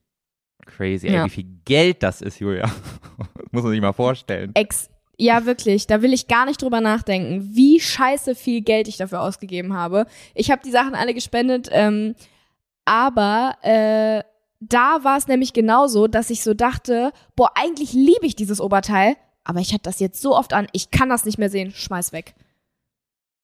[0.66, 1.22] Crazy, Ja.
[1.22, 2.70] ey, wie viel Geld das ist, Julia.
[3.50, 4.52] Muss man sich mal vorstellen.
[4.54, 4.88] Ex
[5.20, 9.20] ja, wirklich, da will ich gar nicht drüber nachdenken, wie scheiße viel Geld ich dafür
[9.20, 10.06] ausgegeben habe.
[10.34, 12.14] Ich habe die Sachen alle gespendet, ähm,
[12.86, 14.22] aber äh,
[14.60, 19.16] da war es nämlich genauso, dass ich so dachte, boah, eigentlich liebe ich dieses Oberteil,
[19.44, 22.12] aber ich hatte das jetzt so oft an, ich kann das nicht mehr sehen, schmeiß
[22.12, 22.34] weg.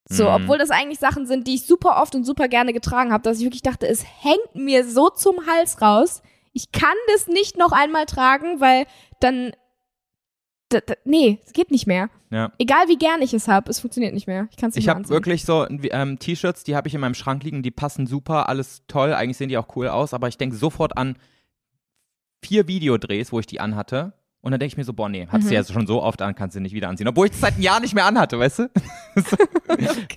[0.09, 0.31] So, Mhm.
[0.31, 3.39] obwohl das eigentlich Sachen sind, die ich super oft und super gerne getragen habe, dass
[3.39, 6.23] ich wirklich dachte, es hängt mir so zum Hals raus.
[6.53, 8.87] Ich kann das nicht noch einmal tragen, weil
[9.21, 9.53] dann
[11.05, 12.11] nee, es geht nicht mehr.
[12.31, 12.53] Ja.
[12.59, 14.49] Egal wie gern ich es habe, es funktioniert nicht mehr.
[14.51, 15.15] Ich kann es nicht Ich mehr habe anziehen.
[15.15, 18.83] wirklich so ähm, T-Shirts, die habe ich in meinem Schrank liegen, die passen super, alles
[18.89, 21.17] toll, eigentlich sehen die auch cool aus, aber ich denke sofort an
[22.45, 24.13] vier Videodrehs, wo ich die anhatte
[24.43, 25.47] Und dann denke ich mir so, boah, nee, hat Mhm.
[25.47, 27.09] sie ja schon so oft an, kannst du nicht wieder anziehen.
[27.09, 28.71] Obwohl ich das seit einem Jahr nicht mehr anhatte, weißt du?
[29.17, 29.37] So,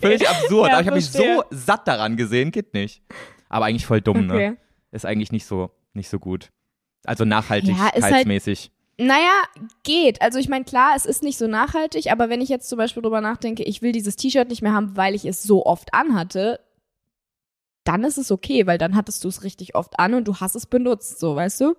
[0.02, 0.68] Völlig absurd.
[0.68, 3.02] Ja, Aber ich habe mich so satt daran gesehen, geht nicht.
[3.48, 4.34] Aber eigentlich voll dumm, ne?
[4.34, 4.54] Okay.
[4.92, 6.52] Ist eigentlich nicht so, nicht so gut.
[7.06, 8.72] Also Ja, halt- nachhaltigkeitsmäßig.
[9.00, 9.44] Naja,
[9.84, 10.22] geht.
[10.22, 13.02] Also ich meine, klar, es ist nicht so nachhaltig, aber wenn ich jetzt zum Beispiel
[13.02, 16.60] drüber nachdenke, ich will dieses T-Shirt nicht mehr haben, weil ich es so oft anhatte,
[17.86, 20.56] dann ist es okay, weil dann hattest du es richtig oft an und du hast
[20.56, 21.76] es benutzt, so, weißt du?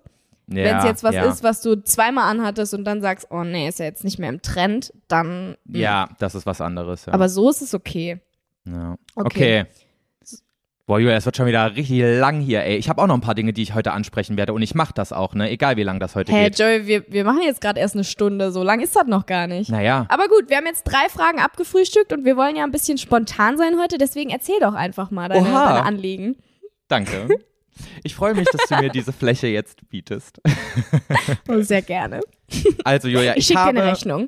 [0.47, 1.25] ja, wenn es jetzt was ja.
[1.25, 4.29] ist, was du zweimal anhattest und dann sagst, oh nee, ist ja jetzt nicht mehr
[4.29, 5.55] im Trend, dann.
[5.65, 5.75] mm.
[5.75, 7.05] Ja, das ist was anderes.
[7.05, 7.13] Ja.
[7.13, 8.19] Aber so ist es okay.
[8.65, 8.97] ja.
[9.15, 9.61] Okay.
[9.61, 9.65] okay.
[10.91, 12.75] Boah, Julia, es wird schon wieder richtig lang hier, ey.
[12.75, 14.93] Ich habe auch noch ein paar Dinge, die ich heute ansprechen werde und ich mache
[14.93, 15.49] das auch, ne?
[15.49, 16.59] Egal wie lang das heute Hey geht.
[16.59, 19.47] Joey, wir, wir machen jetzt gerade erst eine Stunde, so lang ist das noch gar
[19.47, 19.69] nicht.
[19.71, 22.97] Naja, Aber gut, wir haben jetzt drei Fragen abgefrühstückt und wir wollen ja ein bisschen
[22.97, 26.35] spontan sein heute, deswegen erzähl doch einfach mal deine, deine Anliegen.
[26.89, 27.29] danke.
[28.03, 30.41] Ich freue mich, dass du mir diese Fläche jetzt bietest.
[31.47, 32.19] Oh, sehr gerne.
[32.83, 34.27] Also, Julia, Ich ich, schicke dir eine Rechnung.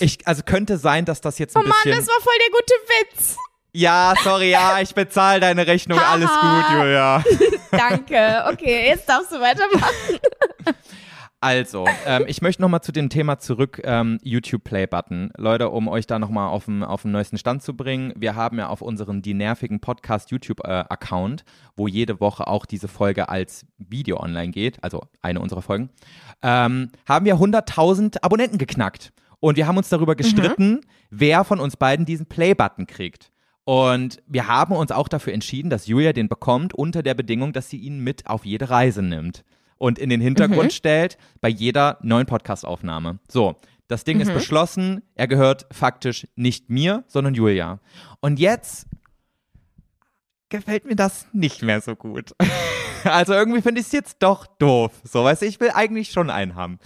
[0.00, 1.98] Ich, also könnte sein, dass das jetzt ein Oh Mann, bisschen.
[1.98, 3.36] das war voll der gute Witz.
[3.74, 5.98] Ja, sorry, ja, ich bezahle deine Rechnung.
[5.98, 7.22] Alles gut, Julia.
[7.72, 8.44] Danke.
[8.52, 10.20] Okay, jetzt darfst du weitermachen.
[11.40, 15.30] Also, ähm, ich möchte nochmal zu dem Thema zurück, ähm, YouTube Play Button.
[15.36, 18.14] Leute, um euch da nochmal auf den auf den neuesten Stand zu bringen.
[18.16, 21.44] Wir haben ja auf unserem Die Nervigen Podcast YouTube äh, Account,
[21.76, 25.90] wo jede Woche auch diese Folge als Video online geht, also eine unserer Folgen,
[26.42, 29.12] ähm, haben wir 100.000 Abonnenten geknackt.
[29.38, 33.30] Und wir haben uns darüber gestritten, wer von uns beiden diesen Play Button kriegt.
[33.64, 37.70] Und wir haben uns auch dafür entschieden, dass Julia den bekommt, unter der Bedingung, dass
[37.70, 39.44] sie ihn mit auf jede Reise nimmt
[39.78, 43.18] und in den Hintergrund stellt bei jeder neuen Podcast-Aufnahme.
[43.28, 43.56] So,
[43.88, 45.02] das Ding ist beschlossen.
[45.14, 47.80] Er gehört faktisch nicht mir, sondern Julia.
[48.20, 48.86] Und jetzt
[50.48, 52.32] gefällt mir das nicht mehr so gut.
[53.04, 54.90] Also irgendwie finde ich es jetzt doch doof.
[55.04, 56.78] So, weißt du, ich will eigentlich schon einen haben.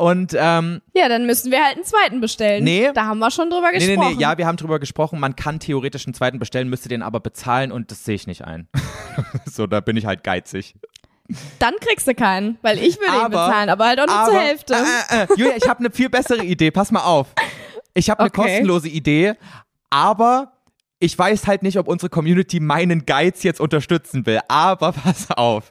[0.00, 2.64] Und ähm, Ja, dann müssen wir halt einen zweiten bestellen.
[2.64, 2.90] Nee.
[2.94, 4.08] Da haben wir schon drüber nee, gesprochen.
[4.08, 7.02] nee, nee, ja, wir haben drüber gesprochen, man kann theoretisch einen zweiten bestellen, müsste den
[7.02, 8.66] aber bezahlen und das sehe ich nicht ein.
[9.44, 10.74] so, da bin ich halt geizig.
[11.58, 14.40] Dann kriegst du keinen, weil ich würde ihn bezahlen, aber halt auch nur Aber, zur
[14.40, 14.74] Hälfte.
[14.74, 16.70] Äh, äh, Julia, ich habe eine viel bessere Idee.
[16.70, 17.28] Pass mal auf.
[17.92, 18.40] Ich habe eine Okay.
[18.42, 19.34] kostenlose Idee,
[19.90, 20.52] aber
[20.98, 24.40] ich weiß halt nicht, ob unsere Community meinen Geiz jetzt unterstützen will.
[24.48, 25.70] Aber pass auf.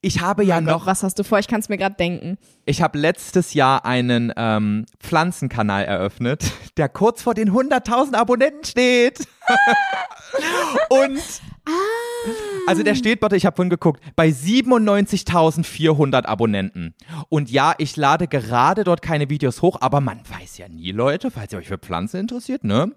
[0.00, 1.40] Ich habe ja Mein Gott, noch, was hast du vor?
[1.40, 2.38] Ich kann es mir gerade denken.
[2.64, 9.26] ich habe letztes Jahr einen ähm, Pflanzenkanal eröffnet, der kurz vor den 100.000 Abonnenten steht.
[10.88, 11.20] Und
[12.66, 16.94] also der steht, warte, ich habe vorhin geguckt, bei 97.400 Abonnenten.
[17.28, 21.30] Und ja, ich lade gerade dort keine Videos hoch, aber man weiß ja nie, Leute,
[21.30, 22.92] falls ihr euch für Pflanzen interessiert, ne?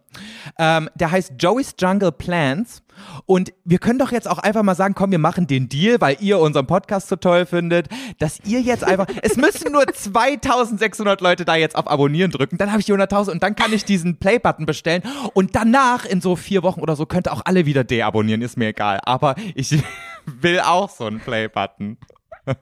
[0.60, 2.84] Ähm, der heißt Joey's Jungle Plants.
[3.26, 6.18] Und wir können doch jetzt auch einfach mal sagen, komm, wir machen den Deal, weil
[6.20, 7.88] ihr unseren Podcast so toll findet,
[8.20, 12.72] dass ihr jetzt einfach, es müssen nur 2600 Leute da jetzt auf Abonnieren drücken, dann
[12.72, 16.36] habe ich die 100.000 und dann kann ich diesen Play-Button bestellen und danach in so
[16.36, 19.00] vier Wochen oder so könnt ihr auch alle wieder deabonnieren, ist mir egal.
[19.04, 19.72] Aber ich
[20.26, 21.98] will auch so einen Play-Button.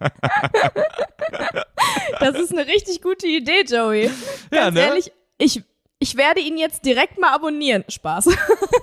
[2.19, 4.09] Das ist eine richtig gute Idee, Joey.
[4.51, 4.81] Ja, Ganz ne?
[4.81, 5.63] ehrlich, ich,
[5.99, 7.85] ich werde ihn jetzt direkt mal abonnieren.
[7.87, 8.27] Spaß.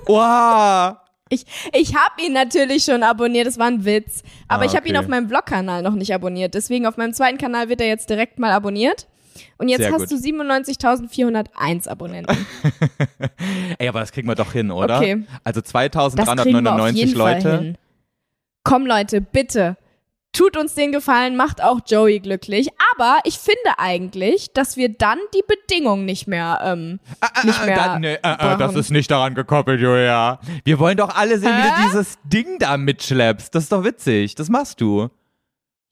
[0.07, 0.97] Wow.
[1.29, 4.23] Ich, ich habe ihn natürlich schon abonniert, das war ein Witz.
[4.47, 6.55] Aber Ah, ich habe ihn auf meinem Vlog-Kanal noch nicht abonniert.
[6.55, 9.09] Deswegen auf meinem zweiten Kanal wird er jetzt direkt mal abonniert.
[9.59, 10.13] Und jetzt Sehr hast gut.
[10.13, 12.47] du 97.401 Abonnenten.
[13.79, 14.99] Ey, aber das kriegen wir doch hin, oder?
[14.99, 15.25] Okay.
[15.45, 17.75] Also Das kriegen wir auf 2399 jeden Leute.
[18.63, 19.77] Komm Leute, bitte.
[20.37, 22.69] Tut uns den Gefallen, macht auch Joey glücklich.
[22.93, 27.01] Aber ich finde eigentlich, dass wir dann die Bedingung nicht mehr, ähm,
[27.43, 30.39] nicht mehr Da, nee, äh, äh, das ist nicht daran gekoppelt, Julia.
[30.65, 33.55] Wir wollen doch alle sehen, wie du dieses Ding da mitschleppst.
[33.55, 34.35] Das ist doch witzig.
[34.35, 35.09] Das machst du.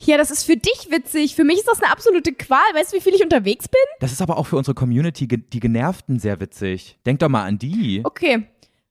[0.02, 1.34] Ja, das ist für dich witzig.
[1.34, 2.60] Für mich ist das eine absolute Qual.
[2.74, 3.80] Weißt du, wie viel ich unterwegs bin?
[4.00, 6.98] Das ist aber auch für unsere Community, die Genervten, sehr witzig.
[7.06, 8.02] Denk doch mal an die.
[8.04, 8.46] Okay.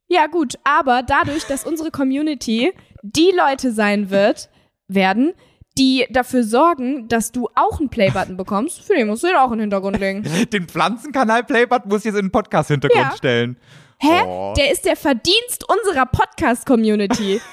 [0.08, 0.56] Ja, gut.
[0.64, 2.74] Aber dadurch, dass unsere Community
[3.04, 4.50] die Leute sein wird,
[4.94, 5.34] werden,
[5.78, 9.48] die dafür sorgen, dass du auch einen Playbutton bekommst, für den musst du den auch
[9.48, 10.24] in den Hintergrund legen.
[10.54, 13.16] Den Pflanzenkanal Playbot muss ich jetzt in den Podcast-Hintergrund Ja.
[13.18, 13.58] stellen.
[14.00, 14.22] Hä?
[14.26, 14.54] Oh.
[14.56, 17.42] Der ist der Verdienst unserer Podcast-Community.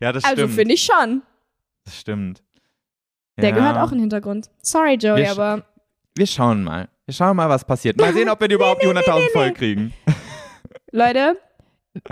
[0.00, 0.54] Ja, das Also stimmt.
[0.54, 1.22] finde ich schon.
[1.84, 2.42] Das stimmt.
[3.38, 3.54] Der ja.
[3.54, 4.50] gehört auch in den Hintergrund.
[4.60, 5.64] Sorry, Joey, Wir aber
[6.14, 6.88] Wir schauen mal.
[7.06, 7.96] Wir schauen mal, was passiert.
[7.98, 9.94] Mal sehen, ob wir die überhaupt die 100.000 voll kriegen.
[10.90, 11.38] Leute,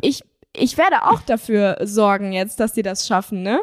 [0.01, 0.23] ich,
[0.57, 3.61] ich werde auch dafür sorgen jetzt, dass die das schaffen, ne?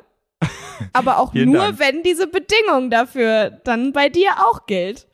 [0.94, 1.80] Aber auch Vielen nur, Dank.
[1.80, 5.08] wenn diese Bedingung dafür dann bei dir auch gilt.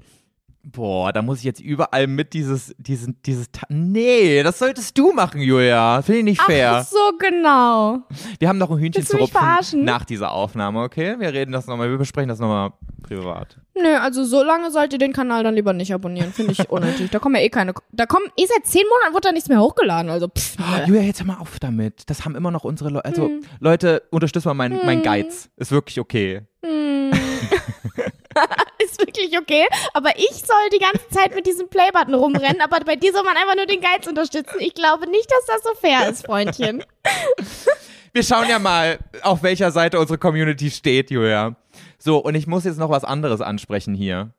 [0.70, 3.50] Boah, da muss ich jetzt überall mit dieses, dieses, dieses.
[3.52, 6.02] Ta nee, das solltest du machen, Julia.
[6.02, 6.80] Finde ich nicht fair.
[6.82, 8.00] Ach so, genau.
[8.40, 11.16] Wir haben noch ein Hühnchen Willst zu rupfen nach dieser Aufnahme, okay?
[11.20, 13.58] Wir reden das nochmal, wir besprechen das nochmal privat.
[13.82, 16.34] Nö, also so lange sollt ihr den Kanal dann lieber nicht abonnieren.
[16.34, 17.12] Finde ich unnötig.
[17.12, 17.74] Da kommen ja eh keine.
[17.94, 20.12] Da kommen, eh seit zehn Monaten wurde da nichts mehr hochgeladen.
[20.12, 20.86] Also, pff, nö.
[20.88, 22.10] Julia, jetzt hör mal auf damit.
[22.10, 23.06] Das haben immer noch unsere Leute.
[23.06, 23.42] Also, Hm.
[23.60, 25.50] Leute, unterstützt mal meinen mein Geiz.
[25.56, 26.42] Ist wirklich okay.
[26.66, 27.12] Hm.
[28.84, 29.66] Ist wirklich okay.
[29.94, 33.36] Aber ich soll die ganze Zeit mit diesem Playbutton rumrennen, aber bei dir soll man
[33.38, 34.58] einfach nur den Geiz unterstützen.
[34.60, 36.84] Ich glaube nicht, dass das so fair ist, Freundchen.
[38.14, 41.56] Wir schauen ja mal, auf welcher Seite unsere Community steht, Julia.
[42.00, 44.32] So, und ich muss jetzt noch was anderes ansprechen hier.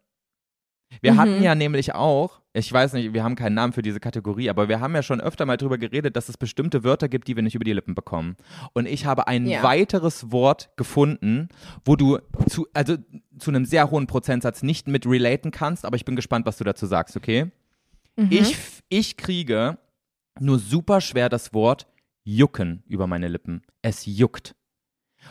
[1.01, 1.19] Wir Mhm.
[1.19, 4.68] hatten ja nämlich auch, ich weiß nicht, wir haben keinen Namen für diese Kategorie, aber
[4.68, 7.43] wir haben ja schon öfter mal drüber geredet, dass es bestimmte Wörter gibt, die wir
[7.43, 8.36] nicht über die Lippen bekommen.
[8.72, 9.62] Und ich habe ein Ja.
[9.62, 11.48] weiteres Wort gefunden,
[11.85, 12.18] wo du
[12.48, 12.97] zu, also
[13.39, 16.64] zu einem sehr hohen Prozentsatz nicht mit relaten kannst, aber ich bin gespannt, was du
[16.64, 17.51] dazu sagst, okay?
[18.16, 18.28] Mhm.
[18.30, 18.56] Ich,
[18.89, 19.78] ich kriege
[20.40, 21.86] nur super schwer das Wort
[22.24, 23.62] jucken über meine Lippen.
[23.82, 24.55] Es juckt.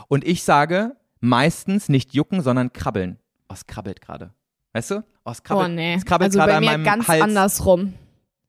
[0.07, 3.17] Und ich sage meistens nicht jucken, sondern krabbeln.
[3.51, 4.33] Es krabbelt gerade.
[4.73, 5.03] Weißt du?
[5.25, 5.95] Oh, es krabbelt, oh nee.
[5.95, 7.21] es krabbelt Also bei an mir meinem ganz Hals.
[7.21, 7.93] andersrum.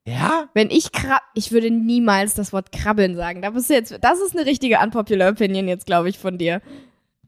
[0.05, 0.49] Ja?
[0.53, 3.41] Wenn ich krab, ich würde niemals das Wort krabbeln sagen.
[3.41, 6.61] Da bist du jetzt, das ist eine richtige unpopular Opinion jetzt, glaube ich, von dir.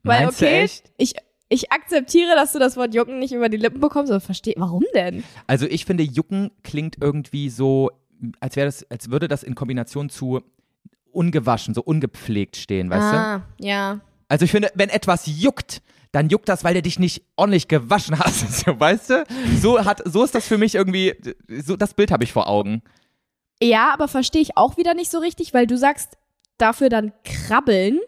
[0.02, 0.92] Weil, Meinst du okay, echt?
[0.96, 1.14] ich,
[1.48, 4.84] ich akzeptiere, dass du das Wort jucken nicht über die Lippen bekommst, aber verstehe, warum
[4.94, 5.22] denn?
[5.46, 7.90] Also ich finde, jucken klingt irgendwie so,
[8.40, 10.40] als wäre das, als würde das in Kombination zu
[11.12, 13.16] ungewaschen, so ungepflegt stehen, weißt du?
[13.16, 14.00] ah, ja.
[14.28, 15.82] Also ich finde, wenn etwas juckt,
[16.12, 19.24] dann juckt das, weil du dich nicht ordentlich gewaschen hast, so, weißt du?
[19.60, 21.14] So hat, so ist das für mich irgendwie,
[21.48, 22.82] so das Bild habe ich vor Augen.
[23.62, 26.18] Ja, aber verstehe ich auch wieder nicht so richtig, weil du sagst
[26.58, 28.00] dafür dann krabbeln.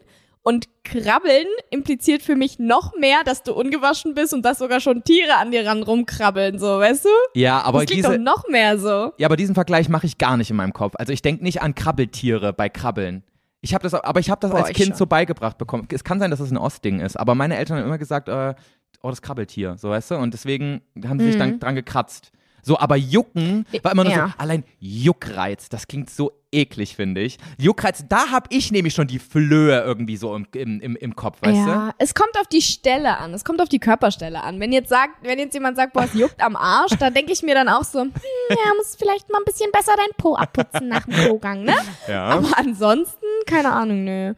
[0.47, 5.03] Und krabbeln impliziert für mich noch mehr, dass du ungewaschen bist und dass sogar schon
[5.03, 7.09] Tiere an dir ran rumkrabbeln, so, weißt du?
[7.33, 9.11] Ja, aber das klingt doch diese, noch mehr so.
[9.17, 10.93] ja, aber diesen Vergleich mache ich gar nicht in meinem Kopf.
[10.99, 13.23] Also ich denke nicht an Krabbeltiere bei Krabbeln.
[13.65, 14.95] Ich habe das, aber ich habe das Boah, als Kind schon.
[14.95, 15.87] so beigebracht bekommen.
[15.91, 18.53] Es kann sein, dass es ein Ostding ist, aber meine Eltern haben immer gesagt, äh,
[19.01, 20.15] oh, das Krabbeltier, so weißt du?
[20.17, 22.31] Und deswegen haben sie sich dann dran gekratzt.
[22.65, 24.11] So, aber Jucken war immer nur.
[24.11, 24.27] Ja.
[24.29, 27.37] so, allein Juckreiz, das klingt so eklig, finde ich.
[27.59, 31.67] Juckreiz, da habe ich nämlich schon die Flöhe irgendwie so im, im, im, Kopf, weißt
[31.67, 34.59] ja, es kommt auf die Stelle an, es kommt auf die Körperstelle an.
[34.59, 37.43] Wenn jetzt sagt, wenn jetzt jemand sagt, boah, es juckt am Arsch, da denke ich
[37.43, 38.11] mir dann auch so, hm,
[38.49, 41.75] ja, musst vielleicht mal ein bisschen besser dein Po abputzen nach dem Klogang, ne?
[42.07, 42.11] du?
[42.11, 42.25] Ja.
[42.29, 44.33] Aber ansonsten, keine Ahnung, nö.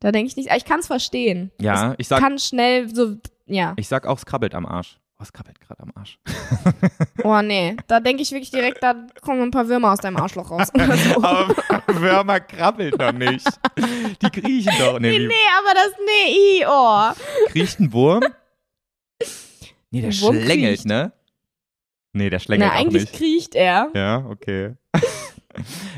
[0.00, 1.50] Da denke ich nicht, ich kann es verstehen.
[1.60, 3.74] Ja, ich sag, Kann schnell so, ja.
[3.76, 4.98] ich sag auch, es krabbelt am Arsch.
[5.18, 6.18] Oh, es krabbelt gerade am Arsch.
[7.24, 10.50] Oh nee, da denke ich wirklich direkt, da kommen ein paar Würmer aus deinem Arschloch
[10.50, 10.68] raus.
[10.74, 11.22] So.
[11.22, 11.54] Aber
[11.88, 13.46] Würmer krabbeln doch nicht.
[14.22, 14.98] Die kriechen doch.
[15.00, 17.48] Nee, Nee, nee, aber das, nee, i, oh.
[17.50, 18.20] Kriecht ein Wurm?
[19.90, 20.84] Nee, der Wurm schlängelt, kriecht.
[20.86, 21.12] ne?
[22.12, 23.14] Nee, der schlängelt Na, auch eigentlich nicht.
[23.14, 23.88] kriecht er.
[23.94, 24.74] Ja, okay.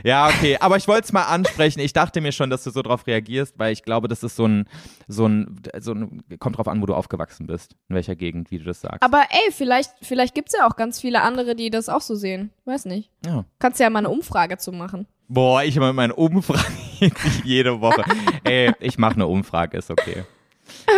[0.04, 0.56] Ja, okay.
[0.60, 1.80] Aber ich wollte es mal ansprechen.
[1.80, 4.46] Ich dachte mir schon, dass du so drauf reagierst, weil ich glaube, das ist so
[4.46, 4.68] ein,
[5.06, 7.76] so ein, so ein, kommt drauf an, wo du aufgewachsen bist.
[7.88, 9.02] In welcher Gegend, wie du das sagst.
[9.02, 12.50] Aber ey, vielleicht, vielleicht gibt's ja auch ganz viele andere, die das auch so sehen.
[12.64, 13.10] Weiß nicht.
[13.24, 13.44] ja.
[13.58, 15.06] Kannst ja mal eine Umfrage zu machen.
[15.28, 16.64] Boah, ich immer meine Umfrage
[17.44, 18.02] jede Woche.
[18.44, 20.24] Ey, ich mache eine Umfrage, ist okay.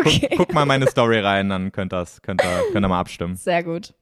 [0.01, 0.28] Okay.
[0.31, 3.37] Guck, guck mal meine Story rein, dann könnt ihr könnt ihr, könnt ihr mal abstimmen.
[3.37, 3.95] Sehr gut.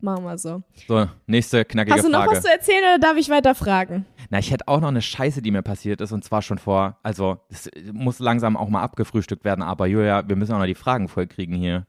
[0.00, 0.62] Machen wir so.
[0.86, 2.36] So, nächste knackige Hast du noch Frage.
[2.36, 4.06] was zu erzählen oder darf ich weiter fragen?
[4.30, 6.98] Na, ich hätte auch noch eine Scheiße, die mir passiert ist, und zwar schon vor,
[7.02, 10.76] also, es muss langsam auch mal abgefrühstückt werden, aber Julia, wir müssen auch noch die
[10.76, 11.86] Fragen vollkriegen hier.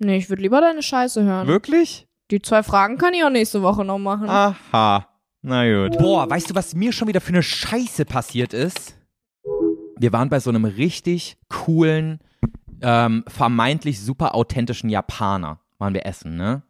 [0.00, 1.46] Nee, ich würde lieber deine Scheiße hören.
[1.46, 2.08] Wirklich?
[2.30, 4.28] Die zwei Fragen kann ich auch nächste Woche noch machen.
[4.28, 5.08] Aha.
[5.42, 5.98] Na gut.
[5.98, 8.96] Boah, weißt du, was mir schon wieder für eine Scheiße passiert ist?
[9.96, 12.20] Wir waren bei so einem richtig coolen,
[12.80, 16.62] ähm, vermeintlich super authentischen Japaner, waren wir essen, ne?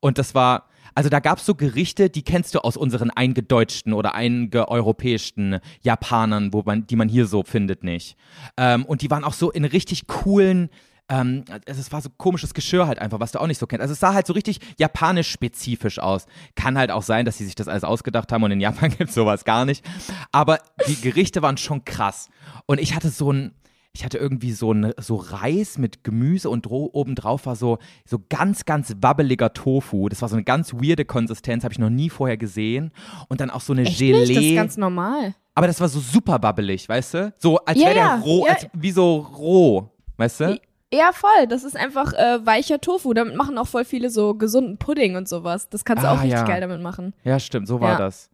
[0.00, 4.14] Und das war, also da gab's so Gerichte, die kennst du aus unseren eingedeutschten oder
[4.14, 8.16] eingeeuropäischten Japanern, wo man, die man hier so findet, nicht.
[8.56, 10.70] Ähm, und die waren auch so in richtig coolen,
[11.08, 13.82] ähm, also es war so komisches Geschirr halt einfach, was du auch nicht so kennst.
[13.82, 16.26] Also es sah halt so richtig japanisch spezifisch aus.
[16.54, 19.14] Kann halt auch sein, dass sie sich das alles ausgedacht haben und in Japan gibt's
[19.14, 19.84] sowas gar nicht.
[20.32, 22.28] Aber die Gerichte waren schon krass.
[22.66, 23.54] Und ich hatte so ein,
[23.96, 28.66] ich hatte irgendwie so, ein, so Reis mit Gemüse und obendrauf war so, so ganz,
[28.66, 30.08] ganz wabbeliger Tofu.
[30.10, 32.92] Das war so eine ganz weirde Konsistenz, habe ich noch nie vorher gesehen.
[33.28, 34.20] Und dann auch so eine Echt Gelee.
[34.20, 34.36] nicht?
[34.36, 35.34] Das ist ganz normal.
[35.54, 37.32] Aber das war so super babbelig, weißt du?
[37.38, 38.52] So, als Ja, wäre der roh, ja.
[38.52, 40.60] als, wie so roh, weißt du?
[40.92, 41.46] Ja, voll.
[41.48, 43.14] Das ist einfach äh, weicher Tofu.
[43.14, 45.68] Damit machen auch voll viele so gesunden Pudding und sowas.
[45.70, 46.44] Das kannst du Ah, auch richtig ja.
[46.46, 47.14] geil damit machen.
[47.24, 48.28] Ja, stimmt, so war das.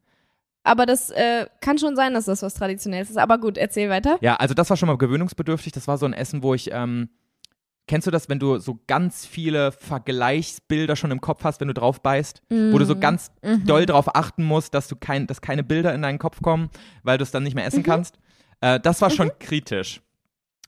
[0.64, 3.18] Aber das äh, kann schon sein, dass das was Traditionelles ist.
[3.18, 4.18] Aber gut, erzähl weiter.
[4.20, 5.72] Ja, also das war schon mal gewöhnungsbedürftig.
[5.72, 7.09] Das war so ein Essen, wo ich, ähm,
[7.89, 11.74] Kennst du das, wenn du so ganz viele Vergleichsbilder schon im Kopf hast, wenn du
[11.74, 12.40] drauf beißt?
[12.48, 13.32] Wo du so ganz
[13.66, 16.70] doll drauf achten musst, dass du kein, dass keine Bilder in deinen Kopf kommen,
[17.02, 18.18] weil du es dann nicht mehr essen kannst?
[18.60, 20.01] Äh, das war schon kritisch.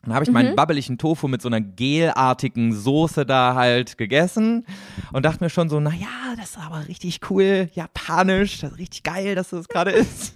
[0.04, 4.66] Dann habe ich meinen babbeligen Tofu mit so einer gelartigen Soße da halt gegessen
[5.12, 6.06] und dachte mir schon so, naja,
[6.36, 10.34] das ist aber richtig cool, japanisch, das ist richtig geil, dass das gerade ist.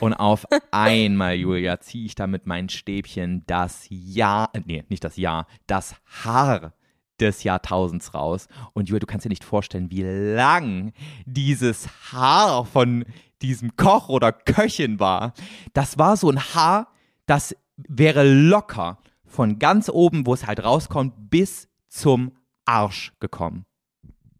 [0.00, 5.04] und auf einmal, Julia, ziehe ich da mit meinen Stäbchen das Jahr, äh, nee, nicht
[5.04, 6.74] das Jahr, das Haar
[7.18, 8.48] des Jahrtausends raus.
[8.72, 10.92] Und Julia, du kannst dir nicht vorstellen, wie lang
[11.26, 13.04] dieses Haar von
[13.42, 15.32] diesem Koch oder Köchin war.
[15.72, 16.88] Das war so ein Haar,
[17.26, 17.54] das
[17.88, 22.32] wäre locker von ganz oben, wo es halt rauskommt, bis zum
[22.64, 23.64] Arsch gekommen.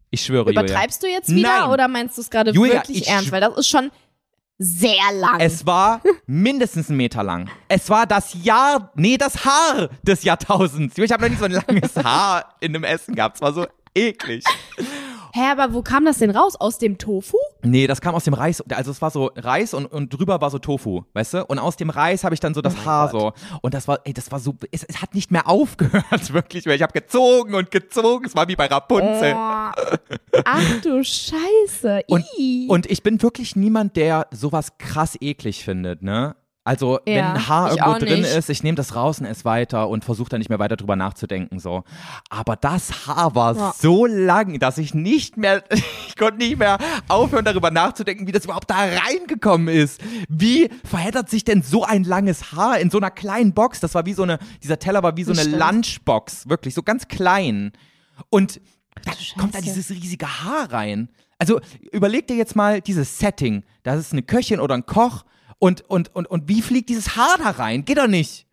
[0.09, 0.63] Ich schwöre, Julia.
[0.63, 1.69] Übertreibst du jetzt wieder Nein.
[1.69, 3.31] oder meinst du es gerade Julia, wirklich ich ernst?
[3.31, 3.91] Weil das ist schon
[4.57, 5.39] sehr lang.
[5.39, 7.49] Es war mindestens einen Meter lang.
[7.67, 10.97] Es war das Jahr, nee, das Haar des Jahrtausends.
[10.97, 13.37] Ich habe noch nie so ein langes Haar in einem Essen gehabt.
[13.37, 13.65] Es war so
[13.95, 14.43] eklig.
[15.33, 16.55] Hä, aber wo kam das denn raus?
[16.57, 17.37] Aus dem Tofu?
[17.63, 18.61] Nee, das kam aus dem Reis.
[18.69, 21.45] Also es war so Reis und, und drüber war so Tofu, weißt du?
[21.45, 23.33] Und aus dem Reis habe ich dann so das Haar so.
[23.61, 26.65] Und das war, ey, das war so, es, es hat nicht mehr aufgehört, wirklich.
[26.65, 28.25] Ich habe gezogen und gezogen.
[28.25, 29.33] Es war wie bei Rapunzel.
[29.33, 29.71] Oh.
[30.45, 32.03] Ach du Scheiße.
[32.07, 32.25] Und,
[32.67, 36.35] und ich bin wirklich niemand, der sowas krass eklig findet, ne?
[36.71, 39.43] Also, wenn Ja, ein Haar ich irgendwo drin ist, ich nehme das raus und esse
[39.43, 41.83] weiter und versuche dann nicht mehr weiter drüber nachzudenken, so.
[42.29, 43.73] Aber das Haar war Ja.
[43.77, 45.65] so lang, dass ich nicht mehr,
[46.07, 46.77] ich konnte nicht mehr
[47.09, 49.99] aufhören, darüber nachzudenken, wie das überhaupt da reingekommen ist.
[50.29, 53.81] Wie verheddert sich denn so ein langes Haar in so einer kleinen Box?
[53.81, 55.57] Das war wie so eine, dieser Teller war wie so Das eine.
[55.57, 57.73] Lunchbox, wirklich, so ganz klein.
[58.29, 58.61] Und
[59.03, 61.09] da kommt da dieses riesige Haar rein.
[61.37, 61.59] Also
[61.91, 63.63] überleg dir jetzt mal dieses Setting.
[63.83, 65.25] Da ist eine Köchin oder ein Koch
[65.61, 67.85] und, und, und, und wie fliegt dieses Haar da rein?
[67.85, 68.47] Geht doch nicht.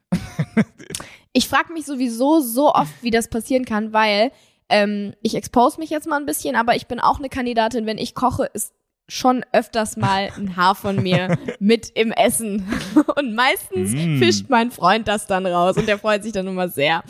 [1.32, 4.30] Ich frage mich sowieso so oft, wie das passieren kann, weil
[4.68, 7.96] ähm, ich expose mich jetzt mal ein bisschen, aber ich bin auch eine Kandidatin, wenn
[7.98, 8.72] ich koche, ist
[9.08, 12.66] schon öfters mal ein Haar von mir mit im Essen.
[13.16, 14.18] Und meistens Mm.
[14.18, 17.02] fischt mein Freund das dann raus und der freut sich dann immer sehr.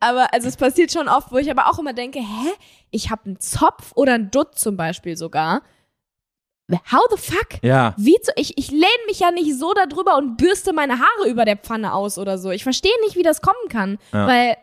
[0.00, 2.50] Aber also es passiert schon oft, wo ich aber auch immer denke, hä,
[2.90, 5.62] ich habe einen Zopf oder einen Dutt zum Beispiel sogar.
[6.70, 7.62] How the fuck?
[7.62, 7.94] Ja.
[7.96, 11.44] Wie zu, ich, ich lehne mich ja nicht so darüber und bürste meine Haare über
[11.46, 12.50] der Pfanne aus oder so.
[12.50, 13.98] Ich verstehe nicht, wie das kommen kann.
[14.12, 14.26] Ja.
[14.26, 14.56] Weil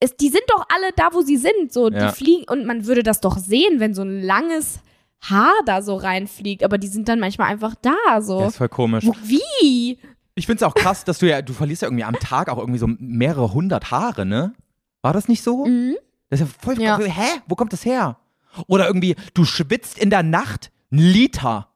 [0.00, 1.72] es, die sind doch alle da, wo sie sind.
[1.72, 2.08] So, Ja.
[2.10, 4.80] die fliegen und man würde das doch sehen, wenn so ein langes
[5.22, 6.62] Haar da so reinfliegt.
[6.62, 8.20] Aber die sind dann manchmal einfach da.
[8.20, 8.40] So.
[8.40, 9.04] Das ist voll komisch.
[9.22, 9.98] Wie?
[10.34, 12.80] Ich find's auch krass, dass du ja, du verlierst ja irgendwie am Tag auch irgendwie
[12.80, 14.52] so mehrere hundert Haare, ne?
[15.00, 15.64] War das nicht so?
[15.64, 15.96] Mhm.
[16.28, 16.98] Das ist ja voll, Ja.
[16.98, 17.40] hä?
[17.46, 18.18] Wo kommt das her?
[18.66, 21.68] Oder irgendwie, du schwitzt in der Nacht ein Liter.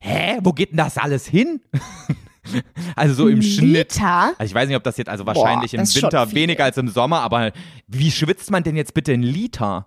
[0.00, 0.38] Hä?
[0.42, 1.60] Wo geht denn das alles hin?
[2.96, 3.94] also so im Schnitt.
[3.94, 4.34] Liter?
[4.38, 6.76] Also ich weiß nicht, ob das jetzt, also wahrscheinlich im ist schon Winter weniger als
[6.76, 7.52] im Sommer, aber
[7.86, 9.86] wie schwitzt man denn jetzt bitte einen Liter?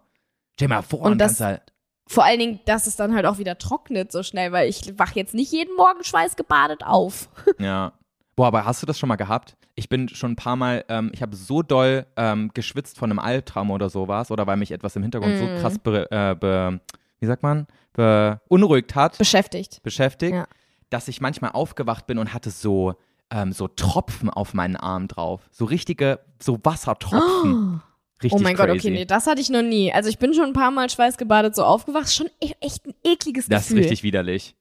[0.55, 1.61] Stell dir mal vor, Und das- halt,
[2.09, 5.13] Vor allen Dingen, dass es dann halt auch wieder trocknet so schnell, weil ich wach
[5.13, 7.29] jetzt nicht jeden Morgen schweißgebadet auf.
[7.59, 7.91] ja.
[8.35, 9.57] Boah, aber hast du das schon mal gehabt?
[9.75, 13.19] Ich bin schon ein paar Mal, ähm, ich habe so doll ähm, geschwitzt von einem
[13.19, 15.39] Albtraum oder sowas oder weil mich etwas im Hintergrund Mhm.
[15.39, 16.79] so krass, be, äh, be,
[17.19, 17.67] wie sagt man,
[17.97, 19.81] beunruhigt hat, Beschäftigt.
[19.83, 20.47] beschäftigt, Ja.
[20.89, 22.95] dass ich manchmal aufgewacht bin und hatte so,
[23.29, 25.41] ähm, so Tropfen auf meinen Arm drauf.
[25.51, 27.81] So richtige, so Wassertropfen.
[28.23, 28.67] Richtig oh mein crazy.
[28.69, 29.91] Gott, okay, nee, das hatte ich noch nie.
[29.91, 32.11] Also ich bin schon ein paar Mal schweißgebadet so aufgewacht.
[32.11, 33.79] Schon e echt ein ekliges Das ist Gefühl.
[33.83, 34.55] richtig widerlich.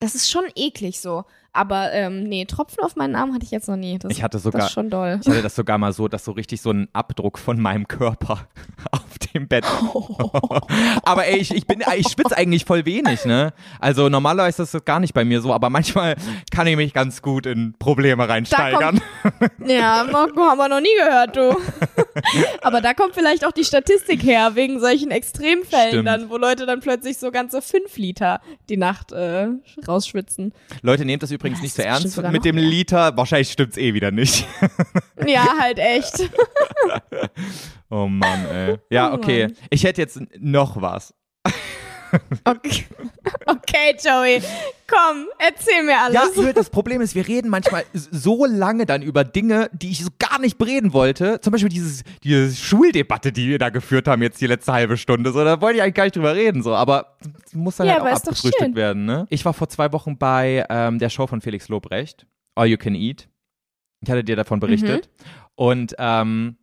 [0.00, 1.24] Das ist schon eklig so.
[1.56, 3.98] Aber ähm, nee, Tropfen auf meinen Arm hatte ich jetzt noch nie.
[3.98, 5.18] Das, Ich hatte das sogar, ist schon doll.
[5.22, 8.46] ich hatte das sogar mal so, dass so richtig so ein Abdruck von meinem Körper
[8.90, 9.64] auf dem Bett.
[11.02, 13.54] aber ey, ich, ich bin, ich schwitze eigentlich voll wenig, ne?
[13.80, 16.16] Also normalerweise ist das gar nicht bei mir so, aber manchmal
[16.50, 19.00] kann ich mich ganz gut in Probleme reinsteigern.
[19.66, 21.56] Ja, Marco, haben wir noch nie gehört, du.
[22.60, 26.06] Aber da kommt vielleicht auch die Statistik her, wegen solchen Extremfällen Stimmt.
[26.06, 29.48] dann, wo Leute dann plötzlich so ganze fünf Liter die Nacht äh,
[29.88, 30.52] rausschwitzen.
[30.82, 32.64] Leute, nehmt das übrigens Ja, nicht das so ernst mit dem mehr.
[32.64, 33.16] Liter.
[33.16, 34.46] Wahrscheinlich stimmt's eh wieder nicht.
[35.26, 36.30] Ja, halt echt.
[37.90, 38.78] Oh Mann, ey.
[38.90, 39.48] Ja, Oh okay.
[39.70, 41.14] Ich hätte jetzt noch was.
[42.44, 42.84] Okay,
[43.46, 44.40] okay Joey,
[44.86, 46.36] komm, erzähl mir alles.
[46.36, 50.10] Ja, das Problem ist, wir reden manchmal so lange dann über Dinge, die ich so
[50.18, 51.40] gar nicht bereden wollte.
[51.40, 55.32] Zum Beispiel dieses, diese Schuldebatte, die wir da geführt haben jetzt die letzte halbe Stunde.
[55.32, 56.74] So, da wollte ich eigentlich gar nicht drüber reden, so.
[56.74, 57.16] Aber
[57.52, 59.26] muss dann Ja, halt auch abgefrühstückt werden, ne?
[59.30, 62.94] Ich war vor zwei Wochen bei ähm, der Show von Felix Lobrecht, All You Can
[62.94, 63.28] Eat.
[64.00, 65.08] Ich hatte dir davon berichtet.
[65.08, 65.24] Mhm.
[65.56, 66.56] Und ähm,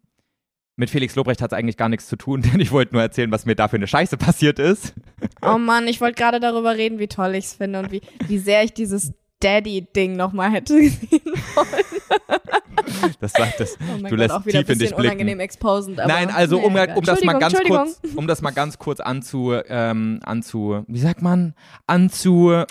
[0.75, 3.31] mit Felix Lobrecht hat es eigentlich gar nichts zu tun, denn ich wollte nur erzählen,
[3.31, 4.93] was mir da für eine Scheiße passiert ist.
[5.41, 8.37] Oh Mann, ich wollte gerade darüber reden, wie toll ich es finde und wie, wie
[8.39, 11.21] sehr ich dieses Daddy-Ding nochmal hätte sehen
[11.55, 13.13] wollen.
[13.19, 13.77] Das sagt das.
[13.81, 15.11] Oh du Gott, lässt auch wieder ein tief in dich bisschen blicken.
[15.11, 15.97] unangenehm exposend.
[15.97, 16.97] Nein, also um, egal.
[16.97, 21.21] um das mal ganz kurz, um das mal ganz kurz anzu, ähm, anzu, wie sagt
[21.21, 21.55] man,
[21.87, 22.63] anzu,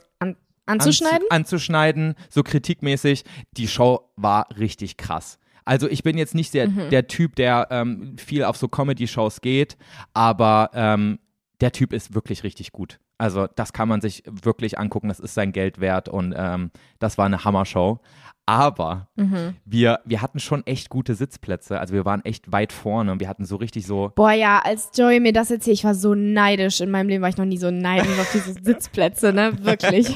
[0.65, 1.27] Anzuschneiden?
[1.29, 3.25] Anzu, anzuschneiden, so kritikmäßig.
[3.53, 5.39] Die Show war richtig krass.
[5.65, 6.91] Also ich bin jetzt nicht der, Mhm.
[6.91, 9.77] der Typ, der ähm, viel auf so Comedy-Shows geht,
[10.15, 11.19] aber ähm,
[11.61, 12.99] der Typ ist wirklich richtig gut.
[13.19, 17.19] Also das kann man sich wirklich angucken, das ist sein Geld wert und ähm, das
[17.19, 18.01] war eine Hammershow.
[18.45, 19.55] Aber Mhm.
[19.65, 21.79] wir, wir hatten schon echt gute Sitzplätze.
[21.79, 24.91] Also wir waren echt weit vorne und wir hatten so richtig so, Boah, ja, als
[24.97, 26.81] Joey mir das erzählt, ich war so neidisch.
[26.81, 29.53] In meinem Leben war ich noch nie so neidisch auf diese Sitzplätze, ne?
[29.63, 30.09] Wirklich.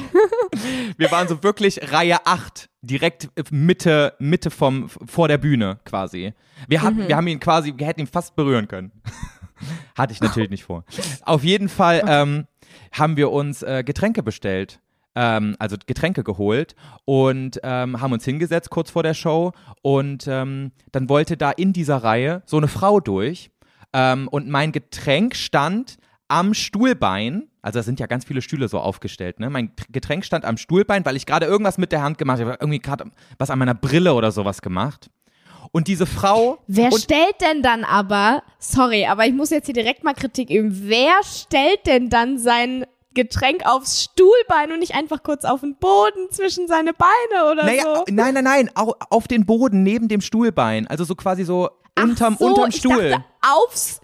[0.97, 6.33] wir waren so wirklich Reihe 8, direkt Mitte, Mitte vom, vor der Bühne quasi.
[6.67, 8.91] Wir hatten, wir haben ihn quasi, wir hätten ihn fast berühren können.
[9.97, 10.85] Hatte ich natürlich nicht vor.
[11.23, 12.45] Auf jeden Fall ähm,
[12.91, 14.79] haben wir uns äh, Getränke bestellt.
[15.15, 19.51] Ähm, also Getränke geholt und ähm, haben uns hingesetzt kurz vor der Show
[19.81, 23.49] und ähm, dann wollte da in dieser Reihe so eine Frau durch
[23.93, 25.97] ähm, und mein Getränk stand
[26.27, 29.49] am Stuhlbein, also da sind ja ganz viele Stühle so aufgestellt, ne?
[29.49, 32.79] Mein Getränk stand am Stuhlbein, weil ich gerade irgendwas mit der Hand gemacht habe, irgendwie
[32.79, 35.09] gerade was an meiner Brille oder sowas gemacht.
[35.73, 40.05] Und diese Frau Wer stellt denn dann aber, sorry, aber ich muss jetzt hier direkt
[40.05, 45.43] mal Kritik üben, wer stellt denn dann sein Getränk aufs Stuhlbein und nicht einfach kurz
[45.43, 48.05] auf den Boden zwischen seine Beine oder naja, so?
[48.09, 51.69] nein, nein, nein, au, auf den Boden neben dem Stuhlbein, also so quasi so
[52.01, 53.09] unterm, so, unterm ich Stuhl.
[53.09, 53.99] dachte aufs.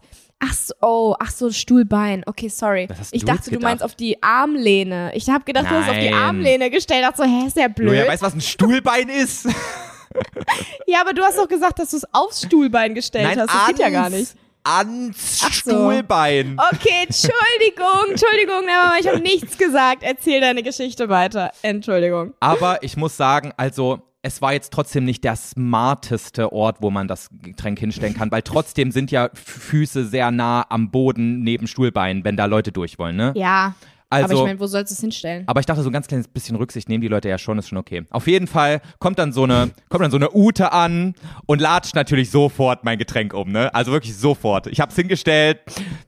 [0.45, 2.23] Ach so, oh, ach so, Stuhlbein.
[2.25, 2.89] Okay, sorry.
[3.11, 5.11] Ich du dachte, du meinst auf die Armlehne.
[5.15, 6.21] Ich habe gedacht, du hast auf die Nein.
[6.21, 7.03] Armlehne gestellt.
[7.03, 7.89] Dachte so, hä, ist der blöd.
[7.89, 9.45] Julia, weißt du, was ein Stuhlbein ist?
[10.87, 13.53] ja, aber du hast doch gesagt, dass du es aufs Stuhlbein gestellt Nein, hast.
[13.53, 14.33] Das geht ja gar nicht.
[14.65, 15.71] Ans Ach so.
[15.71, 16.57] Stuhlbein.
[16.73, 20.03] Okay, Entschuldigung, Entschuldigung, aber ich habe nichts gesagt.
[20.03, 21.51] Erzähl deine Geschichte weiter.
[21.61, 22.33] Entschuldigung.
[22.41, 27.07] Aber ich muss sagen, also es war jetzt trotzdem nicht der smarteste Ort, wo man
[27.07, 32.23] das Getränk hinstellen kann, weil trotzdem sind ja Füße sehr nah am Boden neben Stuhlbeinen,
[32.23, 33.33] wenn da Leute durch wollen, ne?
[33.35, 33.75] Ja,
[34.09, 35.43] Also, aber ich meine, wo sollst du es hinstellen?
[35.45, 37.67] aber ich dachte, so ein ganz kleines bisschen Rücksicht nehmen die Leute ja schon, ist
[37.67, 38.05] schon okay.
[38.11, 41.93] Auf jeden Fall kommt dann so eine, kommt dann so eine Ute an und latscht
[41.95, 43.75] natürlich sofort mein Getränk um, ne?
[43.75, 44.67] Also wirklich sofort.
[44.67, 45.59] Ich hab's hingestellt,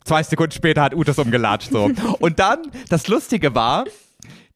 [0.06, 1.92] zwei Sekunden später hat Ute es umgelatscht, so.
[2.20, 3.84] Und dann, das Lustige war,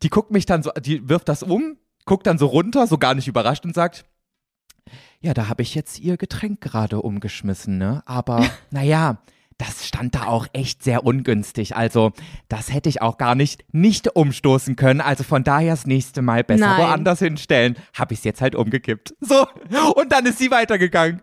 [0.02, 1.76] die guckt mich dann so, die wirft das um,
[2.10, 4.03] guckt dann so runter, so gar nicht überrascht und sagt,
[5.22, 8.02] ja, da habe ich jetzt ihr Getränk gerade umgeschmissen, ne?
[8.07, 9.19] Aber naja,
[9.60, 11.76] das stand da auch echt sehr ungünstig.
[11.76, 12.14] Also,
[12.48, 15.02] das hätte ich auch gar nicht nicht umstoßen können.
[15.02, 16.81] Also von daher das nächste Mal besser Nein.
[16.81, 17.77] woanders hinstellen.
[17.94, 19.14] Habe ich es jetzt halt umgekippt.
[19.19, 19.45] So,
[19.95, 21.22] und dann ist sie weitergegangen.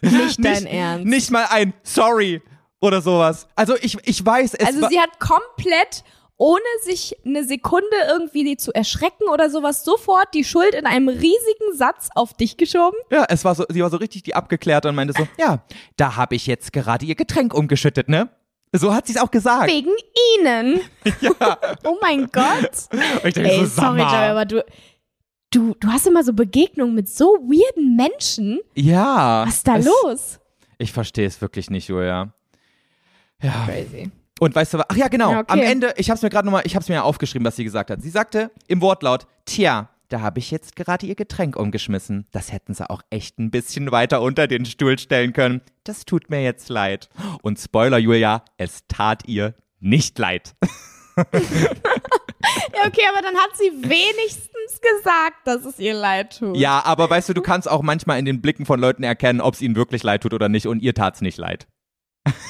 [0.00, 1.06] Nicht dein Ernst.
[1.06, 2.40] Nicht mal ein Sorry
[2.80, 3.48] oder sowas.
[3.56, 6.04] Also ich, ich weiß, es Also sie hat komplett,
[6.40, 11.74] ohne sich eine Sekunde irgendwie zu erschrecken oder sowas, sofort die Schuld in einem riesigen
[11.74, 12.96] Satz auf dich geschoben.
[13.10, 15.62] Ja, es war so, sie war so richtig die abgeklärt und meinte so, ja,
[15.98, 18.30] da habe ich jetzt gerade ihr Getränk umgeschüttet, ne?
[18.72, 19.70] So hat sie es auch gesagt.
[19.70, 19.90] Wegen
[20.38, 20.80] ihnen.
[21.20, 21.58] Ja.
[21.84, 22.88] Oh mein Gott.
[22.90, 24.00] Und ich dachte Ey, so, sorry.
[24.00, 24.64] Joey, aber du,
[25.50, 28.60] du, du hast immer so Begegnungen mit so weirden Menschen.
[28.74, 29.44] Ja.
[29.46, 30.40] Was ist da es, los?
[30.78, 32.32] Ich verstehe es wirklich nicht, Julia.
[33.42, 33.66] Ja.
[33.66, 34.10] Crazy.
[34.40, 34.86] Und weißt du was?
[34.88, 35.32] Ach ja, genau.
[35.32, 35.52] Ja, okay.
[35.52, 37.56] Am Ende, ich habe es mir gerade nochmal, ich habe es mir ja aufgeschrieben, was
[37.56, 38.00] sie gesagt hat.
[38.00, 42.26] Sie sagte im Wortlaut, tja, da habe ich jetzt gerade ihr Getränk umgeschmissen.
[42.32, 45.60] Das hätten sie auch echt ein bisschen weiter unter den Stuhl stellen können.
[45.84, 47.10] Das tut mir jetzt leid.
[47.42, 50.54] Und Spoiler, Julia, es tat ihr nicht leid.
[52.74, 56.56] Ja, okay, aber dann hat sie wenigstens gesagt, dass es ihr leid tut.
[56.56, 59.54] Ja, aber weißt du, du kannst auch manchmal in den Blicken von Leuten erkennen, ob
[59.54, 60.66] es ihnen wirklich leid tut oder nicht.
[60.66, 61.66] Und ihr tat's nicht leid.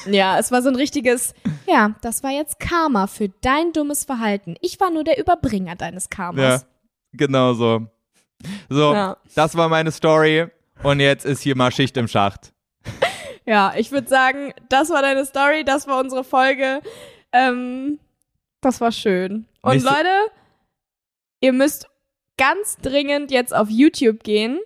[0.06, 1.34] Ja, es war so ein richtiges,
[1.66, 4.56] ja, das war jetzt Karma für dein dummes Verhalten.
[4.60, 6.66] Ich war nur der Überbringer deines Ja, Karmas.
[7.12, 7.86] genau so.
[8.68, 9.16] So, Ja.
[9.34, 10.46] das war meine Story.
[10.82, 12.52] Und jetzt ist hier mal Schicht im Schacht.
[13.46, 16.80] Ja, ich würde sagen, das war deine Story, das war unsere Folge.
[17.32, 17.98] Ähm,
[18.62, 19.46] das war schön.
[19.62, 20.08] Und Leute,
[21.40, 21.86] ihr müsst
[22.38, 24.58] ganz dringend jetzt auf YouTube gehen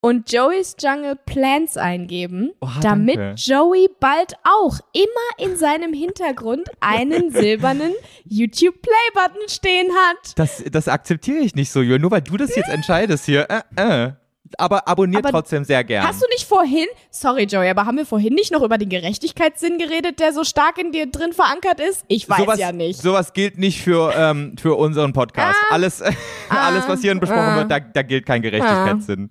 [0.00, 3.34] und Joey's Jungle Plants eingeben, Oh, damit danke.
[3.36, 7.92] Joey bald auch immer in seinem Hintergrund einen silbernen
[8.24, 10.38] YouTube Play Button stehen hat.
[10.38, 11.98] Das, das akzeptiere ich nicht so, Julia.
[11.98, 13.48] Nur weil du das jetzt entscheidest hier.
[13.76, 14.12] Äh, äh.
[14.56, 16.06] Aber abonniert Aber trotzdem sehr gern.
[16.06, 19.76] Hast du nicht vorhin, sorry Joey, aber haben wir vorhin nicht noch über den Gerechtigkeitssinn
[19.76, 22.06] geredet, der so stark in dir drin verankert ist?
[22.08, 22.98] Ich weiß sowas, ja nicht.
[22.98, 25.58] Sowas gilt nicht für, ähm, für unseren Podcast.
[25.68, 25.74] Ah.
[25.74, 26.00] alles,
[26.48, 27.56] alles, was hier besprochen Ah.
[27.58, 29.28] wird, da, da gilt kein Gerechtigkeitssinn.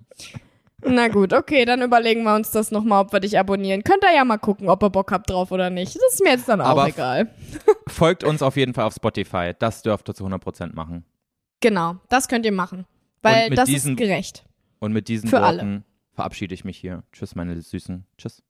[0.85, 3.83] Na gut, okay, dann überlegen wir uns das nochmal, ob wir dich abonnieren.
[3.83, 5.95] Könnt ihr ja mal gucken, ob ihr Bock habt drauf oder nicht.
[5.95, 7.33] Das ist mir jetzt dann auch Aber- egal.
[7.87, 9.53] Folgt uns auf jeden Fall auf Spotify.
[9.57, 11.03] Das dürft ihr zu 100% machen.
[11.61, 12.85] Genau, das könnt ihr machen.
[13.23, 14.45] Weil das diesen- ist gerecht.
[14.79, 15.57] Und mit diesen Für alle.
[15.57, 15.83] Worten
[16.13, 17.03] verabschiede ich mich hier.
[17.11, 18.05] Tschüss, meine Süßen.
[18.19, 18.43] Tschüss.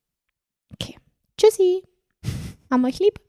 [1.38, 1.82] Tschüssi.
[2.70, 3.20] Haben euch lieb.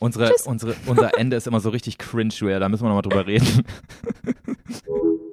[0.00, 0.42] Unsere, Tschüss.
[0.46, 3.64] unsere, unser Ende ist immer so richtig cringe, da müssen wir nochmal drüber reden.